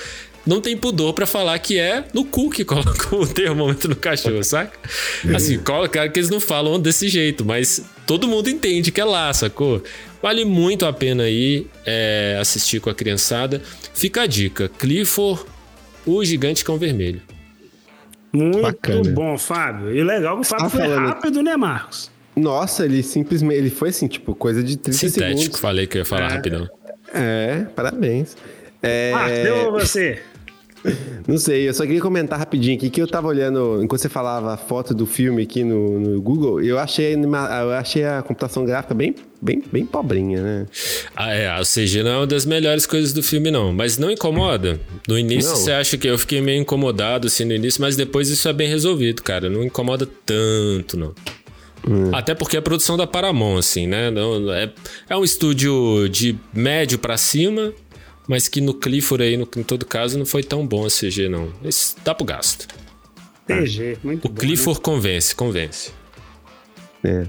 Não 0.46 0.60
tem 0.60 0.76
pudor 0.76 1.14
para 1.14 1.24
falar 1.24 1.58
que 1.58 1.78
é 1.78 2.04
no 2.12 2.24
cu 2.24 2.50
que 2.50 2.64
coloca 2.66 3.16
o 3.16 3.26
termômetro 3.26 3.88
no 3.88 3.96
cachorro, 3.96 4.44
saca? 4.44 4.78
Assim, 5.34 5.58
claro 5.58 5.88
que 5.88 5.98
eles 5.98 6.28
não 6.28 6.40
falam 6.40 6.78
desse 6.78 7.08
jeito, 7.08 7.44
mas 7.44 7.82
todo 8.06 8.28
mundo 8.28 8.50
entende 8.50 8.92
que 8.92 9.00
é 9.00 9.04
lá, 9.04 9.32
sacou? 9.32 9.82
Vale 10.22 10.44
muito 10.44 10.84
a 10.84 10.92
pena 10.92 11.24
aí 11.24 11.66
é, 11.86 12.36
assistir 12.40 12.80
com 12.80 12.90
a 12.90 12.94
criançada. 12.94 13.62
Fica 13.94 14.22
a 14.22 14.26
dica: 14.26 14.68
Clifford, 14.68 15.42
o 16.04 16.22
gigante 16.24 16.64
cão 16.64 16.76
vermelho. 16.76 17.22
Muito 18.32 18.62
Bacana. 18.62 19.10
bom, 19.12 19.38
Fábio. 19.38 19.94
E 19.94 20.02
legal 20.02 20.34
que 20.36 20.42
o 20.42 20.44
Fábio 20.44 20.68
foi 20.68 20.80
falando... 20.80 21.06
rápido, 21.06 21.42
né, 21.42 21.56
Marcos? 21.56 22.10
Nossa, 22.36 22.84
ele 22.84 23.02
simplesmente. 23.02 23.56
Ele 23.56 23.70
foi 23.70 23.90
assim, 23.90 24.08
tipo, 24.08 24.34
coisa 24.34 24.62
de 24.62 24.76
30 24.76 24.98
Sintético, 24.98 25.38
segundos. 25.38 25.60
falei 25.60 25.86
que 25.86 25.98
eu 25.98 26.00
ia 26.00 26.04
falar 26.04 26.30
é, 26.30 26.34
rapidão. 26.34 26.68
É, 27.12 27.66
parabéns. 27.74 28.36
É... 28.82 29.12
Ah, 29.14 29.28
deu 29.28 29.72
você. 29.72 30.18
Não 31.26 31.38
sei, 31.38 31.68
eu 31.68 31.74
só 31.74 31.84
queria 31.84 32.00
comentar 32.00 32.38
rapidinho 32.38 32.76
aqui 32.76 32.90
que 32.90 33.00
eu 33.00 33.08
tava 33.08 33.28
olhando, 33.28 33.82
enquanto 33.82 34.00
você 34.00 34.08
falava 34.08 34.52
a 34.52 34.56
foto 34.56 34.94
do 34.94 35.06
filme 35.06 35.42
aqui 35.42 35.64
no, 35.64 35.98
no 35.98 36.20
Google, 36.20 36.60
eu 36.60 36.78
achei, 36.78 37.14
eu 37.14 37.72
achei 37.72 38.04
a 38.04 38.22
computação 38.22 38.64
gráfica 38.64 38.94
bem, 38.94 39.14
bem, 39.40 39.62
bem 39.72 39.86
pobrinha, 39.86 40.42
né? 40.42 40.66
Ah, 41.16 41.32
é, 41.32 41.48
a 41.48 41.62
CG 41.62 42.02
não 42.02 42.10
é 42.10 42.16
uma 42.18 42.26
das 42.26 42.44
melhores 42.44 42.84
coisas 42.84 43.12
do 43.12 43.22
filme, 43.22 43.50
não. 43.50 43.72
Mas 43.72 43.96
não 43.96 44.10
incomoda. 44.10 44.78
No 45.08 45.18
início 45.18 45.50
não. 45.50 45.56
você 45.56 45.72
acha 45.72 45.96
que 45.96 46.06
eu 46.06 46.18
fiquei 46.18 46.40
meio 46.40 46.60
incomodado 46.60 47.28
assim 47.28 47.44
no 47.44 47.54
início, 47.54 47.80
mas 47.80 47.96
depois 47.96 48.28
isso 48.28 48.46
é 48.48 48.52
bem 48.52 48.68
resolvido, 48.68 49.22
cara. 49.22 49.48
Não 49.48 49.64
incomoda 49.64 50.06
tanto, 50.26 50.98
não. 50.98 51.14
Hum. 51.86 52.14
Até 52.14 52.34
porque 52.34 52.56
é 52.56 52.60
produção 52.60 52.96
da 52.96 53.06
Paramount, 53.06 53.58
assim, 53.58 53.86
né? 53.86 54.10
Não, 54.10 54.52
é, 54.52 54.72
é 55.08 55.16
um 55.16 55.24
estúdio 55.24 56.08
de 56.08 56.38
médio 56.52 56.98
para 56.98 57.16
cima, 57.16 57.72
mas 58.26 58.48
que 58.48 58.60
no 58.60 58.74
Clifford 58.74 59.22
aí, 59.22 59.36
no, 59.36 59.48
em 59.56 59.62
todo 59.62 59.84
caso, 59.84 60.18
não 60.18 60.24
foi 60.24 60.42
tão 60.42 60.66
bom 60.66 60.86
a 60.86 60.88
CG, 60.88 61.28
não. 61.28 61.52
Mas 61.62 61.94
dá 62.04 62.14
pro 62.14 62.24
gasto. 62.24 62.66
CG, 63.46 63.98
muito 64.02 64.26
o 64.26 64.28
bom. 64.28 64.34
O 64.34 64.40
Clifford 64.40 64.78
né? 64.78 64.82
convence, 64.82 65.34
convence. 65.34 65.92
É, 67.04 67.26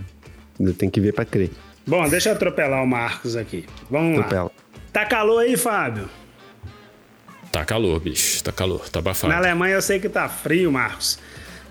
tem 0.77 0.89
que 0.89 1.01
ver 1.01 1.13
pra 1.13 1.25
crer. 1.25 1.51
Bom, 1.85 2.07
deixa 2.07 2.29
eu 2.29 2.33
atropelar 2.33 2.81
o 2.81 2.87
Marcos 2.87 3.35
aqui. 3.35 3.65
Vamos 3.91 4.19
Atropela. 4.19 4.43
lá. 4.45 4.51
Tá 4.93 5.05
calor 5.05 5.39
aí, 5.39 5.57
Fábio? 5.57 6.09
Tá 7.51 7.65
calor, 7.65 7.99
bicho. 7.99 8.43
Tá 8.43 8.51
calor, 8.51 8.89
tá 8.89 8.99
abafado. 8.99 9.31
Na 9.31 9.39
Alemanha 9.39 9.75
eu 9.75 9.81
sei 9.81 9.99
que 9.99 10.07
tá 10.07 10.27
frio, 10.29 10.71
Marcos. 10.71 11.19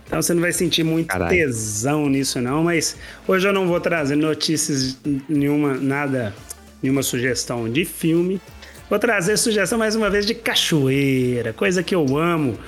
Então 0.07 0.21
você 0.21 0.35
não 0.35 0.41
vai 0.41 0.53
sentir 0.53 0.85
muito 0.85 1.09
Carai. 1.09 1.31
tesão 1.31 2.09
nisso, 2.09 2.41
não. 2.41 2.65
Mas 2.65 2.97
hoje 3.27 3.49
eu 3.49 3.53
não 3.53 3.67
vou 3.67 3.81
trazer 3.81 4.17
notícias 4.17 4.99
nenhuma, 5.29 5.75
nada, 5.75 6.35
nenhuma 6.83 7.03
sugestão 7.03 7.69
de 7.69 7.85
filme. 7.85 8.41
Vou 8.89 8.99
trazer 8.99 9.37
sugestão 9.39 9.79
mais 9.79 9.97
uma 9.97 10.11
vez 10.11 10.27
de 10.27 10.35
cachoeira, 10.35 11.53
coisa 11.53 11.83
que 11.83 11.95
eu 11.95 12.17
amo. 12.19 12.59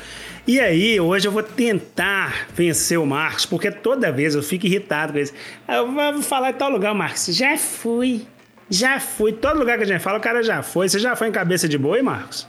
E 0.47 0.61
aí, 0.61 1.01
hoje 1.01 1.27
eu 1.27 1.33
vou 1.33 1.43
tentar 1.43 2.47
vencer 2.55 2.99
o 2.99 3.05
Marcos, 3.05 3.45
porque 3.45 3.69
toda 3.71 4.13
vez 4.13 4.35
eu 4.35 4.43
fico 4.43 4.65
irritado 4.65 5.13
com 5.13 5.19
isso. 5.19 5.33
Eu 5.69 5.93
vou 5.93 6.23
falar 6.23 6.51
em 6.51 6.55
tal 6.55 6.71
lugar, 6.71 6.95
Marcos. 6.95 7.27
Já 7.27 7.59
fui. 7.59 8.25
Já 8.71 9.01
fui. 9.01 9.33
Todo 9.33 9.59
lugar 9.59 9.77
que 9.77 9.83
a 9.83 9.87
gente 9.87 10.01
fala, 10.01 10.19
o 10.19 10.21
cara 10.21 10.43
já 10.43 10.63
foi. 10.63 10.89
Você 10.89 11.01
já 11.01 11.17
foi 11.17 11.29
em 11.29 11.33
cabeça 11.33 11.69
de 11.69 11.77
boi, 11.77 12.01
Marcos? 12.01 12.49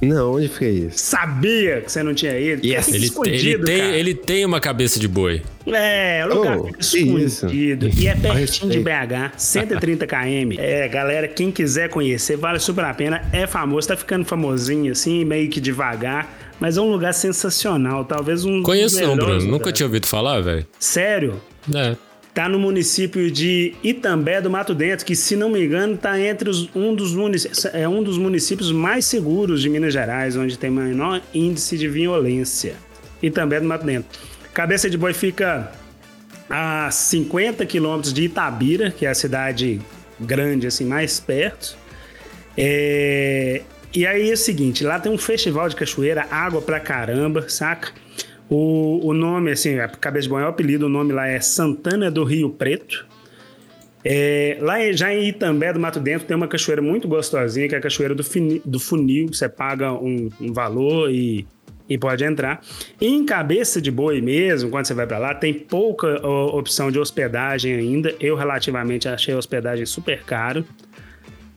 Não, 0.00 0.34
onde 0.34 0.48
fica 0.48 0.66
isso? 0.66 0.98
Sabia 0.98 1.82
que 1.82 1.92
você 1.92 2.02
não 2.02 2.14
tinha 2.14 2.38
ido. 2.38 2.66
Yes. 2.66 2.88
Ele, 2.88 3.10
ele, 3.26 3.58
tem, 3.58 3.80
ele 3.94 4.14
tem 4.14 4.44
uma 4.44 4.60
cabeça 4.60 4.98
de 4.98 5.06
boi. 5.06 5.42
É, 5.66 6.24
o 6.26 6.34
lugar 6.34 6.58
oh, 6.58 6.68
escondido. 6.78 7.88
Isso. 7.88 8.00
E 8.00 8.08
é 8.08 8.14
pertinho 8.16 8.70
de 8.70 8.78
BH, 8.80 9.34
130 9.36 10.06
km. 10.06 10.58
É, 10.58 10.88
galera, 10.88 11.28
quem 11.28 11.50
quiser 11.50 11.90
conhecer, 11.90 12.36
vale 12.36 12.58
super 12.58 12.84
a 12.84 12.94
pena. 12.94 13.22
É 13.32 13.46
famoso, 13.46 13.88
tá 13.88 13.96
ficando 13.96 14.24
famosinho 14.24 14.92
assim, 14.92 15.24
meio 15.24 15.50
que 15.50 15.60
devagar. 15.60 16.38
Mas 16.58 16.76
é 16.76 16.80
um 16.80 16.90
lugar 16.90 17.14
sensacional. 17.14 18.04
Talvez 18.04 18.44
um. 18.44 18.62
Conheço 18.62 19.00
não, 19.02 19.16
Bruno. 19.16 19.44
Nunca 19.46 19.72
tinha 19.72 19.86
ouvido 19.86 20.06
falar, 20.06 20.40
velho. 20.40 20.66
Sério? 20.78 21.40
É. 21.74 21.96
Tá 22.32 22.48
no 22.48 22.58
município 22.58 23.30
de 23.30 23.74
Itambé 23.82 24.40
do 24.40 24.48
Mato 24.48 24.72
Dentro, 24.72 25.04
que 25.04 25.16
se 25.16 25.34
não 25.34 25.50
me 25.50 25.64
engano 25.64 25.96
tá 25.96 26.18
entre 26.20 26.48
os, 26.48 26.68
um 26.76 26.94
dos 26.94 27.12
é 27.74 27.88
um 27.88 28.02
dos 28.02 28.16
municípios 28.16 28.70
mais 28.70 29.04
seguros 29.04 29.60
de 29.60 29.68
Minas 29.68 29.92
Gerais, 29.92 30.36
onde 30.36 30.56
tem 30.56 30.70
menor 30.70 31.20
índice 31.34 31.76
de 31.76 31.88
violência. 31.88 32.74
Itambé 33.20 33.58
do 33.58 33.66
Mato 33.66 33.84
Dentro. 33.84 34.18
Cabeça 34.54 34.88
de 34.88 34.96
Boi 34.96 35.12
fica 35.12 35.72
a 36.48 36.90
50 36.90 37.64
quilômetros 37.66 38.12
de 38.12 38.24
Itabira, 38.24 38.90
que 38.90 39.06
é 39.06 39.10
a 39.10 39.14
cidade 39.14 39.80
grande, 40.18 40.66
assim, 40.66 40.84
mais 40.84 41.18
perto. 41.18 41.76
É... 42.56 43.62
E 43.92 44.06
aí 44.06 44.30
é 44.30 44.32
o 44.32 44.36
seguinte, 44.36 44.84
lá 44.84 45.00
tem 45.00 45.10
um 45.10 45.18
festival 45.18 45.68
de 45.68 45.74
cachoeira, 45.74 46.26
água 46.30 46.62
pra 46.62 46.78
caramba, 46.78 47.48
saca? 47.48 47.92
O, 48.50 49.06
o 49.06 49.14
nome, 49.14 49.52
assim, 49.52 49.78
a 49.78 49.86
Cabeça 49.86 50.24
de 50.24 50.28
Boi 50.28 50.42
é 50.42 50.44
o 50.44 50.48
apelido, 50.48 50.86
o 50.86 50.88
nome 50.88 51.12
lá 51.12 51.28
é 51.28 51.40
Santana 51.40 52.10
do 52.10 52.24
Rio 52.24 52.50
Preto. 52.50 53.06
É, 54.04 54.56
lá 54.60 54.78
já 54.92 55.14
em 55.14 55.28
Itambé 55.28 55.72
do 55.72 55.78
Mato 55.78 56.00
Dentro 56.00 56.26
tem 56.26 56.36
uma 56.36 56.48
cachoeira 56.48 56.82
muito 56.82 57.06
gostosinha, 57.06 57.68
que 57.68 57.74
é 57.74 57.78
a 57.78 57.80
cachoeira 57.80 58.14
do, 58.14 58.24
fini, 58.24 58.60
do 58.64 58.80
funil. 58.80 59.28
Você 59.28 59.48
paga 59.48 59.92
um, 59.92 60.28
um 60.40 60.52
valor 60.52 61.12
e, 61.12 61.46
e, 61.88 61.96
pode 61.96 62.24
entrar. 62.24 62.60
Em 63.00 63.24
Cabeça 63.24 63.80
de 63.80 63.90
Boi 63.90 64.20
mesmo, 64.20 64.68
quando 64.68 64.86
você 64.86 64.94
vai 64.94 65.06
para 65.06 65.18
lá, 65.18 65.34
tem 65.34 65.54
pouca 65.54 66.20
ó, 66.26 66.58
opção 66.58 66.90
de 66.90 66.98
hospedagem 66.98 67.74
ainda. 67.74 68.16
Eu 68.18 68.34
relativamente 68.34 69.08
achei 69.08 69.32
a 69.32 69.38
hospedagem 69.38 69.86
super 69.86 70.24
caro. 70.24 70.64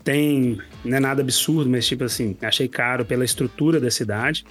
Tem, 0.03 0.59
não 0.85 0.97
é 0.97 0.99
nada 0.99 1.21
absurdo, 1.21 1.67
mas 1.69 1.87
tipo 1.87 2.03
assim, 2.03 2.35
achei 2.41 2.67
caro 2.67 3.03
pela 3.03 3.25
estrutura 3.25 3.79
da 3.79 3.89
cidade. 3.89 4.45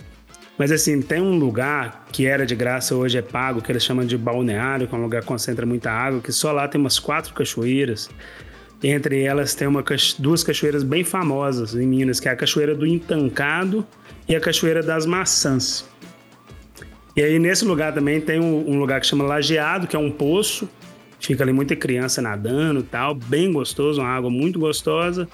Mas 0.59 0.71
assim, 0.71 1.01
tem 1.01 1.21
um 1.21 1.37
lugar 1.39 2.07
que 2.13 2.27
era 2.27 2.45
de 2.45 2.55
graça, 2.55 2.95
hoje 2.95 3.19
é 3.19 3.23
pago, 3.23 3.63
que 3.63 3.73
eles 3.73 3.83
chamam 3.83 4.05
de 4.05 4.17
balneário, 4.19 4.87
que 4.87 4.95
é 4.95 4.99
um 4.99 5.03
lugar 5.03 5.23
que 5.23 5.29
concentra 5.29 5.65
muita 5.65 5.91
água, 5.91 6.21
que 6.21 6.31
só 6.31 6.53
lá 6.53 6.69
tem 6.69 6.81
umas 6.81 6.99
quatro 6.99 7.33
cachoeiras. 7.33 8.11
Entre 8.83 9.23
elas 9.23 9.55
tem 9.55 9.67
uma, 9.67 9.85
duas 10.19 10.43
cachoeiras 10.43 10.83
bem 10.83 11.05
famosas 11.05 11.75
em 11.75 11.87
Minas, 11.87 12.19
que 12.19 12.29
é 12.29 12.33
a 12.33 12.37
Cachoeira 12.37 12.75
do 12.75 12.85
Intancado 12.85 13.87
e 14.29 14.35
a 14.35 14.41
Cachoeira 14.41 14.83
das 14.83 15.07
Maçãs. 15.07 15.89
E 17.17 17.23
aí 17.23 17.39
nesse 17.39 17.65
lugar 17.65 17.95
também 17.95 18.21
tem 18.21 18.41
um, 18.41 18.71
um 18.71 18.79
lugar 18.79 19.01
que 19.01 19.07
chama 19.07 19.25
Lajeado, 19.25 19.87
que 19.87 19.95
é 19.95 19.99
um 19.99 20.11
poço. 20.11 20.69
Fica 21.21 21.45
ali 21.45 21.53
muita 21.53 21.77
criança 21.77 22.21
nadando 22.21 22.81
e 22.81 22.83
tal, 22.83 23.15
bem 23.15 23.53
gostoso, 23.53 24.01
uma 24.01 24.09
água 24.09 24.29
muito 24.29 24.59
gostosa. 24.59 25.29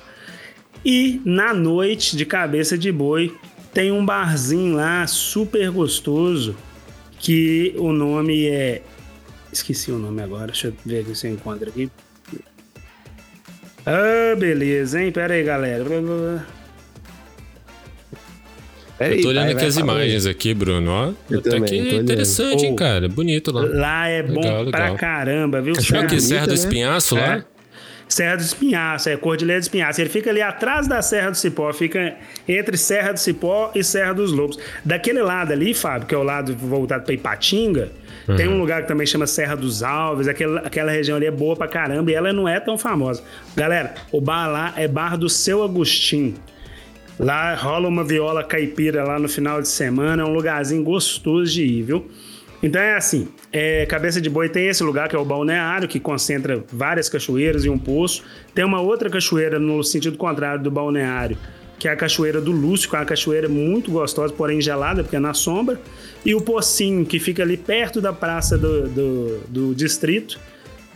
E 0.85 1.21
na 1.25 1.55
noite, 1.55 2.17
de 2.17 2.27
cabeça 2.27 2.77
de 2.77 2.93
boi, 2.93 3.35
tem 3.79 3.93
um 3.93 4.05
barzinho 4.05 4.75
lá 4.75 5.07
super 5.07 5.71
gostoso 5.71 6.57
que 7.21 7.73
o 7.79 7.93
nome 7.93 8.49
é. 8.49 8.83
Esqueci 9.53 9.93
o 9.93 9.99
nome 10.01 10.21
agora, 10.21 10.47
deixa 10.47 10.67
eu 10.67 10.75
ver 10.85 11.03
aqui 11.03 11.15
se 11.15 11.29
eu 11.29 11.35
encontro 11.35 11.69
aqui. 11.69 11.89
Ah, 13.87 14.35
beleza, 14.37 15.01
hein? 15.01 15.13
Pera 15.13 15.35
aí, 15.35 15.45
galera. 15.45 15.85
Pera 18.99 19.15
eu 19.15 19.23
tô 19.23 19.29
olhando 19.29 19.45
vai, 19.45 19.53
aqui 19.53 19.61
vai, 19.61 19.69
as 19.69 19.77
imagens 19.77 20.27
aí. 20.27 20.33
aqui, 20.33 20.55
Bruno. 20.55 20.91
Ó, 20.91 21.13
eu 21.31 21.41
tá 21.41 21.57
aqui 21.57 21.79
interessante, 21.79 22.67
hein, 22.67 22.75
cara? 22.75 23.09
Bonito 23.09 23.53
lá. 23.53 23.63
Lá 23.63 24.09
é 24.09 24.25
bom 24.25 24.41
legal, 24.41 24.67
pra 24.73 24.95
caramba, 24.97 25.63
viu? 25.63 25.75
Achou 25.79 26.05
que 26.05 26.21
Serra 26.21 26.47
do 26.47 26.51
né? 26.51 26.55
Espinhaço 26.57 27.17
é. 27.17 27.21
lá? 27.21 27.45
Serra 28.09 28.37
do 28.37 28.43
Espinhaço, 28.43 29.09
é 29.09 29.17
Cordilheira 29.17 29.61
do 29.61 29.63
Espinhaço. 29.63 30.01
Ele 30.01 30.09
fica 30.09 30.31
ali 30.31 30.41
atrás 30.41 30.89
da 30.89 31.03
Serra 31.03 31.31
do 31.31 31.37
Cipó, 31.37 31.73
fica 31.73 32.17
entre 32.49 32.77
Serra 32.77 33.13
do 33.13 33.19
Cipó 33.19 33.71
e 33.75 33.85
Serra 33.85 34.15
dos 34.15 34.33
Lobos. 34.33 34.59
Daquele 34.85 35.21
lado 35.21 35.53
ali, 35.53 35.75
Fábio, 35.75 36.09
que 36.09 36.15
é 36.15 36.19
o 36.19 36.23
lado 36.23 36.57
voltado 36.57 37.05
para 37.05 37.13
Ipatinga, 37.13 37.91
uhum. 38.27 38.37
tem 38.37 38.49
um 38.49 38.59
lugar 38.59 38.83
que 38.83 38.89
também 38.89 39.07
chama 39.07 39.27
Serra 39.27 39.55
dos 39.55 39.83
Alves. 39.83 40.27
Aquela, 40.27 40.61
aquela 40.61 40.91
região 40.91 41.17
ali 41.17 41.27
é 41.27 41.31
boa 41.31 41.55
pra 41.55 41.69
caramba 41.69 42.11
e 42.11 42.15
ela 42.15 42.33
não 42.33 42.49
é 42.49 42.59
tão 42.59 42.79
famosa. 42.79 43.23
Galera, 43.55 43.95
o 44.11 44.21
bar 44.21 44.49
lá 44.49 44.73
é 44.77 44.89
Bar 44.89 45.19
do 45.19 45.29
Seu 45.29 45.63
Agostinho. 45.63 46.35
Lá 47.19 47.55
rola 47.55 47.89
uma 47.89 48.05
viola 48.05 48.45
caipira 48.45 49.03
lá 49.03 49.19
no 49.19 49.29
final 49.29 49.61
de 49.61 49.69
semana, 49.69 50.23
é 50.23 50.25
um 50.25 50.33
lugarzinho 50.33 50.85
gostoso 50.85 51.53
de 51.53 51.65
ir, 51.65 51.83
viu? 51.83 52.09
Então 52.63 52.81
é 52.81 52.97
assim, 52.97 53.29
é, 53.53 53.87
Cabeça 53.87 54.21
de 54.21 54.29
Boi 54.29 54.49
tem 54.49 54.67
esse 54.67 54.83
lugar 54.83 55.09
que 55.09 55.15
é 55.15 55.19
o 55.19 55.25
balneário, 55.25 55.87
que 55.87 56.01
concentra 56.01 56.65
várias 56.73 57.09
cachoeiras 57.09 57.65
e 57.65 57.69
um 57.69 57.79
poço. 57.79 58.25
Tem 58.55 58.65
uma 58.65 58.81
outra 58.81 59.09
cachoeira 59.09 59.59
no 59.59 59.83
sentido 59.85 60.17
contrário 60.17 60.63
do 60.63 60.71
balneário, 60.71 61.39
que 61.79 61.87
é 61.87 61.93
a 61.93 61.97
Cachoeira 61.97 62.41
do 62.41 62.51
Lúcio, 62.51 62.91
que 62.91 62.97
é 62.97 62.99
uma 62.99 63.05
cachoeira 63.05 63.49
muito 63.49 63.91
gostosa, 63.91 64.35
porém 64.35 64.61
gelada, 64.61 65.05
porque 65.05 65.15
é 65.15 65.21
na 65.21 65.33
sombra. 65.33 65.81
E 66.25 66.35
o 66.35 66.41
Pocinho, 66.41 67.07
que 67.07 67.21
fica 67.21 67.45
ali 67.45 67.57
perto 67.57 68.01
da 68.01 68.13
praça 68.13 68.59
do, 68.59 68.89
do, 68.89 69.39
do 69.49 69.75
distrito, 69.75 70.41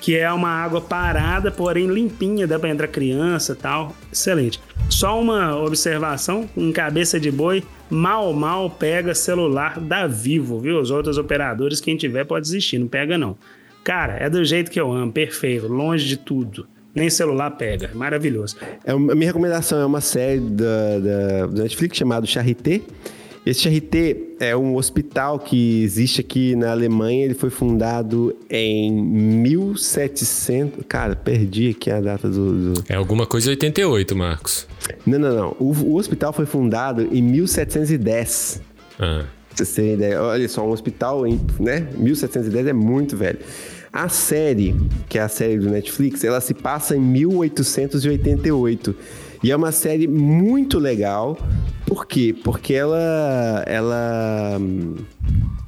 que 0.01 0.17
é 0.17 0.31
uma 0.33 0.49
água 0.49 0.81
parada, 0.81 1.53
porém 1.53 1.87
limpinha, 1.87 2.45
dá 2.45 2.59
para 2.59 2.71
entrar 2.71 2.89
criança 2.89 3.55
tal. 3.55 3.95
Excelente. 4.13 4.61
Só 4.91 5.21
uma 5.21 5.57
observação: 5.57 6.51
em 6.57 6.73
cabeça 6.73 7.21
de 7.21 7.31
boi, 7.31 7.63
mal, 7.93 8.33
mal 8.33 8.71
pega 8.71 9.15
celular 9.15 9.79
da 9.79 10.07
Vivo, 10.07 10.59
viu? 10.59 10.81
Os 10.81 10.91
outros 10.91 11.19
operadores, 11.19 11.81
quem 11.81 11.97
tiver 11.97 12.25
pode 12.25 12.47
desistir, 12.47 12.79
não 12.79 12.89
pega 12.89 13.19
não. 13.19 13.37
Cara, 13.85 14.15
é 14.15 14.31
do 14.31 14.43
jeito 14.45 14.71
que 14.71 14.81
eu 14.81 14.91
amo, 14.91 15.13
perfeito, 15.13 15.69
longe 15.69 16.07
de 16.07 16.17
tudo. 16.17 16.67
Nem 16.95 17.11
celular 17.11 17.51
pega, 17.53 17.91
maravilhoso. 17.95 18.57
É, 18.85 18.93
a 18.93 18.99
minha 18.99 19.27
recomendação 19.27 19.81
é 19.81 19.87
uma 19.87 20.01
série 20.01 20.41
da, 20.41 20.99
da, 20.99 21.47
da 21.47 21.63
Netflix 21.63 21.97
chamada 21.97 22.27
Charité 22.27 22.83
esse 23.45 23.69
RT 23.69 24.37
é 24.39 24.57
um 24.57 24.77
hospital 24.77 25.39
que 25.39 25.83
existe 25.83 26.21
aqui 26.21 26.55
na 26.55 26.71
Alemanha. 26.71 27.25
Ele 27.25 27.35
foi 27.35 27.51
fundado 27.51 28.37
em 28.49 28.93
1700. 28.93 30.85
Cara, 30.87 31.17
perdi 31.17 31.71
aqui 31.71 31.91
a 31.91 32.01
data 32.01 32.29
do. 32.29 32.75
do... 32.75 32.85
É 32.89 32.95
alguma 32.95 33.27
coisa 33.27 33.51
88, 33.51 34.15
Marcos. 34.15 34.69
Não, 35.05 35.19
não, 35.19 35.35
não. 35.35 35.57
O, 35.59 35.73
o 35.73 35.97
hospital 35.97 36.33
foi 36.33 36.47
fundado 36.47 37.09
em 37.13 37.21
1710. 37.21 38.63
Ah. 38.99 39.25
Pra 39.57 39.85
ideia. 39.85 40.23
Olha 40.23 40.49
só, 40.49 40.67
um 40.67 40.71
hospital 40.71 41.27
em 41.27 41.39
né? 41.59 41.89
1710 41.97 42.69
é 42.69 42.73
muito 42.73 43.17
velho. 43.17 43.39
A 43.93 44.09
série, 44.09 44.75
que 45.09 45.19
é 45.19 45.23
a 45.23 45.29
série 45.29 45.59
do 45.59 45.69
Netflix, 45.69 46.25
ela 46.25 46.41
se 46.41 46.55
passa 46.55 46.97
em 46.97 47.01
1888. 47.01 48.97
E 49.43 49.51
é 49.51 49.57
uma 49.57 49.73
série 49.73 50.07
muito 50.07 50.79
legal. 50.79 51.37
Por 51.85 52.07
quê? 52.07 52.35
Porque 52.45 52.73
ela, 52.73 53.65
ela, 53.67 54.61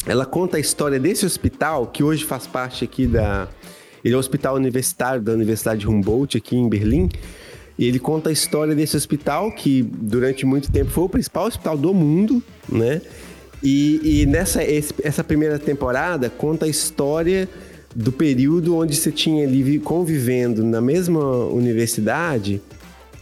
ela 0.07 0.25
conta 0.25 0.57
a 0.57 0.61
história 0.61 1.01
desse 1.01 1.27
hospital 1.27 1.89
que 1.89 2.03
hoje 2.03 2.25
faz 2.25 2.47
parte 2.47 2.85
aqui 2.85 3.07
da. 3.07 3.49
Ele 4.05 4.14
é 4.14 4.16
um 4.16 4.20
hospital 4.20 4.55
universitário 4.55 5.20
da 5.20 5.33
Universidade 5.33 5.89
Humboldt 5.89 6.37
aqui 6.37 6.57
em 6.57 6.68
Berlim. 6.68 7.09
E 7.77 7.87
ele 7.87 7.99
conta 7.99 8.29
a 8.29 8.33
história 8.33 8.75
desse 8.75 8.97
hospital 8.97 9.51
que 9.51 9.83
durante 9.83 10.47
muito 10.47 10.70
tempo 10.70 10.91
foi 10.91 11.05
o 11.05 11.09
principal 11.09 11.47
hospital 11.47 11.77
do 11.77 11.93
mundo, 11.93 12.41
né? 12.68 13.03
E, 13.61 14.20
e 14.22 14.27
nessa 14.27 14.62
essa 14.62 15.25
primeira 15.25 15.59
temporada 15.59 16.31
conta 16.31 16.66
a 16.66 16.68
história 16.68 17.49
do 17.97 18.12
período 18.12 18.77
onde 18.77 18.95
você 18.95 19.11
tinha 19.11 19.45
ali 19.45 19.79
convivendo 19.81 20.62
na 20.62 20.81
mesma 20.81 21.25
universidade 21.47 22.61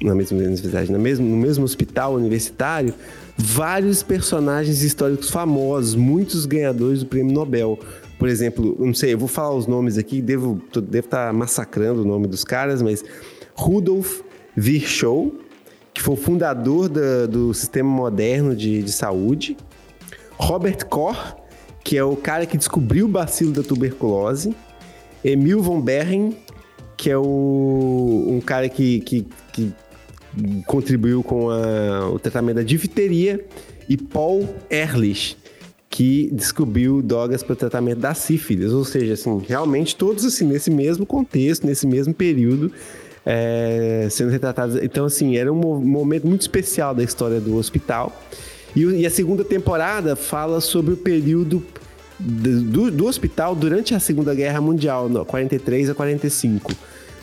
na 0.03 0.15
mesma 0.15 0.39
universidade, 0.39 0.91
na 0.91 0.99
mesmo, 0.99 1.27
no 1.27 1.37
mesmo 1.37 1.65
hospital 1.65 2.15
universitário, 2.15 2.95
vários 3.37 4.03
personagens 4.03 4.83
históricos 4.83 5.31
famosos, 5.31 5.95
muitos 5.95 6.47
ganhadores 6.47 7.01
do 7.01 7.07
prêmio 7.07 7.33
Nobel. 7.33 7.79
Por 8.19 8.29
exemplo, 8.29 8.77
não 8.79 8.95
sei, 8.95 9.15
eu 9.15 9.19
vou 9.19 9.29
falar 9.29 9.55
os 9.55 9.67
nomes 9.67 9.99
aqui, 9.99 10.21
devo, 10.21 10.61
estar 10.75 11.27
tá 11.27 11.33
massacrando 11.33 12.03
o 12.03 12.05
nome 12.05 12.27
dos 12.27 12.45
caras, 12.45 12.83
mas 12.83 13.05
Rudolf 13.55 14.21
Virchow, 14.57 15.33
que 15.95 16.03
foi 16.03 16.15
o 16.15 16.17
fundador 16.17 16.89
da, 16.89 17.27
do 17.27 17.53
sistema 17.53 17.89
moderno 17.89 18.55
de, 18.55 18.83
de 18.83 18.93
saúde. 18.93 19.57
Robert 20.37 20.87
Koch, 20.87 21.35
que 21.85 21.97
é 21.97 22.05
o 22.05 22.17
cara 22.17 22.47
que 22.47 22.57
descobriu 22.57 23.07
o 23.07 23.09
bacilo 23.09 23.53
da 23.53 23.63
tuberculose. 23.63 24.55
Emil 25.25 25.63
von 25.63 25.81
Behring, 25.81 26.37
que 26.97 27.11
é 27.11 27.17
o, 27.17 28.27
um 28.29 28.41
cara 28.41 28.69
que, 28.69 29.01
que, 29.01 29.27
que 29.53 29.73
contribuiu 30.67 31.23
com 31.23 31.51
a, 31.51 32.11
o 32.11 32.19
tratamento 32.19 32.57
da 32.57 32.63
difteria, 32.63 33.45
e 33.89 33.97
Paul 33.97 34.49
Ehrlich, 34.71 35.37
que 35.91 36.31
descobriu 36.33 37.03
drogas 37.03 37.43
para 37.43 37.53
o 37.53 37.57
tratamento 37.57 37.99
da 37.99 38.15
sífilis. 38.15 38.73
Ou 38.73 38.85
seja, 38.85 39.13
assim, 39.13 39.43
realmente 39.47 39.95
todos 39.95 40.25
assim, 40.25 40.47
nesse 40.47 40.71
mesmo 40.71 41.05
contexto, 41.05 41.67
nesse 41.67 41.87
mesmo 41.87 42.15
período, 42.15 42.73
é, 43.27 44.09
sendo 44.11 44.31
retratados. 44.31 44.77
Então, 44.83 45.05
assim, 45.05 45.37
era 45.37 45.53
um 45.53 45.81
momento 45.81 46.27
muito 46.27 46.41
especial 46.41 46.95
da 46.95 47.03
história 47.03 47.41
do 47.41 47.57
hospital. 47.57 48.19
E, 48.75 48.83
e 48.83 49.07
a 49.07 49.11
segunda 49.11 49.45
temporada 49.45 50.17
fala 50.17 50.61
sobre 50.61 50.95
o 50.95 50.97
período 50.97 51.63
do, 52.19 52.91
do, 52.91 53.07
hospital 53.07 53.55
durante 53.55 53.95
a 53.95 54.01
Segunda 54.01 54.35
Guerra 54.35 54.61
Mundial, 54.61 55.09
no, 55.09 55.25
43 55.25 55.91
a 55.91 55.95
45. 55.95 56.73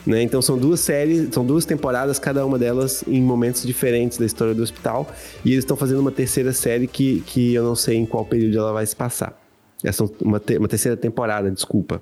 Né? 0.09 0.23
Então 0.23 0.41
são 0.41 0.57
duas 0.57 0.79
séries, 0.79 1.29
são 1.31 1.45
duas 1.45 1.65
temporadas, 1.65 2.17
cada 2.17 2.43
uma 2.43 2.57
delas 2.57 3.03
em 3.07 3.21
momentos 3.21 3.61
diferentes 3.63 4.17
da 4.17 4.25
história 4.25 4.55
do 4.55 4.63
hospital. 4.63 5.07
E 5.45 5.51
eles 5.51 5.63
estão 5.63 5.77
fazendo 5.77 5.99
uma 5.99 6.11
terceira 6.11 6.51
série 6.51 6.87
que, 6.87 7.21
que 7.27 7.53
eu 7.53 7.63
não 7.63 7.75
sei 7.75 7.97
em 7.97 8.07
qual 8.07 8.25
período 8.25 8.57
ela 8.57 8.73
vai 8.73 8.85
se 8.87 8.95
passar. 8.95 9.39
Essa 9.83 10.03
é 10.03 10.07
uma, 10.21 10.39
te, 10.39 10.57
uma 10.57 10.67
terceira 10.67 10.97
temporada, 10.97 11.51
desculpa. 11.51 12.01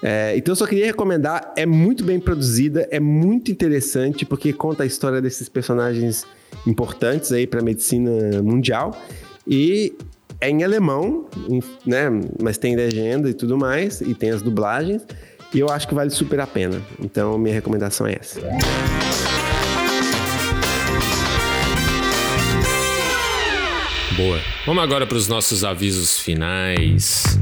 É, 0.00 0.34
então 0.36 0.52
eu 0.52 0.56
só 0.56 0.64
queria 0.64 0.86
recomendar, 0.86 1.52
é 1.56 1.66
muito 1.66 2.04
bem 2.04 2.20
produzida, 2.20 2.86
é 2.88 3.00
muito 3.00 3.50
interessante, 3.50 4.24
porque 4.24 4.52
conta 4.52 4.84
a 4.84 4.86
história 4.86 5.20
desses 5.20 5.48
personagens 5.48 6.24
importantes 6.68 7.32
aí 7.32 7.48
para 7.48 7.58
a 7.58 7.64
medicina 7.64 8.40
mundial. 8.42 8.96
E 9.44 9.92
É 10.40 10.48
em 10.48 10.62
alemão, 10.62 11.26
em- 11.48 11.60
né? 11.84 12.08
Mas 12.40 12.56
tem 12.56 12.76
legenda 12.76 13.28
e 13.28 13.34
tudo 13.34 13.58
mais, 13.58 14.00
e 14.00 14.14
tem 14.14 14.30
as 14.30 14.40
dublagens. 14.40 15.02
E 15.54 15.60
eu 15.60 15.70
acho 15.70 15.88
que 15.88 15.94
vale 15.94 16.10
super 16.10 16.40
a 16.40 16.46
pena. 16.46 16.80
Então, 17.00 17.38
minha 17.38 17.54
recomendação 17.54 18.06
é 18.06 18.16
essa. 18.20 18.40
Boa. 24.16 24.40
Vamos 24.66 24.82
agora 24.82 25.06
para 25.06 25.16
os 25.16 25.28
nossos 25.28 25.64
avisos 25.64 26.18
finais. 26.18 27.38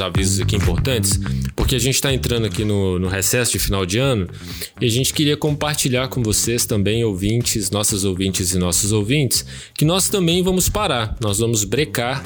Avisos 0.00 0.40
aqui 0.40 0.56
importantes, 0.56 1.18
porque 1.54 1.74
a 1.74 1.78
gente 1.78 1.96
está 1.96 2.12
entrando 2.12 2.46
aqui 2.46 2.64
no, 2.64 2.98
no 2.98 3.08
recesso 3.08 3.52
de 3.52 3.58
final 3.58 3.84
de 3.84 3.98
ano 3.98 4.28
e 4.80 4.86
a 4.86 4.90
gente 4.90 5.12
queria 5.12 5.36
compartilhar 5.36 6.08
com 6.08 6.22
vocês 6.22 6.66
também, 6.66 7.04
ouvintes, 7.04 7.70
nossas 7.70 8.04
ouvintes 8.04 8.52
e 8.52 8.58
nossos 8.58 8.92
ouvintes, 8.92 9.44
que 9.74 9.84
nós 9.84 10.08
também 10.08 10.42
vamos 10.42 10.68
parar, 10.68 11.16
nós 11.20 11.38
vamos 11.38 11.64
brecar 11.64 12.24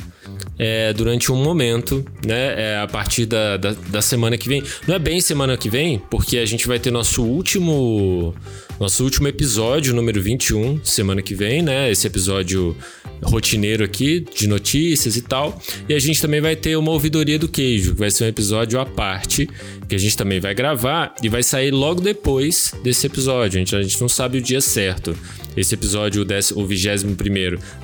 é, 0.59 0.93
durante 0.93 1.33
um 1.33 1.43
momento, 1.43 2.05
né? 2.25 2.73
É, 2.73 2.79
a 2.79 2.87
partir 2.87 3.27
da, 3.27 3.57
da, 3.57 3.73
da 3.73 4.03
semana 4.03 4.37
que 4.37 4.49
vem. 4.49 4.63
Não 4.87 4.95
é 4.95 4.99
bem 4.99 5.21
semana 5.21 5.57
que 5.57 5.69
vem, 5.69 6.01
porque 6.11 6.39
a 6.39 6.47
gente 6.47 6.67
vai 6.67 6.79
ter 6.79 6.91
nosso 6.91 7.23
último. 7.23 8.35
Nosso 8.81 9.05
último 9.05 9.29
episódio, 9.29 9.95
número 9.95 10.21
21, 10.21 10.81
semana 10.83 11.23
que 11.23 11.35
vem, 11.35 11.63
né? 11.63 11.91
Esse 11.91 12.07
episódio 12.07 12.77
rotineiro 13.23 13.85
aqui, 13.85 14.25
de 14.35 14.49
notícias 14.49 15.17
e 15.17 15.23
tal. 15.23 15.61
E 15.89 15.95
a 15.95 15.99
gente 16.01 16.21
também 16.21 16.41
vai 16.41 16.57
ter 16.57 16.77
uma 16.77 16.91
ouvidoria 16.91 17.39
do 17.39 17.49
queijo, 17.49 17.93
que 17.93 18.01
vai 18.01 18.11
ser 18.11 18.25
um 18.25 18.27
episódio 18.27 18.81
à 18.81 18.87
parte, 18.87 19.49
que 19.89 19.95
a 19.95 19.99
gente 19.99 20.17
também 20.17 20.41
vai 20.41 20.55
gravar 20.55 21.15
e 21.23 21.29
vai 21.29 21.43
sair 21.43 21.71
logo 21.71 22.01
depois 22.01 22.75
desse 22.83 23.07
episódio. 23.07 23.57
A 23.57 23.61
gente, 23.61 23.77
a 23.77 23.83
gente 23.83 24.01
não 24.01 24.09
sabe 24.09 24.39
o 24.39 24.43
dia 24.43 24.61
certo. 24.61 25.17
Esse 25.57 25.75
episódio, 25.75 26.23
o, 26.23 26.25
décimo, 26.25 26.63
o 26.63 26.67
21 26.67 27.15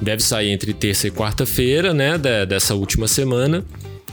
deve 0.01 0.23
sair 0.23 0.51
entre 0.51 0.73
terça 0.73 1.09
e 1.09 1.11
quarta-feira, 1.11 1.93
né? 1.93 2.17
dessa 2.47 2.75
última 2.75 3.07
semana. 3.07 3.65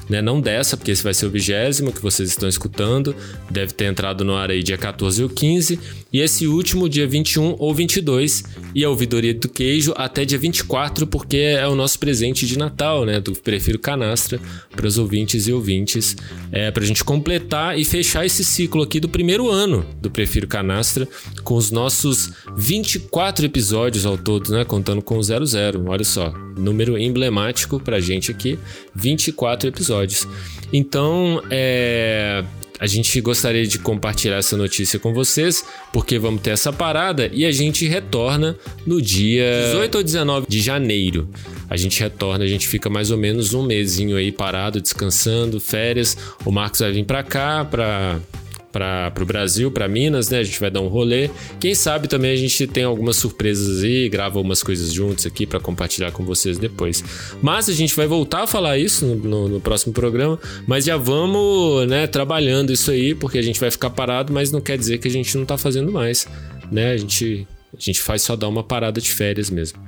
Né, 0.09 0.21
não 0.21 0.39
dessa, 0.39 0.77
porque 0.77 0.91
esse 0.91 1.03
vai 1.03 1.13
ser 1.13 1.25
o 1.25 1.31
vigésimo 1.31 1.91
que 1.91 2.01
vocês 2.01 2.29
estão 2.29 2.47
escutando. 2.47 3.15
Deve 3.49 3.73
ter 3.73 3.85
entrado 3.85 4.23
no 4.23 4.35
ar 4.35 4.51
aí 4.51 4.61
dia 4.61 4.77
14 4.77 5.23
ou 5.23 5.29
15. 5.29 5.79
E 6.13 6.21
esse 6.21 6.47
último, 6.47 6.87
dia 6.87 7.07
21 7.07 7.55
ou 7.57 7.73
22. 7.73 8.43
E 8.73 8.83
a 8.83 8.89
ouvidoria 8.89 9.33
do 9.33 9.49
queijo 9.49 9.93
até 9.97 10.23
dia 10.23 10.37
24, 10.37 11.07
porque 11.07 11.37
é 11.37 11.67
o 11.67 11.75
nosso 11.75 11.97
presente 11.97 12.45
de 12.45 12.57
Natal, 12.57 13.03
né? 13.03 13.19
Do 13.19 13.33
Prefiro 13.33 13.79
Canastra 13.79 14.39
para 14.75 14.85
os 14.85 14.97
ouvintes 14.97 15.47
e 15.47 15.53
ouvintes. 15.53 16.15
É, 16.51 16.69
para 16.69 16.83
a 16.83 16.85
gente 16.85 17.03
completar 17.03 17.79
e 17.79 17.83
fechar 17.83 18.25
esse 18.25 18.43
ciclo 18.43 18.83
aqui 18.83 18.99
do 18.99 19.09
primeiro 19.09 19.49
ano 19.49 19.85
do 19.99 20.11
Prefiro 20.11 20.47
Canastra, 20.47 21.07
com 21.43 21.55
os 21.55 21.71
nossos 21.71 22.31
24 22.55 23.45
episódios 23.45 24.05
ao 24.05 24.17
todo, 24.17 24.51
né? 24.51 24.63
Contando 24.63 25.01
com 25.01 25.17
o 25.17 25.23
00. 25.23 25.49
Olha 25.87 26.03
só, 26.03 26.31
número 26.57 26.97
emblemático 26.97 27.79
pra 27.79 27.99
gente 27.99 28.31
aqui, 28.31 28.59
24 28.93 29.69
episódios. 29.69 29.94
Então, 30.73 31.41
é, 31.49 32.43
a 32.79 32.87
gente 32.87 33.19
gostaria 33.21 33.65
de 33.65 33.79
compartilhar 33.79 34.37
essa 34.37 34.57
notícia 34.57 34.99
com 34.99 35.13
vocês, 35.13 35.65
porque 35.93 36.19
vamos 36.19 36.41
ter 36.41 36.51
essa 36.51 36.73
parada 36.73 37.29
e 37.31 37.45
a 37.45 37.51
gente 37.51 37.87
retorna 37.87 38.57
no 38.85 39.01
dia 39.01 39.69
18 39.71 39.95
ou 39.95 40.03
19 40.03 40.47
de 40.47 40.59
janeiro. 40.59 41.29
A 41.69 41.77
gente 41.77 41.99
retorna, 41.99 42.43
a 42.43 42.47
gente 42.47 42.67
fica 42.67 42.89
mais 42.89 43.11
ou 43.11 43.17
menos 43.17 43.53
um 43.53 43.63
mesinho 43.63 44.17
aí 44.17 44.31
parado, 44.31 44.81
descansando, 44.81 45.59
férias. 45.59 46.17
O 46.43 46.51
Marcos 46.51 46.81
vai 46.81 46.91
vir 46.91 47.05
pra 47.05 47.23
cá, 47.23 47.63
pra 47.63 48.19
para 48.75 49.23
o 49.23 49.25
Brasil, 49.25 49.71
para 49.71 49.87
Minas, 49.87 50.29
né? 50.29 50.39
A 50.39 50.43
gente 50.43 50.59
vai 50.59 50.69
dar 50.69 50.81
um 50.81 50.87
rolê. 50.89 51.29
Quem 51.61 51.73
sabe 51.73 52.09
também 52.09 52.31
a 52.31 52.35
gente 52.35 52.67
tem 52.67 52.83
algumas 52.83 53.15
surpresas 53.15 53.81
aí, 53.83 54.09
grava 54.09 54.37
algumas 54.37 54.61
coisas 54.61 54.91
juntos 54.91 55.25
aqui 55.25 55.45
para 55.45 55.61
compartilhar 55.61 56.11
com 56.11 56.25
vocês 56.25 56.57
depois. 56.57 57.01
Mas 57.41 57.69
a 57.69 57.73
gente 57.73 57.95
vai 57.95 58.05
voltar 58.05 58.43
a 58.43 58.47
falar 58.47 58.77
isso 58.77 59.05
no, 59.05 59.15
no- 59.15 59.47
no 59.47 59.61
próximo 59.61 59.93
programa, 59.93 60.37
mas 60.67 60.83
já 60.83 60.97
vamos, 60.97 61.87
né, 61.87 62.05
trabalhando 62.05 62.73
isso 62.73 62.91
aí, 62.91 63.15
porque 63.15 63.37
a 63.37 63.41
gente 63.41 63.59
vai 63.61 63.71
ficar 63.71 63.89
parado, 63.91 64.33
mas 64.33 64.51
não 64.51 64.59
quer 64.59 64.77
dizer 64.77 64.97
que 64.97 65.07
a 65.07 65.11
gente 65.11 65.37
não 65.37 65.45
tá 65.45 65.57
fazendo 65.57 65.89
mais, 65.91 66.27
né? 66.69 66.91
A 66.91 66.97
gente 66.97 67.47
a 67.73 67.79
gente 67.79 68.01
faz 68.01 68.21
só 68.23 68.35
dar 68.35 68.47
uma 68.49 68.63
parada 68.63 68.99
de 68.99 69.09
férias 69.11 69.49
mesmo. 69.49 69.79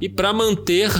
E 0.00 0.08
para 0.08 0.32
manter, 0.32 0.90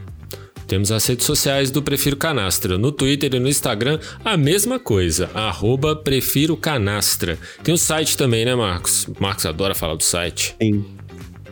Temos 0.70 0.90
as 0.92 1.04
redes 1.04 1.26
sociais 1.26 1.72
do 1.72 1.82
Prefiro 1.82 2.16
Canastra. 2.16 2.78
No 2.78 2.92
Twitter 2.92 3.34
e 3.34 3.40
no 3.40 3.48
Instagram, 3.48 3.98
a 4.24 4.36
mesma 4.36 4.78
coisa. 4.78 5.28
Arroba 5.34 5.96
Prefiro 5.96 6.56
Canastra. 6.56 7.36
Tem 7.64 7.74
o 7.74 7.76
site 7.76 8.16
também, 8.16 8.44
né, 8.44 8.54
Marcos? 8.54 9.08
O 9.08 9.16
Marcos 9.18 9.44
adora 9.46 9.74
falar 9.74 9.96
do 9.96 10.04
site. 10.04 10.54
Sim. 10.62 10.84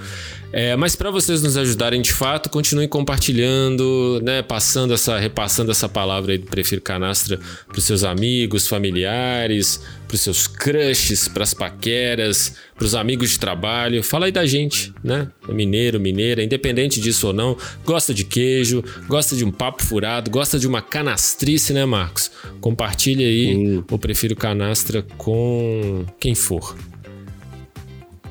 É, 0.52 0.76
mas 0.76 0.96
para 0.96 1.12
vocês 1.12 1.44
nos 1.44 1.56
ajudarem 1.56 2.02
de 2.02 2.12
fato, 2.12 2.50
continuem 2.50 2.88
compartilhando, 2.88 4.20
né, 4.24 4.42
passando 4.42 4.94
essa, 4.96 5.20
repassando 5.20 5.70
essa 5.70 5.88
palavra 5.88 6.32
aí 6.32 6.40
do 6.40 6.48
Prefiro 6.48 6.82
Canastra 6.82 7.40
para 7.68 7.78
os 7.78 7.84
seus 7.84 8.04
amigos, 8.04 8.68
familiares, 8.68 9.80
para 10.08 10.16
os 10.16 10.22
seus 10.22 10.48
crushes, 10.48 11.28
para 11.28 11.44
as 11.44 11.54
paqueras, 11.54 12.56
para 12.76 12.84
os 12.84 12.96
amigos 12.96 13.30
de 13.30 13.40
trabalho. 13.40 14.02
Fala 14.04 14.26
aí 14.26 14.32
da 14.32 14.44
gente, 14.44 14.92
né? 15.04 15.28
É 15.48 15.54
mineiro, 15.54 16.00
mineira, 16.00 16.44
independente 16.44 17.00
disso 17.00 17.28
ou 17.28 17.34
não, 17.34 17.56
gosta 17.86 18.12
de 18.12 18.26
queijo, 18.26 18.84
gosta 19.08 19.36
de 19.36 19.46
um 19.46 19.52
papo 19.52 19.84
furado, 19.84 20.32
gosta 20.32 20.58
de 20.58 20.68
uma 20.68 20.82
canastrice, 20.82 21.74
né, 21.74 21.86
Marcos? 21.86 22.32
Compartilhe 22.60 23.24
aí 23.24 23.84
o 23.92 24.00
Prefiro 24.00 24.36
Canastra 24.36 25.06
com 25.16 26.06
quem 26.20 26.34
for. 26.34 26.76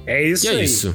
É 0.05 0.27
isso 0.27 0.47
E 0.47 0.49
é 0.49 0.53
aí. 0.53 0.65
isso. 0.65 0.93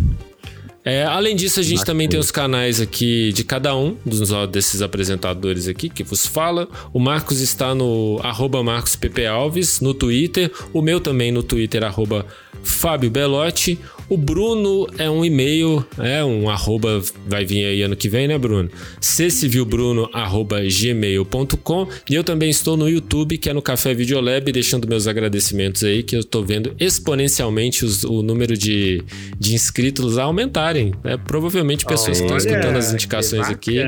É, 0.86 1.04
além 1.04 1.36
disso, 1.36 1.60
a 1.60 1.64
gente 1.64 1.86
também 1.86 2.10
tem 2.10 2.20
os 2.20 2.30
canais 2.30 2.82
aqui 2.82 3.32
de 3.32 3.44
cada 3.44 3.76
um 3.76 3.96
dos, 4.06 4.30
desses 4.50 4.82
apresentadores 4.82 5.68
aqui 5.68 5.88
que 5.88 6.04
vos 6.04 6.28
fala. 6.28 6.68
O 6.92 7.00
Marcos 7.00 7.40
está 7.40 7.74
no 7.74 8.20
arroba 8.22 8.62
Marcos 8.62 8.96
PP 8.96 9.26
Alves 9.26 9.80
no 9.80 9.94
Twitter. 9.94 10.52
O 10.74 10.82
meu 10.82 11.00
também 11.00 11.32
no 11.32 11.42
Twitter, 11.42 11.84
arroba 11.84 12.26
Fábio 12.64 13.10
Belotti. 13.10 13.80
O 14.14 14.18
Bruno 14.18 14.86
é 15.00 15.10
um 15.10 15.26
e-mail, 15.26 15.84
é 15.98 16.24
um 16.24 16.48
arroba, 16.48 17.02
vai 17.28 17.44
vir 17.46 17.66
aí 17.66 17.82
ano 17.82 17.96
que 17.96 18.08
vem, 18.08 18.28
né, 18.28 18.38
Bruno? 18.38 18.70
ccivilbruno, 19.02 20.08
arroba 20.14 20.62
gmail.com. 20.62 21.88
E 22.10 22.14
eu 22.14 22.24
também 22.24 22.50
estou 22.50 22.78
no 22.78 22.88
YouTube, 22.88 23.38
que 23.40 23.50
é 23.50 23.54
no 23.54 23.62
Café 23.62 23.94
Videolab, 23.94 24.52
deixando 24.52 24.88
meus 24.88 25.08
agradecimentos 25.08 25.84
aí, 25.84 26.04
que 26.04 26.16
eu 26.16 26.24
tô 26.24 26.44
vendo 26.44 26.76
exponencialmente 26.80 27.84
os- 27.86 28.04
o 28.04 28.22
número 28.22 28.56
de, 28.56 29.02
de 29.40 29.56
inscritos 29.56 30.18
aumentarem. 30.18 30.94
Né? 31.04 31.18
Provavelmente 31.18 31.84
pessoas 31.86 32.18
que 32.20 32.24
estão 32.24 32.36
Olha, 32.38 32.48
escutando 32.48 32.78
as 32.78 32.94
indicações 32.94 33.50
aqui. 33.50 33.80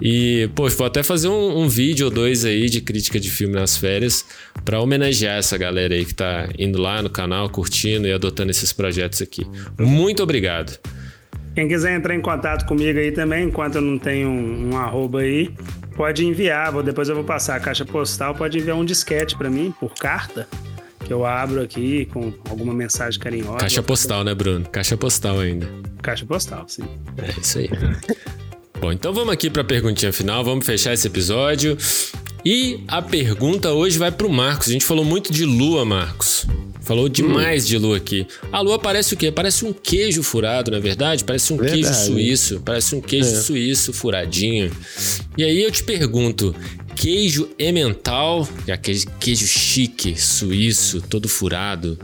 E, 0.00 0.48
poxa, 0.54 0.76
vou 0.76 0.86
até 0.86 1.02
fazer 1.02 1.28
um, 1.28 1.58
um 1.62 1.68
vídeo 1.68 2.06
ou 2.06 2.10
dois 2.10 2.44
aí 2.44 2.70
de 2.70 2.80
crítica 2.80 3.20
de 3.20 3.30
filme 3.30 3.54
nas 3.54 3.76
férias 3.76 4.24
pra 4.64 4.80
homenagear 4.80 5.38
essa 5.38 5.56
galera 5.58 5.94
aí 5.94 6.04
que 6.04 6.14
tá 6.14 6.48
indo 6.58 6.78
lá 6.80 7.02
no 7.02 7.10
canal, 7.10 7.48
curtindo 7.50 8.06
e 8.08 8.12
adotando 8.12 8.50
esses 8.50 8.72
projetos 8.72 9.20
aqui. 9.22 9.46
Muito 9.78 10.22
obrigado. 10.22 10.78
Quem 11.54 11.66
quiser 11.66 11.96
entrar 11.96 12.14
em 12.14 12.20
contato 12.20 12.66
comigo 12.66 12.98
aí 12.98 13.10
também, 13.10 13.48
enquanto 13.48 13.76
eu 13.76 13.82
não 13.82 13.98
tenho 13.98 14.28
um, 14.28 14.70
um 14.70 14.76
arroba 14.76 15.20
aí, 15.20 15.52
pode 15.96 16.24
enviar. 16.24 16.70
Vou, 16.70 16.82
depois 16.82 17.08
eu 17.08 17.14
vou 17.14 17.24
passar 17.24 17.56
a 17.56 17.60
caixa 17.60 17.84
postal, 17.84 18.34
pode 18.34 18.58
enviar 18.58 18.76
um 18.76 18.84
disquete 18.84 19.36
pra 19.36 19.50
mim 19.50 19.74
por 19.80 19.92
carta. 19.94 20.46
Que 21.04 21.12
eu 21.12 21.24
abro 21.24 21.60
aqui 21.62 22.04
com 22.06 22.32
alguma 22.48 22.72
mensagem 22.72 23.18
carinhosa. 23.18 23.58
Caixa 23.58 23.82
postal, 23.82 24.22
né, 24.22 24.34
Bruno? 24.34 24.68
Caixa 24.70 24.96
postal 24.96 25.40
ainda. 25.40 25.66
Caixa 26.02 26.24
postal, 26.26 26.64
sim. 26.68 26.84
É 27.16 27.40
isso 27.40 27.58
aí. 27.58 27.70
Bom, 28.80 28.92
então 28.92 29.12
vamos 29.12 29.32
aqui 29.32 29.50
para 29.50 29.62
a 29.62 29.64
perguntinha 29.64 30.12
final, 30.12 30.44
vamos 30.44 30.64
fechar 30.64 30.92
esse 30.92 31.06
episódio. 31.06 31.76
E 32.50 32.80
a 32.88 33.02
pergunta 33.02 33.74
hoje 33.74 33.98
vai 33.98 34.10
pro 34.10 34.26
Marcos. 34.30 34.70
A 34.70 34.72
gente 34.72 34.86
falou 34.86 35.04
muito 35.04 35.30
de 35.30 35.44
lua, 35.44 35.84
Marcos. 35.84 36.46
Falou 36.80 37.06
demais 37.06 37.66
de 37.66 37.76
lua 37.76 37.98
aqui. 37.98 38.26
A 38.50 38.62
lua 38.62 38.78
parece 38.78 39.12
o 39.12 39.18
quê? 39.18 39.30
Parece 39.30 39.66
um 39.66 39.72
queijo 39.74 40.22
furado, 40.22 40.70
na 40.70 40.78
é 40.78 40.80
verdade? 40.80 41.24
Parece 41.24 41.52
um 41.52 41.58
Verdade. 41.58 41.82
queijo 41.82 41.94
suíço. 42.06 42.62
Parece 42.64 42.94
um 42.94 43.02
queijo 43.02 43.28
É. 43.28 43.40
suíço 43.42 43.92
furadinho. 43.92 44.72
E 45.36 45.44
aí 45.44 45.62
eu 45.62 45.70
te 45.70 45.84
pergunto: 45.84 46.54
queijo 46.96 47.50
emmental, 47.58 48.48
que 48.64 48.70
é 48.70 48.74
aquele 48.74 49.04
queijo 49.20 49.46
chique, 49.46 50.18
suíço, 50.18 51.02
todo 51.02 51.28
furado, 51.28 51.98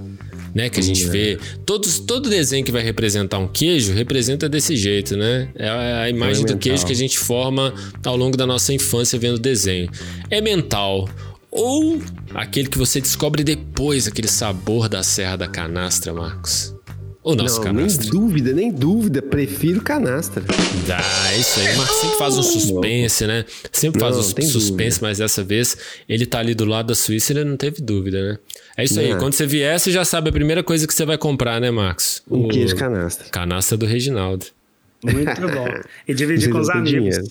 né? 0.55 0.71
Que 0.71 0.81
a 0.81 0.83
gente 0.83 1.05
vê. 1.07 1.39
Todos, 1.67 1.99
todo 1.99 2.31
desenho 2.31 2.65
que 2.65 2.73
vai 2.73 2.83
representar 2.83 3.39
um 3.39 3.49
queijo 3.49 3.93
representa 3.93 4.49
desse 4.49 4.77
jeito, 4.77 5.17
né? 5.17 5.49
É 5.55 5.69
a, 5.69 6.03
a 6.03 6.11
imagem 6.11 6.45
do 6.45 6.53
Emmental. 6.53 6.59
queijo 6.59 6.87
que 6.87 6.93
a 6.93 6.97
gente 6.97 7.19
forma 7.19 7.75
ao 8.05 8.17
longo 8.17 8.37
da 8.37 8.47
nossa 8.47 8.73
infância 8.73 9.19
vendo 9.19 9.39
desenho. 9.39 9.91
Emmental. 10.31 11.09
Ou 11.51 12.03
aquele 12.35 12.69
que 12.69 12.77
você 12.77 13.01
descobre 13.01 13.45
depois, 13.45 14.09
aquele 14.09 14.29
sabor 14.29 14.89
da 14.89 15.03
Serra 15.03 15.37
da 15.37 15.47
Canastra, 15.47 16.13
Marcos. 16.13 16.74
Ou 17.25 17.35
nosso 17.35 17.57
Não, 17.63 17.73
nem 17.73 17.77
canastra. 17.87 18.11
dúvida, 18.11 18.53
nem 18.53 18.71
dúvida. 18.71 19.23
Prefiro 19.23 19.81
canastra. 19.81 20.45
Ah, 20.95 21.33
é 21.33 21.39
isso 21.39 21.59
aí. 21.59 21.75
O 21.75 21.79
Marcos 21.79 21.97
sempre 21.97 22.19
faz 22.19 22.37
um 22.39 22.43
suspense, 22.43 23.27
né? 23.27 23.45
Sempre 23.73 24.01
faz 24.01 24.13
Não, 24.13 24.21
um 24.21 24.23
suspense, 24.23 24.53
dúvida. 24.53 24.99
mas 25.01 25.19
dessa 25.19 25.43
vez 25.43 25.77
ele 26.07 26.27
tá 26.27 26.39
ali 26.41 26.55
do 26.55 26.67
lado 26.67 26.89
da 26.89 26.95
Suíça 26.95 27.33
e 27.33 27.37
ele 27.39 27.45
não 27.49 27.57
teve 27.57 27.81
dúvida, 27.81 28.21
né? 28.33 28.39
É 28.77 28.85
isso 28.85 29.01
aí. 29.01 29.11
Não. 29.13 29.19
Quando 29.19 29.33
você 29.33 29.47
vier, 29.47 29.81
você 29.81 29.91
já 29.91 30.05
sabe 30.05 30.29
a 30.29 30.33
primeira 30.33 30.63
coisa 30.63 30.87
que 30.87 30.93
você 30.93 31.07
vai 31.07 31.17
comprar, 31.17 31.61
né, 31.61 31.71
Marcos? 31.71 32.23
Um 32.31 32.45
O 32.45 32.49
queijo 32.49 32.77
canastra. 32.77 33.27
Canastra 33.31 33.79
do 33.79 33.87
Reginaldo. 33.87 34.45
Muito 35.03 35.41
bom. 35.49 35.69
E 36.07 36.13
dividir 36.15 36.49
com 36.53 36.59
os 36.59 36.69
amigos. 36.69 36.91
dinheiro. 36.91 37.25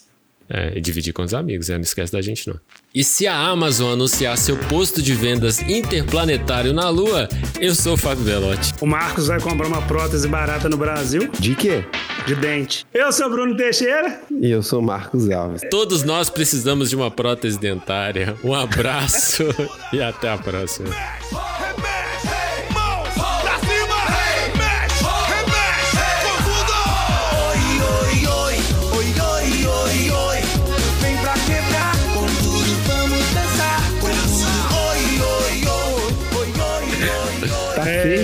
É, 0.50 0.78
e 0.78 0.82
dividir 0.82 1.14
com 1.14 1.24
os 1.24 1.34
amigos, 1.34 1.70
é, 1.70 1.74
não 1.74 1.82
esquece 1.82 2.12
da 2.12 2.22
gente 2.22 2.48
não. 2.48 2.60
E 2.94 3.04
se 3.04 3.26
a 3.26 3.36
Amazon 3.36 3.94
anunciar 3.94 4.38
seu 4.38 4.58
posto 4.58 5.02
de 5.02 5.16
vendas 5.16 5.62
interplanetário 5.62 6.74
na 6.74 6.90
Lua, 6.90 7.28
eu 7.60 7.74
sou 7.74 7.94
o 7.94 7.98
Fábio 7.98 8.24
Belotti. 8.24 8.74
O 8.82 8.86
Marcos 8.86 9.28
vai 9.28 9.40
comprar 9.40 9.68
uma 9.68 9.82
prótese 9.82 10.28
barata 10.28 10.68
no 10.70 10.78
Brasil 10.78 11.30
De 11.40 11.56
quê? 11.56 11.86
de 12.26 12.36
dente. 12.36 12.86
Eu 12.94 13.12
sou 13.12 13.30
Bruno 13.30 13.56
Teixeira. 13.56 14.22
E 14.32 14.50
eu 14.50 14.64
sou 14.64 14.82
Marcos 14.82 15.30
Alves. 15.30 15.62
Todos 15.70 16.04
nós 16.04 16.30
precisamos 16.30 16.90
de 16.90 16.96
uma 16.96 17.12
prótese 17.12 17.60
dentária. 17.60 18.36
Um 18.44 18.54
abraço 18.54 19.44
e 19.92 20.02
até 20.02 20.30
a 20.30 20.38
próxima. 20.38 20.90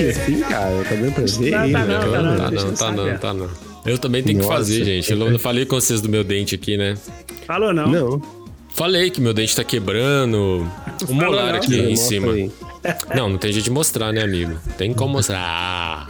Assim, 0.09 0.39
cara? 0.41 0.83
Tá 0.83 0.95
dando 0.95 1.11
pra 1.13 1.23
ver? 1.23 1.51
Tá, 1.51 1.61
aí, 1.61 1.71
tá 1.71 1.85
não, 1.85 1.99
tá 1.99 2.07
Não, 2.07 2.23
não, 2.23 2.37
tá 2.37 2.51
não, 2.51 2.59
eu 2.67 2.73
tá 2.75 2.91
não, 2.91 3.17
tá 3.17 3.33
não. 3.33 3.49
Eu 3.85 3.97
também 3.97 4.23
tenho 4.23 4.39
que 4.39 4.45
Nossa. 4.45 4.57
fazer, 4.57 4.83
gente. 4.83 5.11
Eu 5.11 5.17
não 5.17 5.39
falei 5.39 5.65
com 5.65 5.79
vocês 5.79 6.01
do 6.01 6.09
meu 6.09 6.23
dente 6.23 6.55
aqui, 6.55 6.77
né? 6.77 6.95
Falou 7.47 7.73
não. 7.73 7.87
Não. 7.87 8.21
Falei 8.75 9.09
que 9.09 9.19
meu 9.19 9.33
dente 9.33 9.55
tá 9.55 9.63
quebrando. 9.63 10.69
O 11.07 11.13
molar 11.13 11.53
não. 11.53 11.55
aqui 11.55 11.75
em 11.79 11.95
cima. 11.95 12.33
aí. 12.33 12.51
Não, 13.15 13.29
não 13.29 13.37
tem 13.37 13.51
jeito 13.51 13.65
de 13.65 13.71
mostrar, 13.71 14.13
né, 14.13 14.21
amigo? 14.23 14.57
Tem 14.77 14.93
como 14.93 15.13
mostrar. 15.13 15.39
Ah. 15.39 16.07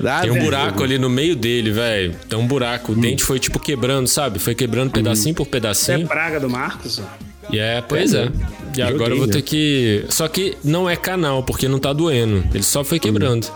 Dá, 0.00 0.20
Tem 0.20 0.30
um 0.30 0.38
buraco 0.40 0.82
ali 0.82 0.98
no 0.98 1.08
meio 1.08 1.36
dele, 1.36 1.70
velho. 1.70 2.14
Tem 2.28 2.38
um 2.38 2.46
buraco. 2.46 2.92
Hum. 2.92 2.96
O 2.96 3.00
dente 3.00 3.22
foi 3.24 3.38
tipo 3.38 3.58
quebrando, 3.58 4.06
sabe? 4.08 4.38
Foi 4.38 4.54
quebrando 4.54 4.90
pedacinho 4.90 5.34
por 5.34 5.42
Isso 5.42 5.48
é 5.48 5.52
pedacinho. 5.52 6.06
praga 6.06 6.40
do 6.40 6.50
Marcos? 6.50 7.00
ó. 7.00 7.33
E 7.50 7.58
é, 7.58 7.80
pois 7.80 8.14
é. 8.14 8.30
E 8.76 8.82
agora 8.82 9.12
eu 9.12 9.18
vou 9.18 9.26
né? 9.26 9.32
ter 9.32 9.42
que. 9.42 10.04
Só 10.08 10.26
que 10.28 10.56
não 10.64 10.88
é 10.88 10.96
canal, 10.96 11.42
porque 11.42 11.68
não 11.68 11.78
tá 11.78 11.92
doendo. 11.92 12.44
Ele 12.52 12.64
só 12.64 12.82
foi 12.82 12.98
quebrando. 12.98 13.46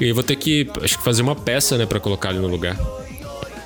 E 0.00 0.04
aí 0.04 0.10
eu 0.10 0.14
vou 0.14 0.24
ter 0.24 0.36
que, 0.36 0.68
acho 0.82 0.98
que 0.98 1.04
fazer 1.04 1.22
uma 1.22 1.36
peça, 1.36 1.76
né, 1.76 1.84
pra 1.86 2.00
colocar 2.00 2.30
ali 2.30 2.38
no 2.38 2.48
lugar. 2.48 2.76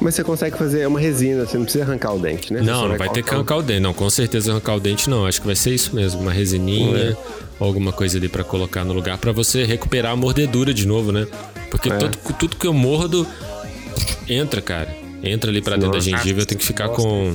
Mas 0.00 0.16
você 0.16 0.24
consegue 0.24 0.58
fazer 0.58 0.86
uma 0.86 0.98
resina, 1.00 1.46
você 1.46 1.56
não 1.56 1.64
precisa 1.64 1.84
arrancar 1.84 2.12
o 2.12 2.18
dente, 2.18 2.52
né? 2.52 2.58
Você 2.58 2.66
Não, 2.66 2.88
não 2.88 2.98
vai 2.98 3.08
ter 3.08 3.22
que 3.22 3.32
arrancar 3.32 3.56
o 3.56 3.62
dente. 3.62 3.80
Não, 3.80 3.94
com 3.94 4.10
certeza 4.10 4.50
arrancar 4.50 4.74
o 4.74 4.80
dente 4.80 5.08
não. 5.08 5.24
Acho 5.24 5.40
que 5.40 5.46
vai 5.46 5.56
ser 5.56 5.70
isso 5.72 5.94
mesmo. 5.94 6.20
Uma 6.20 6.32
resininha 6.32 7.16
ou 7.58 7.66
alguma 7.66 7.92
coisa 7.92 8.18
ali 8.18 8.28
pra 8.28 8.44
colocar 8.44 8.84
no 8.84 8.92
lugar 8.92 9.16
pra 9.16 9.32
você 9.32 9.64
recuperar 9.64 10.12
a 10.12 10.16
mordedura 10.16 10.74
de 10.74 10.86
novo, 10.86 11.10
né? 11.12 11.26
Porque 11.70 11.88
É. 11.88 11.96
tudo, 11.96 12.18
tudo 12.38 12.56
que 12.56 12.66
eu 12.66 12.74
mordo 12.74 13.26
entra, 14.28 14.60
cara. 14.60 14.94
Entra 15.22 15.50
ali 15.50 15.62
pra 15.62 15.76
dentro 15.76 15.92
da 15.92 16.00
gengiva. 16.00 16.40
Eu 16.40 16.46
tenho 16.46 16.58
que 16.58 16.66
ficar 16.66 16.88
com 16.90 17.34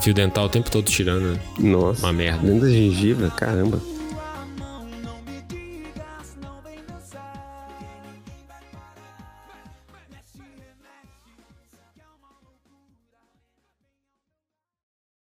fio 0.00 0.14
dental 0.14 0.46
o 0.46 0.48
tempo 0.48 0.70
todo 0.70 0.84
tirando. 0.86 1.32
né? 1.34 1.40
Nossa. 1.58 2.04
Uma 2.06 2.12
merda. 2.12 2.46
Dentro 2.46 2.60
da 2.66 2.70
gengiva, 2.70 3.30
caramba. 3.30 3.80